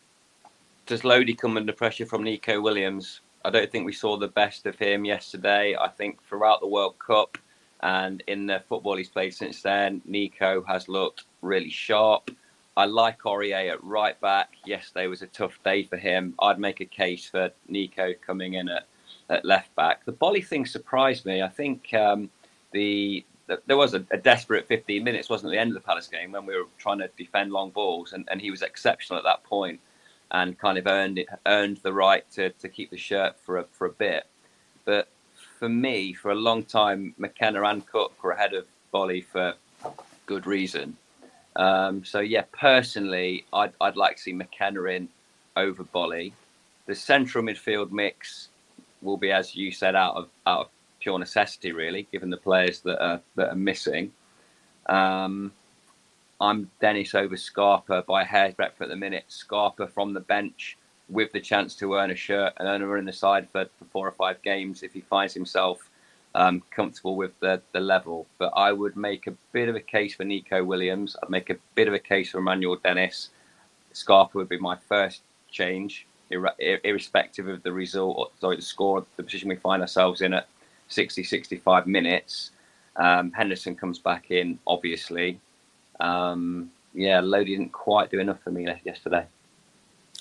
does 0.87 1.05
Lodi 1.05 1.35
come 1.35 1.57
under 1.57 1.72
pressure 1.72 2.07
from 2.07 2.22
Neco 2.25 2.61
Williams? 2.61 3.20
I 3.44 3.51
don't 3.51 3.70
think 3.70 3.87
we 3.87 3.92
saw 3.92 4.16
the 4.16 4.29
best 4.29 4.66
of 4.66 4.79
him 4.79 5.05
yesterday. 5.05 5.77
I 5.77 5.88
think 5.88 6.22
throughout 6.22 6.61
the 6.61 6.68
World 6.68 6.98
Cup 6.98 7.38
and 7.81 8.22
in 8.27 8.46
the 8.46 8.62
football 8.68 8.96
he's 8.96 9.09
played 9.09 9.35
since 9.35 9.62
then, 9.62 10.03
Neco 10.05 10.62
has 10.64 10.88
looked 10.88 11.25
really 11.42 11.70
sharp. 11.70 12.31
I 12.76 12.87
like 12.87 13.20
Aurier 13.22 13.72
at 13.72 13.85
right 13.85 14.18
back. 14.20 14.55
Yesterday 14.64 15.07
was 15.07 15.20
a 15.20 15.26
tough 15.26 15.59
day 15.62 15.83
for 15.83 15.98
him. 15.98 16.35
I'd 16.40 16.59
make 16.59 16.81
a 16.81 16.87
case 16.87 17.28
for 17.28 17.50
Neco 17.68 18.14
coming 18.26 18.55
in 18.55 18.68
at, 18.68 18.87
at 19.28 19.44
left 19.44 19.74
back. 19.74 20.05
The 20.07 20.12
Boly 20.12 20.44
thing 20.44 20.64
surprised 20.64 21.26
me. 21.26 21.42
I 21.42 21.48
think 21.48 21.92
um, 21.92 22.31
the, 22.72 23.24
the, 23.46 23.61
there 23.66 23.76
was 23.76 23.92
a, 23.92 24.07
a, 24.11 24.16
desperate 24.16 24.66
15 24.66 25.04
minutes, 25.04 25.29
wasn't 25.29 25.52
it, 25.52 25.56
the 25.56 25.60
end 25.60 25.71
of 25.71 25.75
the 25.75 25.81
Palace 25.81 26.06
game 26.06 26.33
when 26.33 26.46
we 26.46 26.56
were 26.56 26.64
trying 26.79 26.98
to 27.00 27.10
defend 27.19 27.52
long 27.52 27.71
balls, 27.71 28.14
and, 28.14 28.27
and 28.31 28.40
he 28.40 28.50
was 28.50 28.62
exceptional 28.62 29.19
at 29.19 29.25
that 29.25 29.44
point 29.44 29.79
and 30.31 30.58
kind 30.58 30.79
of 30.79 30.87
earned 30.87 31.19
it, 31.19 31.27
earned 31.46 31.77
the 31.79 31.92
right 31.92 32.29
to, 32.33 32.50
to 32.50 32.69
keep 32.69 32.90
the 32.90 32.96
shirt 32.96 33.38
for 33.40 33.58
a, 33.58 33.64
for 33.64 33.87
a 33.87 33.90
bit. 33.90 34.27
But 34.87 35.08
for 35.58 35.69
me, 35.69 36.14
for 36.14 36.31
a 36.31 36.35
long 36.35 36.64
time, 36.64 37.14
McKenna 37.19 37.62
and 37.64 37.87
Cook 37.87 38.25
were 38.25 38.33
ahead 38.33 38.54
of 38.54 38.64
Boly 38.92 39.23
for 39.23 39.54
good 40.25 40.46
reason. 40.46 40.96
Um, 41.57 42.05
so 42.05 42.21
yeah, 42.21 42.44
personally, 42.53 43.44
I'd, 43.53 43.73
I'd 43.81 43.96
like 43.96 44.17
to 44.17 44.23
see 44.23 44.33
McKenna 44.33 44.85
in 44.85 45.09
over 45.57 45.85
Boly. 45.85 46.33
The 46.87 46.94
central 46.94 47.44
midfield 47.44 47.92
mix 47.92 48.48
will 49.03 49.17
be, 49.17 49.33
as 49.33 49.55
you 49.55 49.71
said, 49.71 49.94
out 49.94 50.17
of 50.17 50.29
out 50.46 50.61
of 50.61 50.69
pure 51.00 51.19
necessity, 51.19 51.73
really, 51.73 52.07
given 52.13 52.31
the 52.31 52.37
players 52.37 52.81
that 52.81 53.03
are 53.03 53.21
that 53.37 53.50
are 53.50 53.57
missing. 53.57 54.13
Um, 54.87 55.53
I'm 56.40 56.71
Dennis 56.81 57.15
over 57.15 57.37
Scarpa 57.37 58.05
by 58.07 58.25
hair's 58.25 58.55
breadth 58.55 58.81
at 58.83 58.88
the 58.88 58.96
minute. 58.96 59.25
Scarpa 59.29 59.87
from 59.87 60.13
the 60.13 60.21
bench 60.21 60.77
with 61.09 61.31
the 61.33 61.40
chance 61.40 61.77
to 61.77 61.94
earn 61.94 62.11
a 62.11 62.17
shirt 62.17 62.55
and 62.57 62.67
earn 62.69 62.83
a 62.83 62.87
run 62.87 63.00
in 63.00 63.05
the 63.05 63.13
side 63.13 63.48
for, 63.50 63.67
for 63.79 63.85
four 63.87 64.09
or 64.09 64.13
five 64.13 64.40
games 64.42 64.83
if 64.83 64.92
he 64.92 65.00
finds 65.03 65.35
himself 65.35 65.88
um, 66.35 66.62
comfortable 66.70 67.16
with 67.16 67.38
the, 67.40 67.60
the 67.72 67.80
level. 67.80 68.26
But 68.38 68.52
I 68.56 68.72
would 68.72 68.96
make 68.96 69.26
a 69.26 69.35
bit 69.52 69.68
of 69.68 69.76
a 69.76 69.80
case 69.80 70.14
for 70.14 70.24
Neco 70.24 70.64
Williams. 70.64 71.16
I'd 71.22 71.30
make 71.30 71.50
a 71.50 71.56
bit 71.74 71.88
of 71.88 71.94
a 71.94 71.98
case 71.98 72.30
for 72.30 72.38
Emmanuel 72.38 72.76
Dennis. 72.76 73.30
Scarpa 73.92 74.38
would 74.38 74.48
be 74.48 74.58
my 74.58 74.76
first 74.88 75.22
change, 75.50 76.06
ir- 76.30 76.80
irrespective 76.85 77.48
of 77.48 77.62
the 77.62 77.72
result, 77.72 78.16
or, 78.16 78.28
sorry, 78.40 78.56
the 78.56 78.62
score, 78.62 79.04
the 79.16 79.22
position 79.22 79.48
we 79.48 79.56
find 79.56 79.83
ourselves 79.83 80.22
in 80.22 80.33
at 80.35 80.48
60, 80.88 81.22
65 81.22 81.87
minutes. 81.87 82.50
Um, 82.96 83.33
Henderson 83.33 83.76
comes 83.76 83.98
back 83.98 84.30
in, 84.30 84.58
obviously. 84.66 85.40
Um, 86.00 86.70
yeah, 86.94 87.20
Lodi 87.20 87.56
didn't 87.56 87.72
quite 87.72 88.10
do 88.10 88.20
enough 88.20 88.42
for 88.42 88.50
me 88.50 88.66
yesterday. 88.85 89.26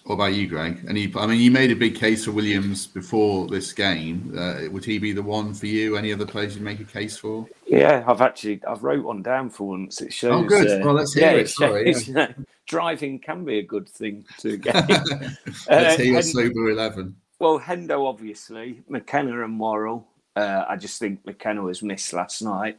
What 0.05 0.15
about 0.15 0.33
you, 0.33 0.47
Greg? 0.47 0.83
And 0.87 0.97
you, 0.97 1.11
I 1.15 1.27
mean, 1.27 1.39
you 1.39 1.51
made 1.51 1.71
a 1.71 1.75
big 1.75 1.95
case 1.95 2.25
for 2.25 2.31
Williams 2.31 2.87
before 2.87 3.47
this 3.47 3.71
game. 3.71 4.33
Uh, 4.35 4.61
would 4.71 4.83
he 4.83 4.97
be 4.97 5.13
the 5.13 5.21
one 5.21 5.53
for 5.53 5.67
you? 5.67 5.95
Any 5.95 6.11
other 6.11 6.25
players 6.25 6.55
you'd 6.55 6.63
make 6.63 6.79
a 6.79 6.85
case 6.85 7.17
for? 7.17 7.47
Yeah, 7.67 8.03
I've 8.07 8.21
actually 8.21 8.61
I've 8.67 8.83
wrote 8.83 9.03
one 9.03 9.21
down 9.21 9.49
for 9.51 9.69
once. 9.69 10.01
It 10.01 10.11
shows. 10.11 10.43
Oh, 10.43 10.43
good. 10.43 10.81
Uh, 10.81 10.85
well, 10.85 10.95
let's 10.95 11.13
hear 11.13 11.31
yeah, 11.31 11.37
it. 11.37 11.49
Sorry. 11.49 11.93
Shows, 11.93 12.07
yeah. 12.07 12.31
driving 12.65 13.19
can 13.19 13.45
be 13.45 13.59
a 13.59 13.63
good 13.63 13.87
thing 13.87 14.25
to 14.39 14.57
get. 14.57 14.89
let's 14.89 15.67
uh, 15.69 15.95
hear 15.97 16.13
your 16.13 16.21
sober 16.23 16.71
eleven. 16.71 17.15
Well, 17.37 17.59
Hendo 17.59 18.07
obviously, 18.07 18.83
McKenna 18.89 19.43
and 19.43 19.59
Worrall. 19.59 20.07
Uh, 20.35 20.65
I 20.67 20.77
just 20.77 20.99
think 20.99 21.25
McKenna 21.25 21.61
was 21.61 21.83
missed 21.83 22.13
last 22.13 22.41
night. 22.41 22.77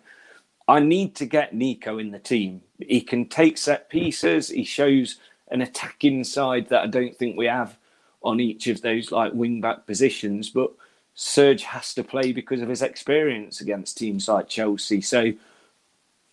I 0.69 0.81
need 0.81 1.15
to 1.17 1.27
get 1.27 1.55
Neco 1.55 1.99
in 1.99 2.11
the 2.11 2.19
team. 2.19 2.63
He 2.79 3.01
can 3.01 3.29
take 3.29 3.59
set 3.59 3.91
pieces. 3.91 4.49
He 4.49 4.65
shows 4.65 5.19
an 5.53 5.61
attacking 5.61 6.25
side 6.25 6.69
that 6.71 6.83
I 6.83 6.87
don't 6.87 7.17
think 7.17 7.37
we 7.37 7.47
have 7.47 7.77
on 8.23 8.41
each 8.41 8.67
of 8.67 8.81
those 8.81 9.13
like 9.13 9.33
wing 9.35 9.61
back 9.61 9.87
positions. 9.87 10.49
But 10.49 10.73
Serge 11.15 11.63
has 11.63 11.95
to 11.95 12.03
play 12.03 12.33
because 12.33 12.63
of 12.63 12.69
his 12.69 12.83
experience 12.83 13.61
against 13.61 13.99
teams 13.99 14.27
like 14.27 14.49
Chelsea. 14.49 15.03
So 15.03 15.33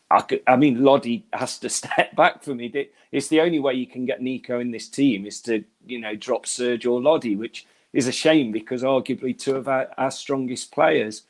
I, 0.10 0.22
could, 0.22 0.42
I 0.48 0.56
mean, 0.56 0.84
Lodi 0.84 1.24
has 1.34 1.60
to 1.60 1.70
step 1.70 2.16
back 2.16 2.44
for 2.44 2.56
me. 2.56 2.90
It's 3.12 3.28
the 3.28 3.42
only 3.42 3.60
way 3.60 3.74
you 3.74 3.88
can 3.88 4.06
get 4.06 4.22
Neco 4.22 4.60
in 4.60 4.72
this 4.72 4.88
team 4.88 5.26
is 5.26 5.42
to 5.42 5.64
you 5.86 6.00
know 6.00 6.16
drop 6.16 6.48
Serge 6.48 6.86
or 6.86 7.02
Lodi, 7.02 7.36
which 7.36 7.68
is 7.92 8.08
a 8.08 8.12
shame 8.12 8.52
because 8.52 8.84
arguably 8.84 9.38
two 9.38 9.56
of 9.56 9.68
our, 9.68 9.90
our 9.98 10.12
strongest 10.12 10.72
players. 10.72 11.24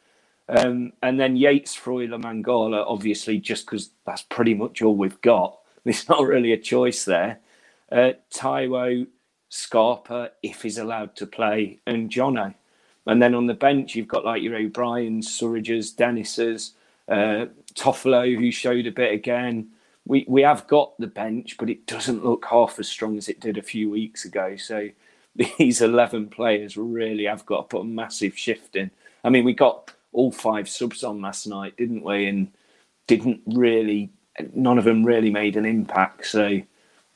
Um, 0.48 0.94
and 1.04 1.20
then 1.20 1.36
Yates, 1.36 1.78
Freuler, 1.78 2.20
Mangala, 2.20 2.84
obviously, 2.88 3.38
just 3.38 3.66
because 3.66 3.92
that's 4.06 4.24
pretty 4.24 4.56
much 4.56 4.82
all 4.82 4.96
we've 4.96 5.22
got. 5.22 5.60
There's 5.84 6.10
not 6.10 6.26
really 6.26 6.52
a 6.52 6.58
choice 6.58 7.06
there 7.06 7.40
uh, 7.92 8.12
Taiwo, 8.34 9.08
Scarpa, 9.50 10.32
if 10.44 10.62
he's 10.62 10.78
allowed 10.78 11.16
to 11.18 11.26
play, 11.26 11.80
and 11.88 12.10
Jono. 12.10 12.54
And 13.08 13.22
then 13.22 13.34
on 13.34 13.48
the 13.48 13.54
bench, 13.54 13.96
you've 13.96 14.08
got 14.08 14.26
like 14.26 14.44
your 14.44 14.56
O'Briens, 14.56 15.28
Surridges, 15.28 15.96
Dennis's, 15.96 16.74
uh, 17.08 17.48
Toffolo, 17.74 18.38
who 18.38 18.52
showed 18.52 18.86
a 18.86 18.92
bit 18.92 19.14
again. 19.14 19.70
We, 20.06 20.26
we 20.28 20.44
have 20.44 20.68
got 20.68 20.98
the 21.00 21.08
bench, 21.08 21.58
but 21.58 21.70
it 21.70 21.88
doesn't 21.88 22.24
look 22.24 22.46
half 22.46 22.80
as 22.80 22.88
strong 22.88 23.18
as 23.18 23.28
it 23.28 23.40
did 23.40 23.58
a 23.58 23.64
few 23.64 23.90
weeks 23.90 24.26
ago. 24.26 24.56
So 24.58 24.90
these 25.58 25.82
11 25.82 26.30
players 26.30 26.78
really 26.78 27.26
have 27.26 27.46
got 27.46 27.58
to 27.58 27.78
put 27.78 27.82
a 27.82 27.86
massive 27.86 28.38
shift 28.38 28.76
in. 28.76 28.92
I 29.24 29.30
mean, 29.30 29.44
we 29.44 29.54
got 29.54 29.92
all 30.12 30.32
five 30.32 30.70
subs 30.70 31.04
on 31.04 31.22
last 31.22 31.48
night, 31.48 31.78
didn't 31.78 32.04
we? 32.04 32.28
And 32.28 32.52
didn't 33.08 33.42
really, 33.48 34.12
none 34.54 34.78
of 34.78 34.84
them 34.84 35.04
really 35.04 35.32
made 35.32 35.56
an 35.56 35.66
impact. 35.66 36.28
So 36.28 36.62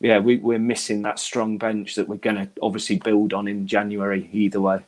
yeah, 0.04 0.20
we, 0.20 0.36
we're 0.36 0.60
missing 0.60 1.02
that 1.04 1.18
strong 1.18 1.58
bench 1.58 1.96
that 1.96 2.10
we're 2.10 2.18
going 2.18 2.36
to 2.36 2.50
obviously 2.62 2.98
build 2.98 3.34
on 3.34 3.48
in 3.48 3.66
January 3.66 4.30
either 4.34 4.60
way. 4.60 4.80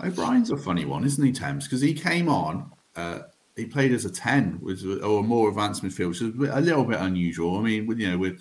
O'Brien's 0.00 0.52
a 0.52 0.56
funny 0.56 0.84
one, 0.84 1.04
isn't 1.04 1.22
he, 1.22 1.32
Temps? 1.32 1.66
Because 1.66 1.80
he 1.80 1.92
came 1.92 2.28
on, 2.28 2.70
uh, 2.94 3.22
he 3.56 3.66
played 3.66 3.92
as 3.92 4.04
a 4.04 4.10
10 4.10 4.60
with, 4.62 4.84
or 5.02 5.20
a 5.20 5.22
more 5.24 5.48
advanced 5.48 5.82
midfield, 5.82 6.08
which 6.10 6.22
is 6.22 6.48
a 6.48 6.60
little 6.60 6.84
bit 6.84 7.00
unusual. 7.00 7.58
I 7.58 7.62
mean, 7.62 7.90
you 7.98 8.08
know, 8.08 8.18
we're 8.18 8.38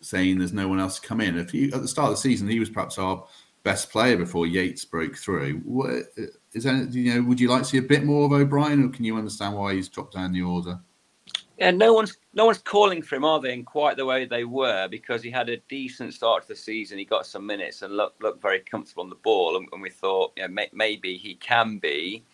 saying 0.00 0.38
there's 0.38 0.52
no 0.52 0.66
one 0.66 0.80
else 0.80 0.98
to 0.98 1.06
come 1.06 1.20
in. 1.20 1.38
If 1.38 1.54
you, 1.54 1.70
at 1.72 1.82
the 1.82 1.88
start 1.88 2.10
of 2.10 2.16
the 2.16 2.20
season, 2.20 2.48
he 2.48 2.58
was 2.58 2.68
perhaps 2.68 2.98
our 2.98 3.24
best 3.62 3.92
player 3.92 4.16
before 4.16 4.48
Yates 4.48 4.84
broke 4.84 5.16
through. 5.16 5.60
What, 5.64 6.02
is 6.52 6.64
that, 6.64 6.92
you 6.92 7.14
know, 7.14 7.22
would 7.22 7.38
you 7.38 7.48
like 7.48 7.62
to 7.62 7.68
see 7.68 7.78
a 7.78 7.82
bit 7.82 8.02
more 8.02 8.26
of 8.26 8.32
O'Brien, 8.32 8.84
or 8.84 8.88
can 8.88 9.04
you 9.04 9.16
understand 9.16 9.54
why 9.54 9.74
he's 9.74 9.88
dropped 9.88 10.14
down 10.14 10.32
the 10.32 10.42
order? 10.42 10.80
Yeah, 11.62 11.70
no 11.70 11.92
one's 11.92 12.18
no 12.34 12.46
one's 12.46 12.58
calling 12.58 13.02
for 13.02 13.14
him, 13.14 13.24
are 13.24 13.40
they? 13.40 13.52
In 13.52 13.64
quite 13.64 13.96
the 13.96 14.04
way 14.04 14.24
they 14.24 14.42
were, 14.42 14.88
because 14.88 15.22
he 15.22 15.30
had 15.30 15.48
a 15.48 15.58
decent 15.68 16.12
start 16.12 16.42
to 16.42 16.48
the 16.48 16.56
season. 16.56 16.98
He 16.98 17.04
got 17.04 17.24
some 17.24 17.46
minutes 17.46 17.82
and 17.82 17.96
looked 17.96 18.20
looked 18.20 18.42
very 18.42 18.58
comfortable 18.58 19.04
on 19.04 19.10
the 19.10 19.14
ball, 19.22 19.56
and, 19.56 19.68
and 19.72 19.80
we 19.80 19.88
thought, 19.88 20.32
you 20.36 20.42
know, 20.42 20.48
may, 20.48 20.68
maybe 20.72 21.16
he 21.16 21.36
can 21.36 21.78
be 21.78 22.24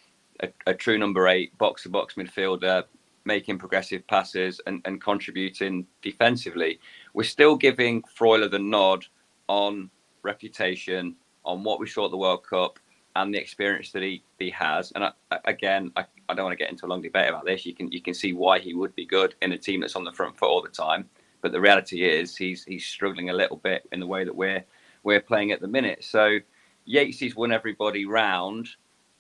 a, 0.41 0.49
a 0.67 0.73
true 0.73 0.97
number 0.97 1.29
eight 1.29 1.59
box 1.59 1.83
to 1.83 1.91
box 1.91 2.15
midfielder, 2.15 2.85
making 3.27 3.59
progressive 3.59 4.07
passes 4.07 4.63
and, 4.67 4.81
and 4.87 5.03
contributing 5.03 5.87
defensively. 6.01 6.81
We're 7.13 7.25
still 7.25 7.55
giving 7.55 8.01
Freuler 8.19 8.51
the 8.51 8.59
nod 8.59 9.05
on 9.47 9.91
reputation, 10.23 11.17
on 11.45 11.65
what 11.65 11.81
we 11.81 11.87
saw 11.87 12.07
at 12.07 12.13
the 12.13 12.17
World 12.17 12.47
Cup, 12.49 12.79
and 13.17 13.35
the 13.35 13.39
experience 13.39 13.91
that 13.93 14.03
he, 14.03 14.23
he 14.39 14.51
has. 14.51 14.93
And 14.93 15.05
I, 15.05 15.13
again, 15.45 15.91
I, 15.97 16.05
I 16.29 16.35
don't 16.35 16.45
want 16.45 16.59
to 16.59 16.63
get 16.63 16.71
into 16.71 16.87
a 16.87 16.89
long 16.89 17.03
debate 17.03 17.29
about 17.29 17.45
this. 17.45 17.67
You 17.67 17.75
can 17.75 17.91
you 17.91 18.01
can 18.01 18.15
see 18.15 18.33
why 18.33 18.59
he 18.59 18.75
would 18.75 18.95
be 18.95 19.07
good 19.07 19.35
in 19.43 19.53
a 19.53 19.59
team 19.59 19.81
that's 19.81 19.97
on 19.97 20.05
the 20.05 20.13
front 20.13 20.37
foot 20.37 20.49
all 20.49 20.63
the 20.63 20.69
time. 20.69 21.09
But 21.41 21.53
the 21.53 21.61
reality 21.61 22.05
is 22.05 22.37
he's 22.37 22.65
he's 22.65 22.85
struggling 22.85 23.31
a 23.31 23.35
little 23.35 23.57
bit 23.57 23.89
in 23.93 24.01
the 24.01 24.07
way 24.07 24.25
that 24.25 24.35
we're 24.35 24.65
we're 25.03 25.21
playing 25.21 25.53
at 25.53 25.61
the 25.61 25.69
minute. 25.69 26.05
So 26.05 26.39
Yates 26.85 27.19
he's 27.19 27.37
won 27.37 27.53
everybody 27.53 28.05
round, 28.07 28.69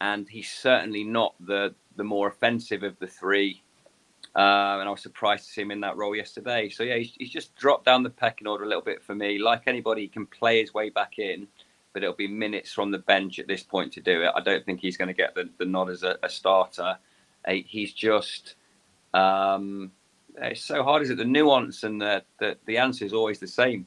and 0.00 0.28
he's 0.28 0.50
certainly 0.50 1.04
not 1.04 1.34
the 1.40 1.74
the 1.96 2.04
more 2.04 2.28
offensive 2.28 2.82
of 2.82 2.98
the 2.98 3.06
three. 3.06 3.62
Uh, 4.36 4.78
and 4.78 4.88
I 4.88 4.90
was 4.90 5.00
surprised 5.00 5.46
to 5.46 5.52
see 5.52 5.62
him 5.62 5.70
in 5.72 5.80
that 5.80 5.96
role 5.96 6.14
yesterday. 6.14 6.68
So 6.68 6.84
yeah, 6.84 6.98
he's, 6.98 7.14
he's 7.18 7.30
just 7.30 7.56
dropped 7.56 7.86
down 7.86 8.04
the 8.04 8.10
pecking 8.10 8.46
order 8.46 8.62
a 8.62 8.68
little 8.68 8.82
bit 8.82 9.02
for 9.02 9.14
me. 9.14 9.38
Like 9.38 9.62
anybody, 9.66 10.02
he 10.02 10.08
can 10.08 10.26
play 10.26 10.60
his 10.60 10.72
way 10.72 10.90
back 10.90 11.18
in 11.18 11.48
but 11.92 12.02
it'll 12.02 12.14
be 12.14 12.28
minutes 12.28 12.72
from 12.72 12.90
the 12.90 12.98
bench 12.98 13.38
at 13.38 13.48
this 13.48 13.62
point 13.62 13.92
to 13.94 14.00
do 14.00 14.22
it. 14.22 14.32
I 14.34 14.40
don't 14.40 14.64
think 14.64 14.80
he's 14.80 14.96
going 14.96 15.08
to 15.08 15.14
get 15.14 15.34
the, 15.34 15.48
the 15.58 15.64
nod 15.64 15.90
as 15.90 16.02
a, 16.02 16.18
a 16.22 16.28
starter. 16.28 16.98
He's 17.46 17.92
just 17.92 18.56
um, 19.14 19.92
it's 20.36 20.64
so 20.64 20.82
hard. 20.82 21.02
Is 21.02 21.10
it 21.10 21.18
the 21.18 21.24
nuance 21.24 21.82
and 21.82 22.00
the, 22.00 22.22
the 22.38 22.56
the 22.66 22.78
answer 22.78 23.04
is 23.04 23.12
always 23.12 23.38
the 23.38 23.48
same? 23.48 23.86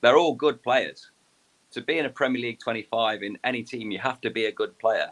They're 0.00 0.18
all 0.18 0.34
good 0.34 0.62
players. 0.62 1.10
To 1.72 1.80
be 1.80 1.98
in 1.98 2.06
a 2.06 2.10
Premier 2.10 2.42
League 2.42 2.58
25 2.60 3.22
in 3.22 3.38
any 3.44 3.62
team, 3.62 3.90
you 3.90 3.98
have 3.98 4.20
to 4.22 4.30
be 4.30 4.44
a 4.44 4.52
good 4.52 4.78
player. 4.78 5.10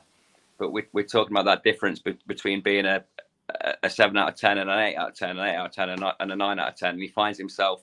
But 0.59 0.73
we, 0.73 0.83
we're 0.93 1.07
talking 1.07 1.33
about 1.33 1.47
that 1.47 1.65
difference 1.65 2.01
be, 2.01 2.19
between 2.27 2.61
being 2.61 2.85
a, 2.85 3.03
a 3.83 3.89
seven 3.89 4.17
out 4.19 4.29
of 4.29 4.35
ten 4.37 4.59
and 4.59 4.69
an 4.69 4.79
eight 4.79 4.97
out 4.97 5.11
of 5.11 5.15
ten, 5.15 5.39
an 5.39 5.49
eight 5.49 5.57
out 5.57 5.67
of 5.67 5.73
ten, 5.73 5.89
and 5.89 6.33
a 6.33 6.37
nine 6.37 6.59
out 6.59 6.69
of 6.69 6.77
ten. 6.77 6.91
And 6.91 7.03
he 7.03 7.09
finds 7.09 7.39
himself 7.39 7.83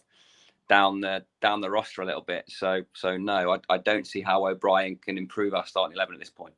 down 0.70 1.02
the 1.02 1.24
down 1.42 1.62
the 1.62 1.70
roster 1.70 2.02
a 2.02 2.06
little 2.06 2.22
bit. 2.22 2.46
So 2.48 2.84
so 2.94 3.18
no, 3.18 3.54
I, 3.54 3.60
I 3.70 3.78
don't 3.78 4.06
see 4.06 4.22
how 4.22 4.48
O'Brien 4.48 4.96
can 4.98 5.18
improve 5.18 5.54
our 5.54 5.66
starting 5.66 5.96
eleven 5.96 6.16
at 6.16 6.20
this 6.20 6.30
point. 6.30 6.54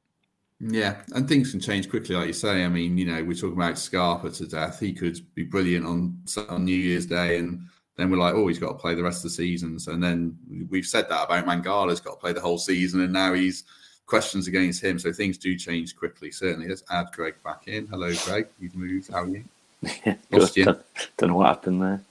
Yeah, 0.61 0.97
and 1.15 1.27
things 1.27 1.51
can 1.51 1.61
change 1.61 1.89
quickly, 1.89 2.15
like 2.15 2.27
you 2.27 2.33
say. 2.33 2.65
I 2.65 2.67
mean, 2.67 2.97
you 2.97 3.05
know, 3.05 3.23
we're 3.23 3.33
talking 3.33 3.55
about 3.55 3.77
Scarpa 3.77 4.29
to 4.31 4.47
death. 4.47 4.79
He 4.79 4.91
could 4.91 5.19
be 5.33 5.43
brilliant 5.43 5.85
on 5.85 6.21
on 6.49 6.65
New 6.65 6.75
Year's 6.75 7.05
Day, 7.05 7.37
and 7.37 7.61
then 7.95 8.09
we're 8.09 8.17
like, 8.17 8.33
oh, 8.33 8.47
he's 8.47 8.59
got 8.59 8.69
to 8.69 8.73
play 8.73 8.93
the 8.93 9.03
rest 9.03 9.19
of 9.19 9.23
the 9.23 9.35
seasons. 9.35 9.87
And 9.87 10.03
then 10.03 10.37
we've 10.69 10.85
said 10.85 11.07
that 11.09 11.25
about 11.25 11.45
Mangala's 11.45 12.01
got 12.01 12.11
to 12.11 12.17
play 12.17 12.33
the 12.33 12.41
whole 12.41 12.57
season, 12.57 13.01
and 13.01 13.13
now 13.13 13.33
he's 13.33 13.63
questions 14.05 14.47
against 14.47 14.83
him. 14.83 14.99
So 14.99 15.13
things 15.13 15.37
do 15.37 15.55
change 15.57 15.95
quickly. 15.95 16.29
Certainly, 16.31 16.67
let's 16.67 16.83
add 16.89 17.07
Greg 17.13 17.35
back 17.43 17.67
in. 17.67 17.87
Hello, 17.87 18.13
Greg. 18.25 18.47
You've 18.59 18.75
moved. 18.75 19.11
How 19.11 19.23
are 19.23 19.27
you? 19.27 19.45
Lost 20.31 20.57
you. 20.57 20.65
Don't, 20.65 20.81
don't 21.15 21.29
know 21.29 21.35
what 21.35 21.47
happened 21.47 21.81
there. 21.81 22.01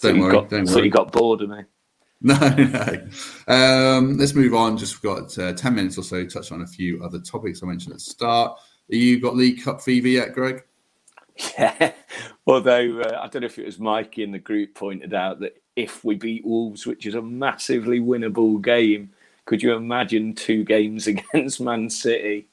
Don't 0.00 0.16
so 0.16 0.20
worry. 0.20 0.32
Got, 0.32 0.48
don't 0.48 0.66
so 0.66 0.76
worry. 0.76 0.84
you 0.86 0.90
got 0.90 1.12
bored 1.12 1.42
of 1.42 1.50
me. 1.50 1.62
No, 2.22 2.36
no. 2.36 3.08
Um, 3.48 4.18
let's 4.18 4.34
move 4.34 4.52
on. 4.52 4.76
Just 4.76 5.00
got 5.00 5.38
uh, 5.38 5.54
10 5.54 5.74
minutes 5.74 5.96
or 5.96 6.02
so 6.02 6.22
to 6.22 6.28
touch 6.28 6.52
on 6.52 6.60
a 6.60 6.66
few 6.66 7.02
other 7.02 7.18
topics 7.18 7.62
I 7.62 7.66
mentioned 7.66 7.94
at 7.94 7.98
the 7.98 8.04
start. 8.04 8.58
Have 8.90 9.00
you 9.00 9.18
got 9.20 9.36
League 9.36 9.64
Cup 9.64 9.80
fever 9.80 10.08
yet, 10.08 10.34
Greg? 10.34 10.62
Yeah. 11.58 11.92
Although 12.46 13.00
uh, 13.00 13.20
I 13.22 13.28
don't 13.28 13.40
know 13.40 13.46
if 13.46 13.58
it 13.58 13.64
was 13.64 13.78
Mikey 13.78 14.22
in 14.22 14.32
the 14.32 14.38
group 14.38 14.74
pointed 14.74 15.14
out 15.14 15.40
that 15.40 15.62
if 15.76 16.04
we 16.04 16.14
beat 16.14 16.44
Wolves, 16.44 16.86
which 16.86 17.06
is 17.06 17.14
a 17.14 17.22
massively 17.22 18.00
winnable 18.00 18.60
game, 18.60 19.10
could 19.46 19.62
you 19.62 19.72
imagine 19.72 20.34
two 20.34 20.62
games 20.64 21.06
against 21.06 21.60
Man 21.60 21.88
City? 21.88 22.48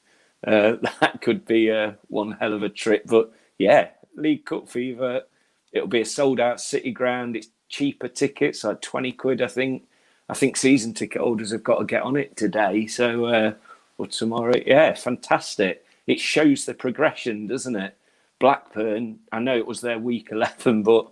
Uh, 0.46 0.76
that 1.00 1.20
could 1.20 1.44
be 1.44 1.70
uh, 1.70 1.92
one 2.06 2.32
hell 2.32 2.54
of 2.54 2.62
a 2.62 2.70
trip. 2.70 3.02
But 3.06 3.32
yeah, 3.58 3.88
League 4.16 4.46
Cup 4.46 4.70
fever 4.70 5.24
It'll 5.72 5.88
be 5.88 6.00
a 6.00 6.06
sold 6.06 6.40
out 6.40 6.60
City 6.60 6.90
ground. 6.90 7.36
It's 7.36 7.48
cheaper 7.68 8.08
tickets, 8.08 8.64
like 8.64 8.80
20 8.80 9.12
quid, 9.12 9.42
I 9.42 9.48
think. 9.48 9.84
I 10.28 10.34
think 10.34 10.56
season 10.56 10.92
ticket 10.92 11.22
holders 11.22 11.52
have 11.52 11.64
got 11.64 11.78
to 11.78 11.84
get 11.84 12.02
on 12.02 12.16
it 12.16 12.36
today. 12.36 12.86
So, 12.86 13.26
uh, 13.26 13.54
or 13.96 14.06
tomorrow. 14.06 14.60
Yeah, 14.66 14.94
fantastic. 14.94 15.84
It 16.06 16.20
shows 16.20 16.64
the 16.64 16.74
progression, 16.74 17.46
doesn't 17.46 17.76
it? 17.76 17.96
Blackburn, 18.38 19.18
I 19.32 19.40
know 19.40 19.56
it 19.56 19.66
was 19.66 19.80
their 19.80 19.98
week 19.98 20.28
11, 20.32 20.82
but 20.82 21.08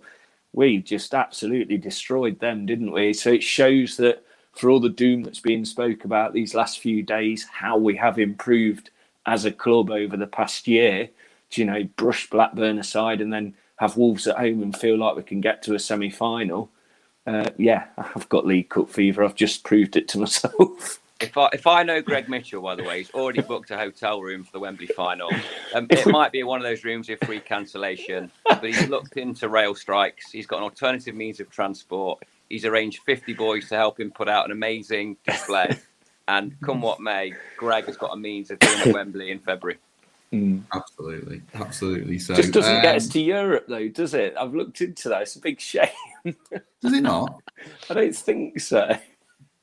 we 0.53 0.77
just 0.79 1.13
absolutely 1.13 1.77
destroyed 1.77 2.39
them, 2.39 2.65
didn't 2.65 2.91
we? 2.91 3.13
So 3.13 3.31
it 3.31 3.43
shows 3.43 3.97
that 3.97 4.23
for 4.53 4.69
all 4.69 4.79
the 4.79 4.89
doom 4.89 5.23
that's 5.23 5.39
been 5.39 5.65
spoke 5.65 6.05
about 6.05 6.33
these 6.33 6.55
last 6.55 6.79
few 6.79 7.03
days, 7.03 7.45
how 7.51 7.77
we 7.77 7.95
have 7.97 8.17
improved 8.17 8.89
as 9.25 9.45
a 9.45 9.51
club 9.51 9.91
over 9.91 10.15
the 10.15 10.25
past 10.25 10.67
year 10.67 11.09
do 11.49 11.61
you 11.61 11.67
know, 11.67 11.83
brush 11.95 12.29
Blackburn 12.29 12.79
aside 12.79 13.21
and 13.21 13.31
then 13.31 13.53
have 13.77 13.97
Wolves 13.97 14.27
at 14.27 14.37
home 14.37 14.61
and 14.61 14.75
feel 14.75 14.97
like 14.97 15.15
we 15.15 15.23
can 15.23 15.41
get 15.41 15.63
to 15.63 15.75
a 15.75 15.79
semi 15.79 16.09
final. 16.09 16.69
Uh, 17.25 17.49
yeah, 17.57 17.87
I've 17.97 18.29
got 18.29 18.45
League 18.45 18.69
Cup 18.69 18.89
fever. 18.89 19.23
I've 19.23 19.35
just 19.35 19.63
proved 19.63 19.95
it 19.95 20.07
to 20.09 20.19
myself. 20.19 20.99
If 21.19 21.35
I 21.35 21.49
if 21.51 21.65
I 21.65 21.81
know 21.81 21.99
Greg 21.99 22.29
Mitchell, 22.29 22.61
by 22.61 22.75
the 22.75 22.83
way, 22.83 22.99
he's 22.99 23.09
already 23.09 23.41
booked 23.41 23.71
a 23.71 23.75
hotel 23.75 24.21
room 24.21 24.43
for 24.43 24.51
the 24.51 24.59
Wembley 24.59 24.85
final. 24.85 25.31
Um, 25.73 25.87
it 25.89 26.05
might 26.11 26.31
be 26.31 26.43
one 26.43 26.59
of 26.59 26.63
those 26.63 26.83
rooms 26.83 27.09
with 27.09 27.23
free 27.23 27.39
cancellation, 27.39 28.29
but 28.47 28.63
he's 28.63 28.87
looked 28.87 29.17
into 29.17 29.49
rail 29.49 29.73
strikes. 29.73 30.31
He's 30.31 30.45
got 30.45 30.57
an 30.57 30.63
alternative 30.65 31.15
means 31.15 31.39
of 31.39 31.49
transport. 31.49 32.19
He's 32.49 32.65
arranged 32.65 33.01
50 33.03 33.33
boys 33.33 33.67
to 33.69 33.75
help 33.75 33.99
him 33.99 34.11
put 34.11 34.29
out 34.29 34.45
an 34.45 34.51
amazing 34.51 35.17
display. 35.27 35.75
And 36.27 36.55
come 36.61 36.81
what 36.81 36.99
may, 36.99 37.33
Greg 37.57 37.85
has 37.85 37.97
got 37.97 38.13
a 38.13 38.17
means 38.17 38.51
of 38.51 38.59
doing 38.59 38.79
at 38.81 38.87
Wembley 38.93 39.31
in 39.31 39.39
February. 39.39 39.79
Mm. 40.33 40.63
Absolutely, 40.73 41.41
absolutely. 41.53 42.19
So 42.19 42.33
Just 42.35 42.51
doesn't 42.51 42.81
get 42.81 42.91
um, 42.91 42.97
us 42.97 43.07
to 43.09 43.21
Europe, 43.21 43.65
though, 43.67 43.87
does 43.87 44.13
it? 44.13 44.35
I've 44.37 44.53
looked 44.53 44.81
into 44.81 45.09
that. 45.09 45.21
It's 45.21 45.35
a 45.35 45.39
big 45.41 45.59
shame. 45.59 45.87
Does 46.25 46.93
it 46.93 47.01
not? 47.01 47.41
I 47.89 47.93
don't 47.93 48.15
think 48.15 48.59
so. 48.59 48.97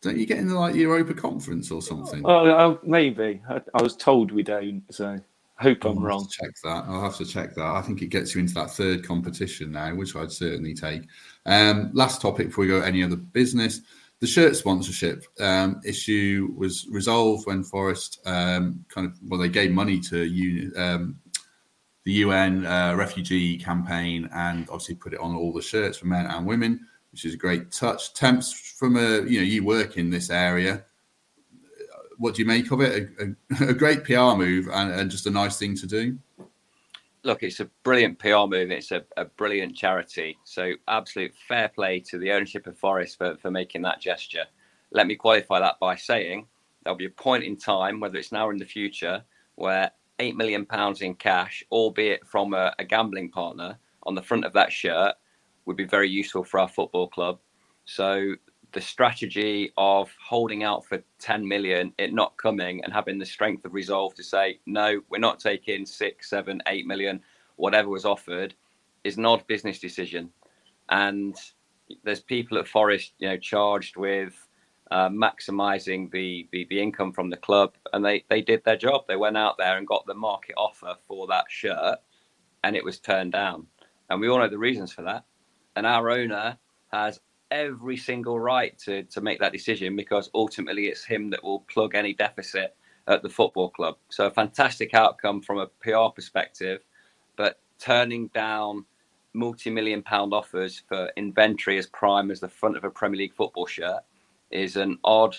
Don't 0.00 0.16
you 0.16 0.26
get 0.26 0.38
in 0.38 0.48
the 0.48 0.58
like 0.58 0.74
Europa 0.74 1.14
Conference 1.14 1.70
or 1.70 1.80
something? 1.82 2.22
Oh, 2.24 2.78
maybe. 2.82 3.40
I, 3.48 3.60
I 3.74 3.82
was 3.82 3.96
told 3.96 4.32
we 4.32 4.42
don't, 4.42 4.82
so 4.90 5.18
I 5.58 5.62
hope 5.62 5.84
I'm 5.84 5.98
I'll 5.98 6.04
wrong. 6.04 6.28
check 6.28 6.50
that. 6.64 6.84
I'll 6.88 7.02
have 7.02 7.16
to 7.16 7.24
check 7.24 7.54
that. 7.54 7.64
I 7.64 7.82
think 7.82 8.02
it 8.02 8.08
gets 8.08 8.34
you 8.34 8.40
into 8.40 8.54
that 8.54 8.70
third 8.70 9.06
competition 9.06 9.72
now, 9.72 9.94
which 9.94 10.16
I'd 10.16 10.32
certainly 10.32 10.74
take. 10.74 11.02
Um, 11.46 11.90
last 11.92 12.20
topic 12.20 12.48
before 12.48 12.62
we 12.62 12.68
go 12.68 12.80
any 12.80 13.02
other 13.02 13.16
business. 13.16 13.80
The 14.20 14.26
shirt 14.26 14.56
sponsorship 14.56 15.24
um, 15.40 15.80
issue 15.84 16.54
was 16.56 16.86
resolved 16.90 17.46
when 17.46 17.62
Forest 17.62 18.20
um, 18.26 18.84
kind 18.88 19.06
of 19.06 19.18
well, 19.28 19.40
they 19.40 19.48
gave 19.48 19.70
money 19.70 20.00
to 20.00 20.24
uni, 20.24 20.74
um, 20.76 21.18
the 22.04 22.12
UN 22.12 22.64
uh, 22.64 22.94
refugee 22.96 23.58
campaign 23.58 24.28
and 24.34 24.68
obviously 24.68 24.94
put 24.94 25.14
it 25.14 25.20
on 25.20 25.34
all 25.34 25.52
the 25.52 25.62
shirts 25.62 25.98
for 25.98 26.06
men 26.06 26.26
and 26.26 26.46
women, 26.46 26.80
which 27.12 27.24
is 27.24 27.34
a 27.34 27.38
great 27.38 27.72
touch. 27.72 28.14
Temps 28.14 28.52
from 28.52 28.96
a 28.96 29.22
you 29.22 29.38
know 29.38 29.44
you 29.44 29.64
work 29.64 29.96
in 29.96 30.10
this 30.10 30.30
area. 30.30 30.84
What 32.18 32.34
do 32.34 32.42
you 32.42 32.46
make 32.46 32.70
of 32.70 32.80
it? 32.80 33.10
A, 33.18 33.64
a, 33.64 33.68
a 33.70 33.74
great 33.74 34.04
PR 34.04 34.36
move 34.36 34.68
and, 34.72 34.92
and 34.92 35.10
just 35.10 35.26
a 35.26 35.30
nice 35.30 35.58
thing 35.58 35.76
to 35.76 35.86
do. 35.86 36.18
Look, 37.24 37.42
it's 37.42 37.60
a 37.60 37.70
brilliant 37.84 38.18
PR 38.18 38.46
move. 38.46 38.70
It's 38.70 38.92
a, 38.92 39.02
a 39.16 39.24
brilliant 39.24 39.74
charity. 39.74 40.36
So, 40.44 40.74
absolute 40.88 41.34
fair 41.48 41.70
play 41.70 42.00
to 42.00 42.18
the 42.18 42.30
ownership 42.30 42.66
of 42.66 42.78
Forest 42.78 43.16
for, 43.16 43.36
for 43.38 43.50
making 43.50 43.80
that 43.82 43.98
gesture. 43.98 44.44
Let 44.90 45.06
me 45.06 45.16
qualify 45.16 45.58
that 45.60 45.80
by 45.80 45.96
saying 45.96 46.46
there'll 46.82 46.98
be 46.98 47.06
a 47.06 47.10
point 47.10 47.44
in 47.44 47.56
time, 47.56 47.98
whether 47.98 48.18
it's 48.18 48.30
now 48.30 48.48
or 48.48 48.52
in 48.52 48.58
the 48.58 48.66
future, 48.66 49.24
where 49.54 49.90
£8 50.18 50.36
million 50.36 50.66
in 51.00 51.14
cash, 51.14 51.64
albeit 51.72 52.26
from 52.26 52.52
a, 52.52 52.74
a 52.78 52.84
gambling 52.84 53.30
partner, 53.30 53.78
on 54.02 54.14
the 54.14 54.22
front 54.22 54.44
of 54.44 54.52
that 54.52 54.70
shirt 54.70 55.14
would 55.64 55.76
be 55.78 55.86
very 55.86 56.10
useful 56.10 56.44
for 56.44 56.60
our 56.60 56.68
football 56.68 57.08
club. 57.08 57.38
So, 57.86 58.34
the 58.74 58.80
strategy 58.80 59.72
of 59.76 60.14
holding 60.22 60.64
out 60.64 60.84
for 60.84 61.02
10 61.20 61.46
million, 61.46 61.92
it 61.96 62.12
not 62.12 62.36
coming, 62.36 62.82
and 62.84 62.92
having 62.92 63.18
the 63.18 63.24
strength 63.24 63.64
of 63.64 63.72
resolve 63.72 64.14
to 64.16 64.22
say, 64.22 64.58
no, 64.66 65.00
we're 65.08 65.18
not 65.18 65.38
taking 65.38 65.86
six, 65.86 66.28
seven, 66.28 66.60
eight 66.66 66.86
million, 66.86 67.20
whatever 67.56 67.88
was 67.88 68.04
offered, 68.04 68.54
is 69.04 69.16
not 69.16 69.42
a 69.42 69.44
business 69.44 69.78
decision. 69.78 70.28
And 70.90 71.36
there's 72.02 72.20
people 72.20 72.58
at 72.58 72.68
Forest, 72.68 73.12
you 73.18 73.28
know, 73.28 73.36
charged 73.36 73.96
with 73.96 74.34
uh, 74.90 75.08
maximising 75.08 76.10
the, 76.10 76.46
the 76.52 76.66
the 76.68 76.80
income 76.80 77.12
from 77.12 77.30
the 77.30 77.36
club, 77.36 77.74
and 77.92 78.04
they 78.04 78.24
they 78.28 78.42
did 78.42 78.62
their 78.64 78.76
job. 78.76 79.04
They 79.08 79.16
went 79.16 79.36
out 79.36 79.56
there 79.56 79.78
and 79.78 79.86
got 79.86 80.04
the 80.06 80.14
market 80.14 80.54
offer 80.56 80.94
for 81.06 81.26
that 81.28 81.46
shirt, 81.48 81.98
and 82.64 82.76
it 82.76 82.84
was 82.84 82.98
turned 82.98 83.32
down. 83.32 83.66
And 84.10 84.20
we 84.20 84.28
all 84.28 84.38
know 84.38 84.48
the 84.48 84.58
reasons 84.58 84.92
for 84.92 85.02
that. 85.02 85.24
And 85.76 85.86
our 85.86 86.10
owner 86.10 86.58
has 86.92 87.20
every 87.54 87.96
single 87.96 88.38
right 88.38 88.76
to 88.80 89.04
to 89.04 89.20
make 89.20 89.38
that 89.38 89.52
decision 89.52 89.94
because 89.96 90.28
ultimately 90.34 90.86
it's 90.86 91.04
him 91.04 91.30
that 91.30 91.42
will 91.42 91.60
plug 91.60 91.94
any 91.94 92.12
deficit 92.12 92.76
at 93.06 93.22
the 93.22 93.28
football 93.28 93.70
club. 93.70 93.96
So 94.08 94.26
a 94.26 94.30
fantastic 94.30 94.92
outcome 94.92 95.40
from 95.40 95.58
a 95.58 95.66
PR 95.80 96.08
perspective, 96.14 96.80
but 97.36 97.60
turning 97.78 98.28
down 98.28 98.84
multi-million 99.34 100.02
pound 100.02 100.32
offers 100.32 100.82
for 100.88 101.10
inventory 101.16 101.78
as 101.78 101.86
prime 101.86 102.30
as 102.30 102.40
the 102.40 102.48
front 102.48 102.76
of 102.76 102.84
a 102.84 102.90
Premier 102.90 103.18
League 103.18 103.34
football 103.34 103.66
shirt 103.66 104.02
is 104.50 104.76
an 104.76 104.98
odd 105.04 105.36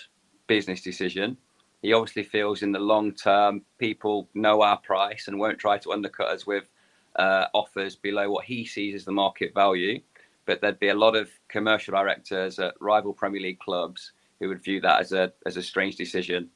business 0.48 0.82
decision. 0.82 1.38
He 1.82 1.94
obviously 1.94 2.24
feels 2.24 2.64
in 2.64 2.72
the 2.72 2.80
long 2.80 3.14
term 3.14 3.62
people 3.78 4.30
know 4.34 4.62
our 4.62 4.78
price 4.78 5.28
and 5.28 5.40
won't 5.40 5.60
try 5.60 5.78
to 5.80 5.92
undercut 5.92 6.28
us 6.28 6.48
with 6.48 6.66
uh, 7.18 7.46
offers 7.54 7.96
below 7.96 8.30
what 8.30 8.46
he 8.46 8.66
sees 8.66 8.96
as 8.96 9.06
the 9.06 9.12
market 9.12 9.54
value. 9.54 10.00
But 10.46 10.62
there'd 10.62 10.80
be 10.80 10.90
a 10.90 10.96
lot 10.96 11.16
of 11.16 11.30
commercial 11.50 11.94
directors 11.94 12.60
at 12.60 12.76
rival 12.80 13.14
Premier 13.14 13.42
League 13.42 13.60
clubs 13.60 14.12
who 14.40 14.48
would 14.50 14.64
view 14.64 14.82
that 14.82 15.02
as 15.02 15.12
a 15.12 15.34
as 15.46 15.58
a 15.58 15.64
strange 15.64 15.96
decision. 15.96 16.50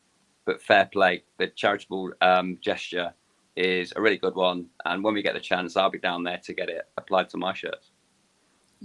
But 0.46 0.62
fair 0.62 0.86
play, 0.86 1.24
the 1.38 1.48
charitable 1.48 2.12
um, 2.22 2.58
gesture 2.62 3.14
is 3.56 3.94
a 3.96 4.02
really 4.02 4.18
good 4.18 4.36
one. 4.36 4.68
And 4.86 5.04
when 5.04 5.14
we 5.14 5.22
get 5.22 5.34
the 5.34 5.40
chance, 5.40 5.76
I'll 5.76 5.90
be 5.90 6.00
down 6.00 6.24
there 6.24 6.40
to 6.44 6.54
get 6.54 6.70
it 6.70 6.88
applied 6.98 7.30
to 7.30 7.38
my 7.38 7.54
shirts. 7.54 7.92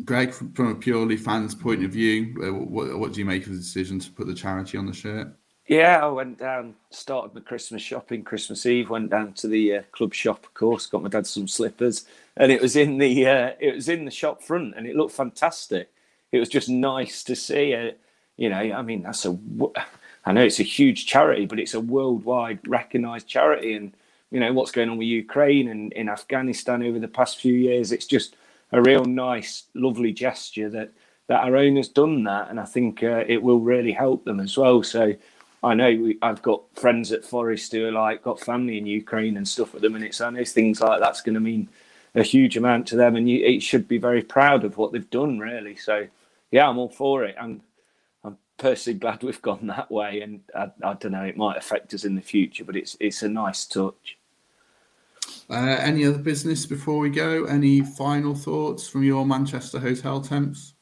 Greg, 0.04 0.32
from 0.32 0.72
a 0.72 0.74
purely 0.74 1.16
fans' 1.16 1.54
point 1.54 1.84
of 1.84 1.92
view, 1.92 2.34
uh, 2.42 2.52
what, 2.52 2.98
what 2.98 3.12
do 3.12 3.20
you 3.20 3.24
make 3.24 3.46
of 3.46 3.52
the 3.52 3.58
decision 3.58 4.00
to 4.00 4.10
put 4.10 4.26
the 4.26 4.34
charity 4.34 4.76
on 4.76 4.86
the 4.86 4.92
shirt? 4.92 5.28
Yeah, 5.66 6.04
I 6.04 6.08
went 6.08 6.38
down, 6.38 6.74
started 6.90 7.34
my 7.34 7.40
Christmas 7.40 7.80
shopping 7.80 8.22
Christmas 8.22 8.66
Eve, 8.66 8.90
went 8.90 9.10
down 9.10 9.32
to 9.34 9.48
the 9.48 9.76
uh, 9.76 9.82
club 9.92 10.12
shop, 10.12 10.44
of 10.44 10.52
course, 10.52 10.86
got 10.86 11.02
my 11.02 11.08
dad 11.08 11.26
some 11.26 11.48
slippers, 11.48 12.04
and 12.36 12.52
it 12.52 12.60
was 12.60 12.76
in 12.76 12.98
the 12.98 13.26
uh, 13.26 13.52
it 13.58 13.74
was 13.74 13.88
in 13.88 14.04
the 14.04 14.10
shop 14.10 14.42
front, 14.42 14.74
and 14.76 14.86
it 14.86 14.94
looked 14.94 15.14
fantastic. 15.14 15.90
It 16.32 16.38
was 16.38 16.50
just 16.50 16.68
nice 16.68 17.24
to 17.24 17.34
see 17.34 17.72
it. 17.72 17.98
You 18.36 18.50
know, 18.50 18.56
I 18.58 18.82
mean, 18.82 19.02
that's 19.02 19.24
a 19.24 19.38
I 20.26 20.32
know 20.32 20.42
it's 20.42 20.60
a 20.60 20.64
huge 20.64 21.06
charity, 21.06 21.46
but 21.46 21.58
it's 21.58 21.74
a 21.74 21.80
worldwide 21.80 22.58
recognised 22.68 23.26
charity, 23.26 23.74
and 23.74 23.94
you 24.30 24.40
know 24.40 24.52
what's 24.52 24.72
going 24.72 24.90
on 24.90 24.98
with 24.98 25.08
Ukraine 25.08 25.68
and 25.68 25.94
in 25.94 26.10
Afghanistan 26.10 26.82
over 26.82 26.98
the 26.98 27.08
past 27.08 27.40
few 27.40 27.54
years. 27.54 27.90
It's 27.90 28.06
just 28.06 28.36
a 28.72 28.82
real 28.82 29.06
nice, 29.06 29.64
lovely 29.74 30.12
gesture 30.12 30.68
that 30.70 30.92
that 31.28 31.42
our 31.44 31.56
owner's 31.56 31.88
done 31.88 32.24
that, 32.24 32.50
and 32.50 32.60
I 32.60 32.66
think 32.66 33.02
uh, 33.02 33.24
it 33.26 33.42
will 33.42 33.60
really 33.60 33.92
help 33.92 34.24
them 34.24 34.40
as 34.40 34.58
well. 34.58 34.82
So 34.82 35.14
I 35.64 35.74
know 35.74 35.88
we, 35.88 36.18
I've 36.22 36.42
got 36.42 36.62
friends 36.74 37.12
at 37.12 37.24
Forest 37.24 37.72
who 37.72 37.86
are 37.86 37.92
like 37.92 38.22
got 38.22 38.40
family 38.40 38.78
in 38.78 38.86
Ukraine 38.86 39.36
and 39.36 39.46
stuff 39.46 39.74
at 39.74 39.80
the 39.80 39.90
minute. 39.90 40.14
So 40.14 40.26
I 40.26 40.30
know 40.30 40.44
things 40.44 40.80
like 40.80 41.00
that's 41.00 41.22
going 41.22 41.34
to 41.34 41.40
mean 41.40 41.68
a 42.14 42.22
huge 42.22 42.56
amount 42.56 42.86
to 42.88 42.96
them, 42.96 43.16
and 43.16 43.28
you, 43.28 43.44
it 43.44 43.60
should 43.60 43.88
be 43.88 43.98
very 43.98 44.22
proud 44.22 44.64
of 44.64 44.76
what 44.76 44.92
they've 44.92 45.10
done, 45.10 45.38
really. 45.38 45.76
So 45.76 46.06
yeah, 46.50 46.68
I'm 46.68 46.78
all 46.78 46.88
for 46.88 47.24
it. 47.24 47.34
I'm 47.40 47.62
I'm 48.22 48.38
personally 48.58 48.98
glad 49.00 49.22
we've 49.22 49.42
gone 49.42 49.66
that 49.68 49.90
way, 49.90 50.20
and 50.20 50.40
I, 50.54 50.70
I 50.82 50.94
don't 50.94 51.12
know, 51.12 51.24
it 51.24 51.36
might 51.36 51.56
affect 51.56 51.94
us 51.94 52.04
in 52.04 52.14
the 52.14 52.22
future, 52.22 52.64
but 52.64 52.76
it's 52.76 52.96
it's 53.00 53.22
a 53.22 53.28
nice 53.28 53.66
touch. 53.66 54.18
Uh, 55.50 55.76
any 55.80 56.04
other 56.04 56.18
business 56.18 56.64
before 56.64 56.98
we 56.98 57.10
go? 57.10 57.44
Any 57.44 57.82
final 57.82 58.34
thoughts 58.34 58.88
from 58.88 59.02
your 59.02 59.26
Manchester 59.26 59.78
hotel 59.78 60.20
temps? 60.20 60.74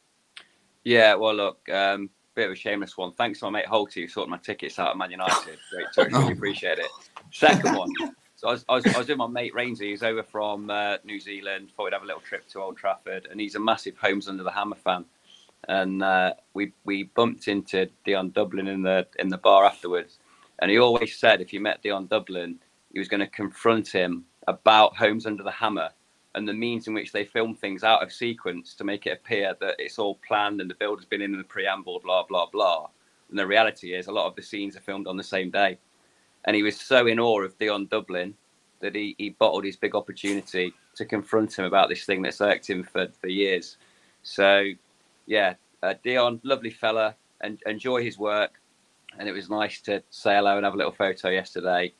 Yeah, 0.84 1.14
well, 1.14 1.34
look, 1.34 1.68
um, 1.68 2.10
bit 2.34 2.46
of 2.46 2.52
a 2.52 2.56
shameless 2.56 2.96
one. 2.96 3.12
Thanks 3.12 3.40
to 3.40 3.46
my 3.46 3.60
mate 3.60 3.66
Holty 3.66 4.02
who 4.02 4.08
sorted 4.08 4.30
my 4.30 4.38
tickets 4.38 4.78
out 4.78 4.90
at 4.90 4.96
Man 4.96 5.10
United. 5.10 5.58
Great 5.70 5.86
touch, 5.94 6.12
really 6.12 6.32
appreciate 6.32 6.78
it. 6.78 6.86
Second 7.30 7.76
one. 7.76 7.90
So 8.36 8.48
I 8.48 8.52
was, 8.52 8.64
I 8.68 8.74
was, 8.74 8.86
I 8.86 8.98
was 8.98 9.08
with 9.08 9.18
my 9.18 9.26
mate 9.28 9.54
Rainsy, 9.54 9.90
He's 9.90 10.02
over 10.02 10.22
from 10.22 10.68
uh, 10.68 10.96
New 11.04 11.20
Zealand. 11.20 11.70
Thought 11.76 11.84
we'd 11.84 11.92
have 11.92 12.02
a 12.02 12.06
little 12.06 12.22
trip 12.22 12.48
to 12.48 12.60
Old 12.60 12.76
Trafford, 12.76 13.28
and 13.30 13.40
he's 13.40 13.54
a 13.54 13.60
massive 13.60 13.96
Homes 13.96 14.28
Under 14.28 14.42
the 14.42 14.50
Hammer 14.50 14.76
fan. 14.76 15.04
And 15.68 16.02
uh, 16.02 16.34
we 16.54 16.72
we 16.84 17.04
bumped 17.04 17.46
into 17.46 17.88
Dion 18.04 18.30
Dublin 18.30 18.66
in 18.66 18.82
the 18.82 19.06
in 19.20 19.28
the 19.28 19.38
bar 19.38 19.64
afterwards, 19.64 20.18
and 20.58 20.72
he 20.72 20.78
always 20.78 21.16
said 21.16 21.40
if 21.40 21.52
you 21.52 21.60
met 21.60 21.82
Dion 21.82 22.08
Dublin, 22.08 22.58
he 22.92 22.98
was 22.98 23.06
going 23.06 23.20
to 23.20 23.28
confront 23.28 23.86
him 23.88 24.24
about 24.48 24.96
Homes 24.96 25.24
Under 25.24 25.44
the 25.44 25.52
Hammer 25.52 25.90
and 26.34 26.48
the 26.48 26.52
means 26.52 26.88
in 26.88 26.94
which 26.94 27.12
they 27.12 27.24
film 27.24 27.54
things 27.54 27.84
out 27.84 28.02
of 28.02 28.12
sequence 28.12 28.74
to 28.74 28.84
make 28.84 29.06
it 29.06 29.12
appear 29.12 29.54
that 29.60 29.76
it's 29.78 29.98
all 29.98 30.18
planned 30.26 30.60
and 30.60 30.70
the 30.70 30.74
build 30.74 30.98
has 30.98 31.04
been 31.04 31.20
in 31.20 31.36
the 31.36 31.44
preamble, 31.44 32.00
blah, 32.00 32.24
blah, 32.24 32.46
blah. 32.46 32.88
And 33.28 33.38
the 33.38 33.46
reality 33.46 33.94
is, 33.94 34.06
a 34.06 34.12
lot 34.12 34.26
of 34.26 34.36
the 34.36 34.42
scenes 34.42 34.76
are 34.76 34.80
filmed 34.80 35.06
on 35.06 35.16
the 35.16 35.22
same 35.22 35.50
day. 35.50 35.78
And 36.44 36.56
he 36.56 36.62
was 36.62 36.80
so 36.80 37.06
in 37.06 37.20
awe 37.20 37.42
of 37.42 37.58
Dion 37.58 37.86
Dublin 37.86 38.34
that 38.80 38.94
he, 38.94 39.14
he 39.18 39.30
bottled 39.30 39.64
his 39.64 39.76
big 39.76 39.94
opportunity 39.94 40.72
to 40.96 41.04
confront 41.04 41.58
him 41.58 41.64
about 41.64 41.88
this 41.88 42.04
thing 42.04 42.22
that's 42.22 42.40
irked 42.40 42.68
him 42.68 42.82
for, 42.82 43.08
for 43.20 43.28
years. 43.28 43.76
So, 44.22 44.70
yeah, 45.26 45.54
uh, 45.82 45.94
Dion, 46.02 46.40
lovely 46.42 46.70
fella, 46.70 47.14
and 47.42 47.62
enjoy 47.66 48.02
his 48.02 48.18
work. 48.18 48.60
And 49.18 49.28
it 49.28 49.32
was 49.32 49.50
nice 49.50 49.80
to 49.82 50.02
say 50.10 50.34
hello 50.34 50.56
and 50.56 50.64
have 50.64 50.74
a 50.74 50.78
little 50.78 50.92
photo 50.92 51.28
yesterday 51.28 51.92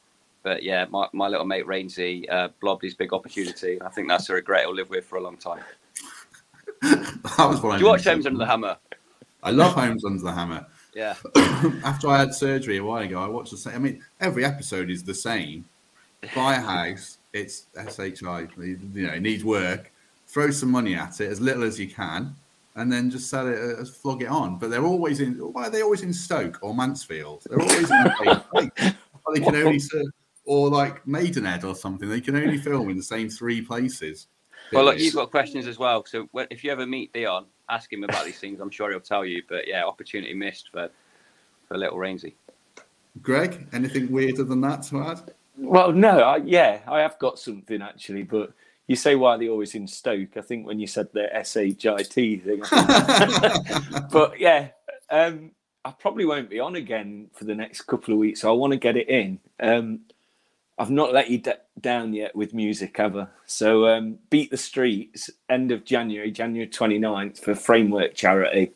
but 0.43 0.63
yeah, 0.63 0.87
my, 0.91 1.09
my 1.13 1.29
little 1.29 1.47
mate 1.47 1.67
Rainsy 1.67 2.31
uh, 2.31 2.49
blobbed 2.61 2.83
his 2.83 2.95
big 2.95 3.13
opportunity. 3.13 3.81
I 3.83 3.89
think 3.89 4.09
that's 4.09 4.29
a 4.29 4.35
regret 4.35 4.63
he'll 4.63 4.75
live 4.75 4.91
with 4.91 5.05
for 5.05 5.17
a 5.17 5.21
long 5.21 5.37
time. 5.37 5.63
that 6.83 7.21
was 7.39 7.63
what 7.63 7.79
Do 7.79 7.85
you 7.85 7.91
watch 7.91 8.05
Homes 8.05 8.27
Under 8.27 8.39
the 8.39 8.47
Hammer? 8.47 8.77
I 9.43 9.51
love 9.51 9.75
Homes 9.75 10.05
Under 10.05 10.23
the 10.23 10.33
Hammer. 10.33 10.67
Yeah. 10.95 11.15
After 11.85 12.09
I 12.09 12.19
had 12.19 12.35
surgery 12.35 12.77
a 12.77 12.85
while 12.85 13.03
ago, 13.03 13.19
I 13.19 13.27
watched 13.27 13.51
the 13.51 13.57
same. 13.57 13.75
I 13.75 13.79
mean, 13.79 14.05
every 14.21 14.45
episode 14.45 14.91
is 14.91 15.03
the 15.03 15.15
same. 15.15 15.65
Buy 16.35 16.57
a 16.57 16.61
house, 16.61 17.17
It's 17.33 17.65
SHI. 17.75 18.49
You 18.59 18.79
know, 18.93 19.15
it 19.15 19.23
needs 19.23 19.43
work. 19.43 19.91
Throw 20.27 20.51
some 20.51 20.71
money 20.71 20.95
at 20.95 21.19
it, 21.23 21.31
as 21.31 21.41
little 21.41 21.63
as 21.63 21.81
you 21.81 21.89
can, 21.89 22.37
and 22.77 22.93
then 22.93 23.11
just 23.11 23.31
sell 23.31 23.49
it, 23.49 23.79
uh, 23.79 23.87
flog 23.87 24.21
it 24.21 24.29
on. 24.29 24.59
But 24.59 24.71
they're 24.71 24.85
always 24.85 25.21
in. 25.21 25.37
Why 25.37 25.69
are 25.69 25.71
they 25.71 25.81
always 25.81 26.03
in 26.03 26.13
Stoke 26.13 26.59
or 26.61 26.75
Mansfield? 26.75 27.45
They're 27.49 27.59
always 27.59 27.91
in 27.91 28.03
the. 28.03 28.95
They 29.33 29.41
can 29.41 29.57
only 29.57 29.79
serve, 29.79 30.05
or 30.53 30.69
like 30.69 31.07
Maidenhead 31.07 31.65
or 31.65 31.75
something. 31.75 32.11
They 32.11 32.21
can 32.21 32.37
only 32.37 32.59
film 32.59 32.91
in 32.91 32.97
the 32.99 33.03
same 33.03 33.31
three 33.31 33.63
places. 33.63 34.27
Well, 34.71 34.85
look, 34.85 34.99
you've 34.99 35.15
got 35.15 35.31
questions 35.31 35.67
as 35.67 35.79
well. 35.79 36.05
So 36.05 36.29
if 36.51 36.63
you 36.63 36.71
ever 36.71 36.87
meet 36.87 37.11
Dion, 37.15 37.47
ask 37.71 37.91
him 37.91 38.05
about 38.05 38.27
these 38.27 38.39
things. 38.39 38.61
I'm 38.61 38.71
sure 38.71 38.91
he'll 38.91 39.01
tell 39.01 39.25
you. 39.25 39.43
But 39.49 39.67
yeah, 39.67 39.83
opportunity 39.85 40.35
missed 40.35 40.69
for 40.71 40.91
for 41.69 41.79
little 41.79 41.97
Rainsy. 41.97 42.35
Greg, 43.23 43.67
anything 43.73 44.13
weirder 44.13 44.45
than 44.45 44.61
that 44.61 44.83
to 44.85 45.03
add? 45.03 45.33
Well, 45.57 45.91
no, 45.91 46.19
I, 46.21 46.37
yeah, 46.37 46.81
I 46.87 47.01
have 47.01 47.19
got 47.19 47.39
something 47.39 47.81
actually, 47.81 48.23
but 48.23 48.53
you 48.89 48.97
say 48.97 49.15
why 49.15 49.39
they 49.39 49.49
always 49.49 49.75
in 49.75 49.87
Stoke. 49.87 50.37
I 50.37 50.43
think 50.43 50.67
when 50.67 50.81
you 50.81 50.87
said 50.87 51.09
the 51.13 51.29
SHIT 51.45 52.45
thing, 52.45 52.63
but 54.13 54.39
yeah, 54.39 54.69
um, 55.11 55.53
I 55.85 55.93
probably 55.93 56.27
won't 56.27 56.51
be 56.51 56.61
on 56.61 56.77
again 56.77 57.29
for 57.33 57.45
the 57.45 57.55
next 57.55 57.83
couple 57.83 58.13
of 58.13 58.21
weeks. 58.21 58.43
So 58.43 58.51
I 58.51 58.53
want 58.53 58.73
to 58.73 58.79
get 58.79 58.97
it 58.97 59.09
in. 59.09 59.41
Um, 59.61 60.01
I've 60.83 60.91
not 60.91 61.13
let 61.13 61.31
you 61.31 61.39
d- 61.39 61.53
down 61.81 62.13
yet 62.13 62.35
with 62.35 62.55
music 62.55 62.99
ever. 62.99 63.31
So 63.47 63.87
um, 63.87 64.19
Beat 64.31 64.51
the 64.51 64.57
Streets, 64.57 65.31
end 65.49 65.71
of 65.71 65.85
January, 65.85 66.33
January 66.33 66.69
29th 66.69 67.39
for 67.39 67.55
Framework 67.55 68.17
Charity. 68.17 68.73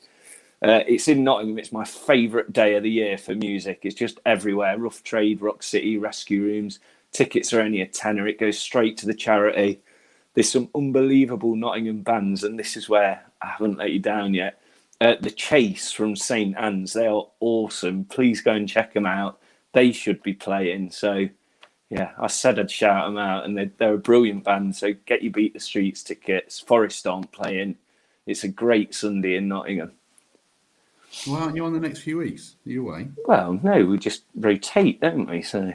Uh, 0.63 0.83
it's 0.87 1.09
in 1.09 1.25
Nottingham. 1.25 1.59
It's 1.59 1.73
my 1.73 1.85
favourite 1.85 2.53
day 2.53 2.77
of 2.77 2.85
the 2.85 2.91
year 2.91 3.19
for 3.19 3.35
music. 3.35 3.81
It's 3.83 3.97
just 3.97 4.21
everywhere. 4.25 4.79
Rough 4.79 5.03
Trade, 5.03 5.43
Rock 5.43 5.65
City, 5.65 5.99
Rescue 5.99 6.45
Rooms. 6.45 6.79
Tickets 7.11 7.53
are 7.53 7.61
only 7.61 7.81
a 7.81 7.89
tenner. 7.89 8.29
It 8.29 8.39
goes 8.39 8.57
straight 8.57 8.97
to 8.99 9.07
the 9.07 9.15
charity. 9.15 9.81
There's 10.35 10.53
some 10.53 10.71
unbelievable 10.77 11.57
Nottingham 11.57 12.03
bands, 12.03 12.45
and 12.45 12.57
this 12.57 12.77
is 12.77 12.89
where 12.89 13.25
I 13.43 13.49
haven't 13.49 13.79
let 13.79 13.91
you 13.91 13.99
down 13.99 14.33
yet. 14.33 14.61
Uh, 15.01 15.17
the 15.21 15.33
Chase 15.33 15.91
from 15.91 16.15
St 16.15 16.57
Anne's. 16.57 16.93
They 16.93 17.09
are 17.09 17.27
awesome. 17.41 18.05
Please 18.05 18.43
go 18.43 18.53
and 18.53 18.69
check 18.69 18.95
them 18.95 19.07
out. 19.07 19.41
They 19.73 19.91
should 19.93 20.23
be 20.23 20.35
playing. 20.35 20.93
So, 20.93 21.29
yeah, 21.91 22.12
I 22.18 22.26
said 22.26 22.59
I'd 22.59 22.70
shout 22.70 23.07
them 23.07 23.18
out, 23.18 23.45
and 23.45 23.57
they're, 23.57 23.70
they're 23.78 23.95
a 23.95 23.99
brilliant 23.99 24.45
band. 24.45 24.74
So 24.74 24.93
get 25.07 25.22
your 25.22 25.32
Beat 25.32 25.55
the 25.55 25.61
Streets 25.61 26.03
tickets. 26.03 26.59
Forest 26.59 27.07
aren't 27.07 27.30
playing. 27.32 27.76
It's 28.26 28.45
a 28.45 28.49
great 28.49 28.95
Sunday 28.95 29.37
in 29.37 29.49
Nottingham. 29.49 29.93
Why 31.26 31.41
aren't 31.41 31.57
you 31.57 31.64
on 31.64 31.72
the 31.72 31.80
next 31.80 32.01
few 32.01 32.18
weeks? 32.18 32.57
Are 32.66 32.70
you 32.70 32.89
away? 32.89 33.09
Well, 33.26 33.59
no, 33.62 33.84
we 33.84 33.99
just 33.99 34.24
rotate, 34.34 35.01
don't 35.01 35.30
we? 35.30 35.43
So 35.43 35.72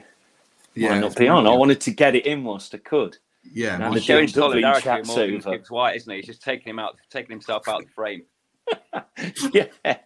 yeah, 0.75 0.91
why 0.91 0.99
not 0.99 1.15
be 1.15 1.27
on? 1.27 1.47
I 1.47 1.55
wanted 1.55 1.81
to 1.81 1.91
get 1.91 2.15
it 2.15 2.25
in 2.25 2.43
whilst 2.43 2.75
I 2.75 2.77
could. 2.77 3.17
Yeah, 3.53 3.77
now, 3.77 3.91
the 3.91 3.99
showing 3.99 4.27
solidarity 4.27 4.87
with 4.87 5.07
Morgan 5.07 5.39
Gibbs 5.39 5.71
White, 5.71 5.95
isn't 5.95 6.11
he? 6.11 6.17
He's 6.17 6.27
just 6.27 6.43
taking 6.43 6.69
him 6.69 6.79
out, 6.79 6.97
taking 7.09 7.31
himself 7.31 7.67
out 7.67 7.81
of 7.81 7.87
the 7.87 7.93
frame. 7.93 8.23
yeah. 9.53 9.97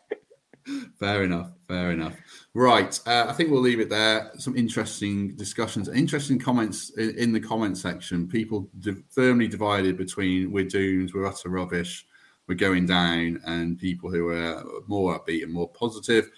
Fair 0.99 1.23
enough. 1.23 1.51
Fair 1.67 1.91
enough. 1.91 2.15
Right. 2.53 2.99
Uh, 3.05 3.25
I 3.27 3.33
think 3.33 3.51
we'll 3.51 3.61
leave 3.61 3.79
it 3.79 3.89
there. 3.89 4.31
Some 4.37 4.55
interesting 4.55 5.35
discussions, 5.35 5.89
interesting 5.89 6.39
comments 6.39 6.91
in, 6.91 7.17
in 7.17 7.31
the 7.33 7.39
comment 7.39 7.77
section. 7.77 8.27
People 8.27 8.69
di- 8.79 9.03
firmly 9.09 9.47
divided 9.47 9.97
between 9.97 10.51
we're 10.51 10.65
doomed, 10.65 11.13
we're 11.13 11.27
utter 11.27 11.49
rubbish, 11.49 12.05
we're 12.47 12.55
going 12.55 12.85
down, 12.85 13.41
and 13.45 13.77
people 13.77 14.09
who 14.09 14.29
are 14.29 14.63
more 14.87 15.19
upbeat 15.19 15.43
and 15.43 15.53
more 15.53 15.69
positive. 15.69 16.29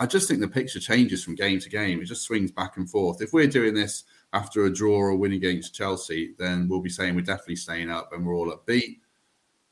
I 0.00 0.06
just 0.06 0.28
think 0.28 0.40
the 0.40 0.48
picture 0.48 0.78
changes 0.78 1.24
from 1.24 1.34
game 1.34 1.58
to 1.58 1.68
game. 1.68 2.00
It 2.00 2.04
just 2.04 2.22
swings 2.22 2.52
back 2.52 2.76
and 2.76 2.88
forth. 2.88 3.20
If 3.20 3.32
we're 3.32 3.48
doing 3.48 3.74
this 3.74 4.04
after 4.32 4.64
a 4.64 4.72
draw 4.72 4.98
or 4.98 5.16
win 5.16 5.32
against 5.32 5.74
Chelsea, 5.74 6.34
then 6.38 6.68
we'll 6.68 6.80
be 6.80 6.90
saying 6.90 7.16
we're 7.16 7.22
definitely 7.22 7.56
staying 7.56 7.90
up 7.90 8.12
and 8.12 8.24
we're 8.24 8.34
all 8.34 8.52
upbeat. 8.52 8.98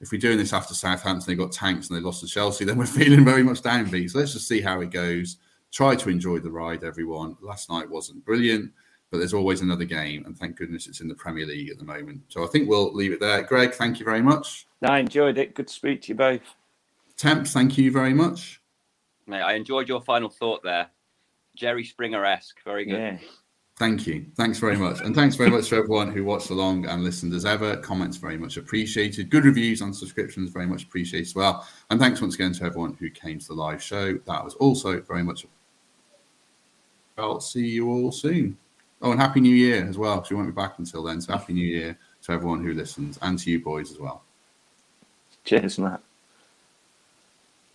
If 0.01 0.12
we're 0.12 0.20
doing 0.20 0.38
this 0.38 0.53
after 0.53 0.74
Southampton, 0.74 1.26
they 1.26 1.34
got 1.34 1.53
tanks 1.53 1.88
and 1.88 1.97
they 1.97 2.03
lost 2.03 2.20
to 2.20 2.26
Chelsea, 2.26 2.64
then 2.64 2.78
we're 2.78 2.86
feeling 3.01 3.24
very 3.24 3.42
much 3.42 3.62
downbeat. 3.62 4.11
So 4.11 4.18
let's 4.18 4.32
just 4.32 4.49
see 4.49 4.61
how 4.61 4.80
it 4.80 4.90
goes. 4.90 5.38
Try 5.72 5.97
to 5.97 6.09
enjoy 6.09 6.38
the 6.38 6.51
ride, 6.51 6.84
everyone. 6.84 7.36
Last 7.40 7.70
night 7.70 7.88
wasn't 7.88 8.24
brilliant, 8.24 8.72
but 9.11 9.18
there's 9.18 9.34
always 9.34 9.62
another 9.62 9.84
game. 9.84 10.24
And 10.26 10.36
thank 10.36 10.57
goodness 10.57 10.86
it's 10.86 11.01
in 11.01 11.09
the 11.09 11.14
Premier 11.14 11.47
League 11.47 11.70
at 11.70 11.78
the 11.78 11.84
moment. 11.84 12.22
So 12.28 12.44
I 12.44 12.47
think 12.47 12.68
we'll 12.68 12.92
leave 12.92 13.12
it 13.12 13.20
there. 13.20 13.42
Greg, 13.42 13.74
thank 13.74 13.99
you 13.99 14.05
very 14.05 14.22
much. 14.22 14.66
I 14.82 14.99
enjoyed 14.99 15.38
it. 15.38 15.55
Good 15.55 15.68
to 15.68 15.74
speak 15.74 16.03
to 16.03 16.09
you 16.09 16.14
both. 16.14 16.42
Temps, 17.16 17.53
thank 17.53 17.78
you 17.78 17.90
very 17.90 18.12
much. 18.12 18.61
Mate, 19.26 19.40
I 19.40 19.55
enjoyed 19.55 19.88
your 19.88 20.03
final 20.03 20.28
thought 20.28 20.62
there. 20.62 20.88
Jerry 21.57 21.84
Springer 21.84 22.24
esque. 22.24 22.62
Very 22.64 22.84
good. 22.84 22.99
Yeah. 22.99 23.18
Thank 23.79 24.07
you. 24.07 24.24
Thanks 24.37 24.59
very 24.59 24.77
much. 24.77 25.03
And 25.03 25.14
thanks 25.14 25.37
very 25.37 25.51
much 25.51 25.68
to 25.68 25.77
everyone 25.77 26.11
who 26.11 26.24
watched 26.24 26.49
along 26.49 26.87
and 26.87 27.05
listened 27.05 27.35
as 27.35 27.45
ever. 27.45 27.77
Comments 27.77 28.16
very 28.16 28.39
much 28.39 28.57
appreciated. 28.57 29.29
Good 29.29 29.45
reviews 29.45 29.83
and 29.83 29.95
subscriptions 29.95 30.51
very 30.51 30.64
much 30.64 30.85
appreciated 30.85 31.27
as 31.27 31.35
well. 31.35 31.66
And 31.91 32.01
thanks 32.01 32.22
once 32.22 32.37
again 32.37 32.55
to 32.55 32.64
everyone 32.64 32.95
who 32.95 33.11
came 33.11 33.39
to 33.39 33.47
the 33.47 33.55
live 33.55 33.83
show. 33.83 34.14
That 34.24 34.43
was 34.43 34.55
also 34.55 35.03
very 35.03 35.22
much. 35.22 35.47
I'll 37.18 37.41
see 37.41 37.66
you 37.66 37.91
all 37.91 38.12
soon. 38.12 38.57
Oh, 39.03 39.11
and 39.11 39.20
Happy 39.20 39.41
New 39.41 39.55
Year 39.55 39.87
as 39.87 39.99
well. 39.99 40.24
She 40.24 40.33
won't 40.33 40.49
be 40.49 40.53
back 40.53 40.79
until 40.79 41.03
then. 41.03 41.20
So 41.20 41.35
Happy 41.35 41.53
New 41.53 41.66
Year 41.66 41.99
to 42.22 42.33
everyone 42.33 42.64
who 42.64 42.72
listens 42.72 43.18
and 43.20 43.39
to 43.41 43.51
you 43.51 43.61
boys 43.61 43.91
as 43.91 43.99
well. 43.99 44.22
Cheers, 45.45 45.79
Matt. 45.79 46.01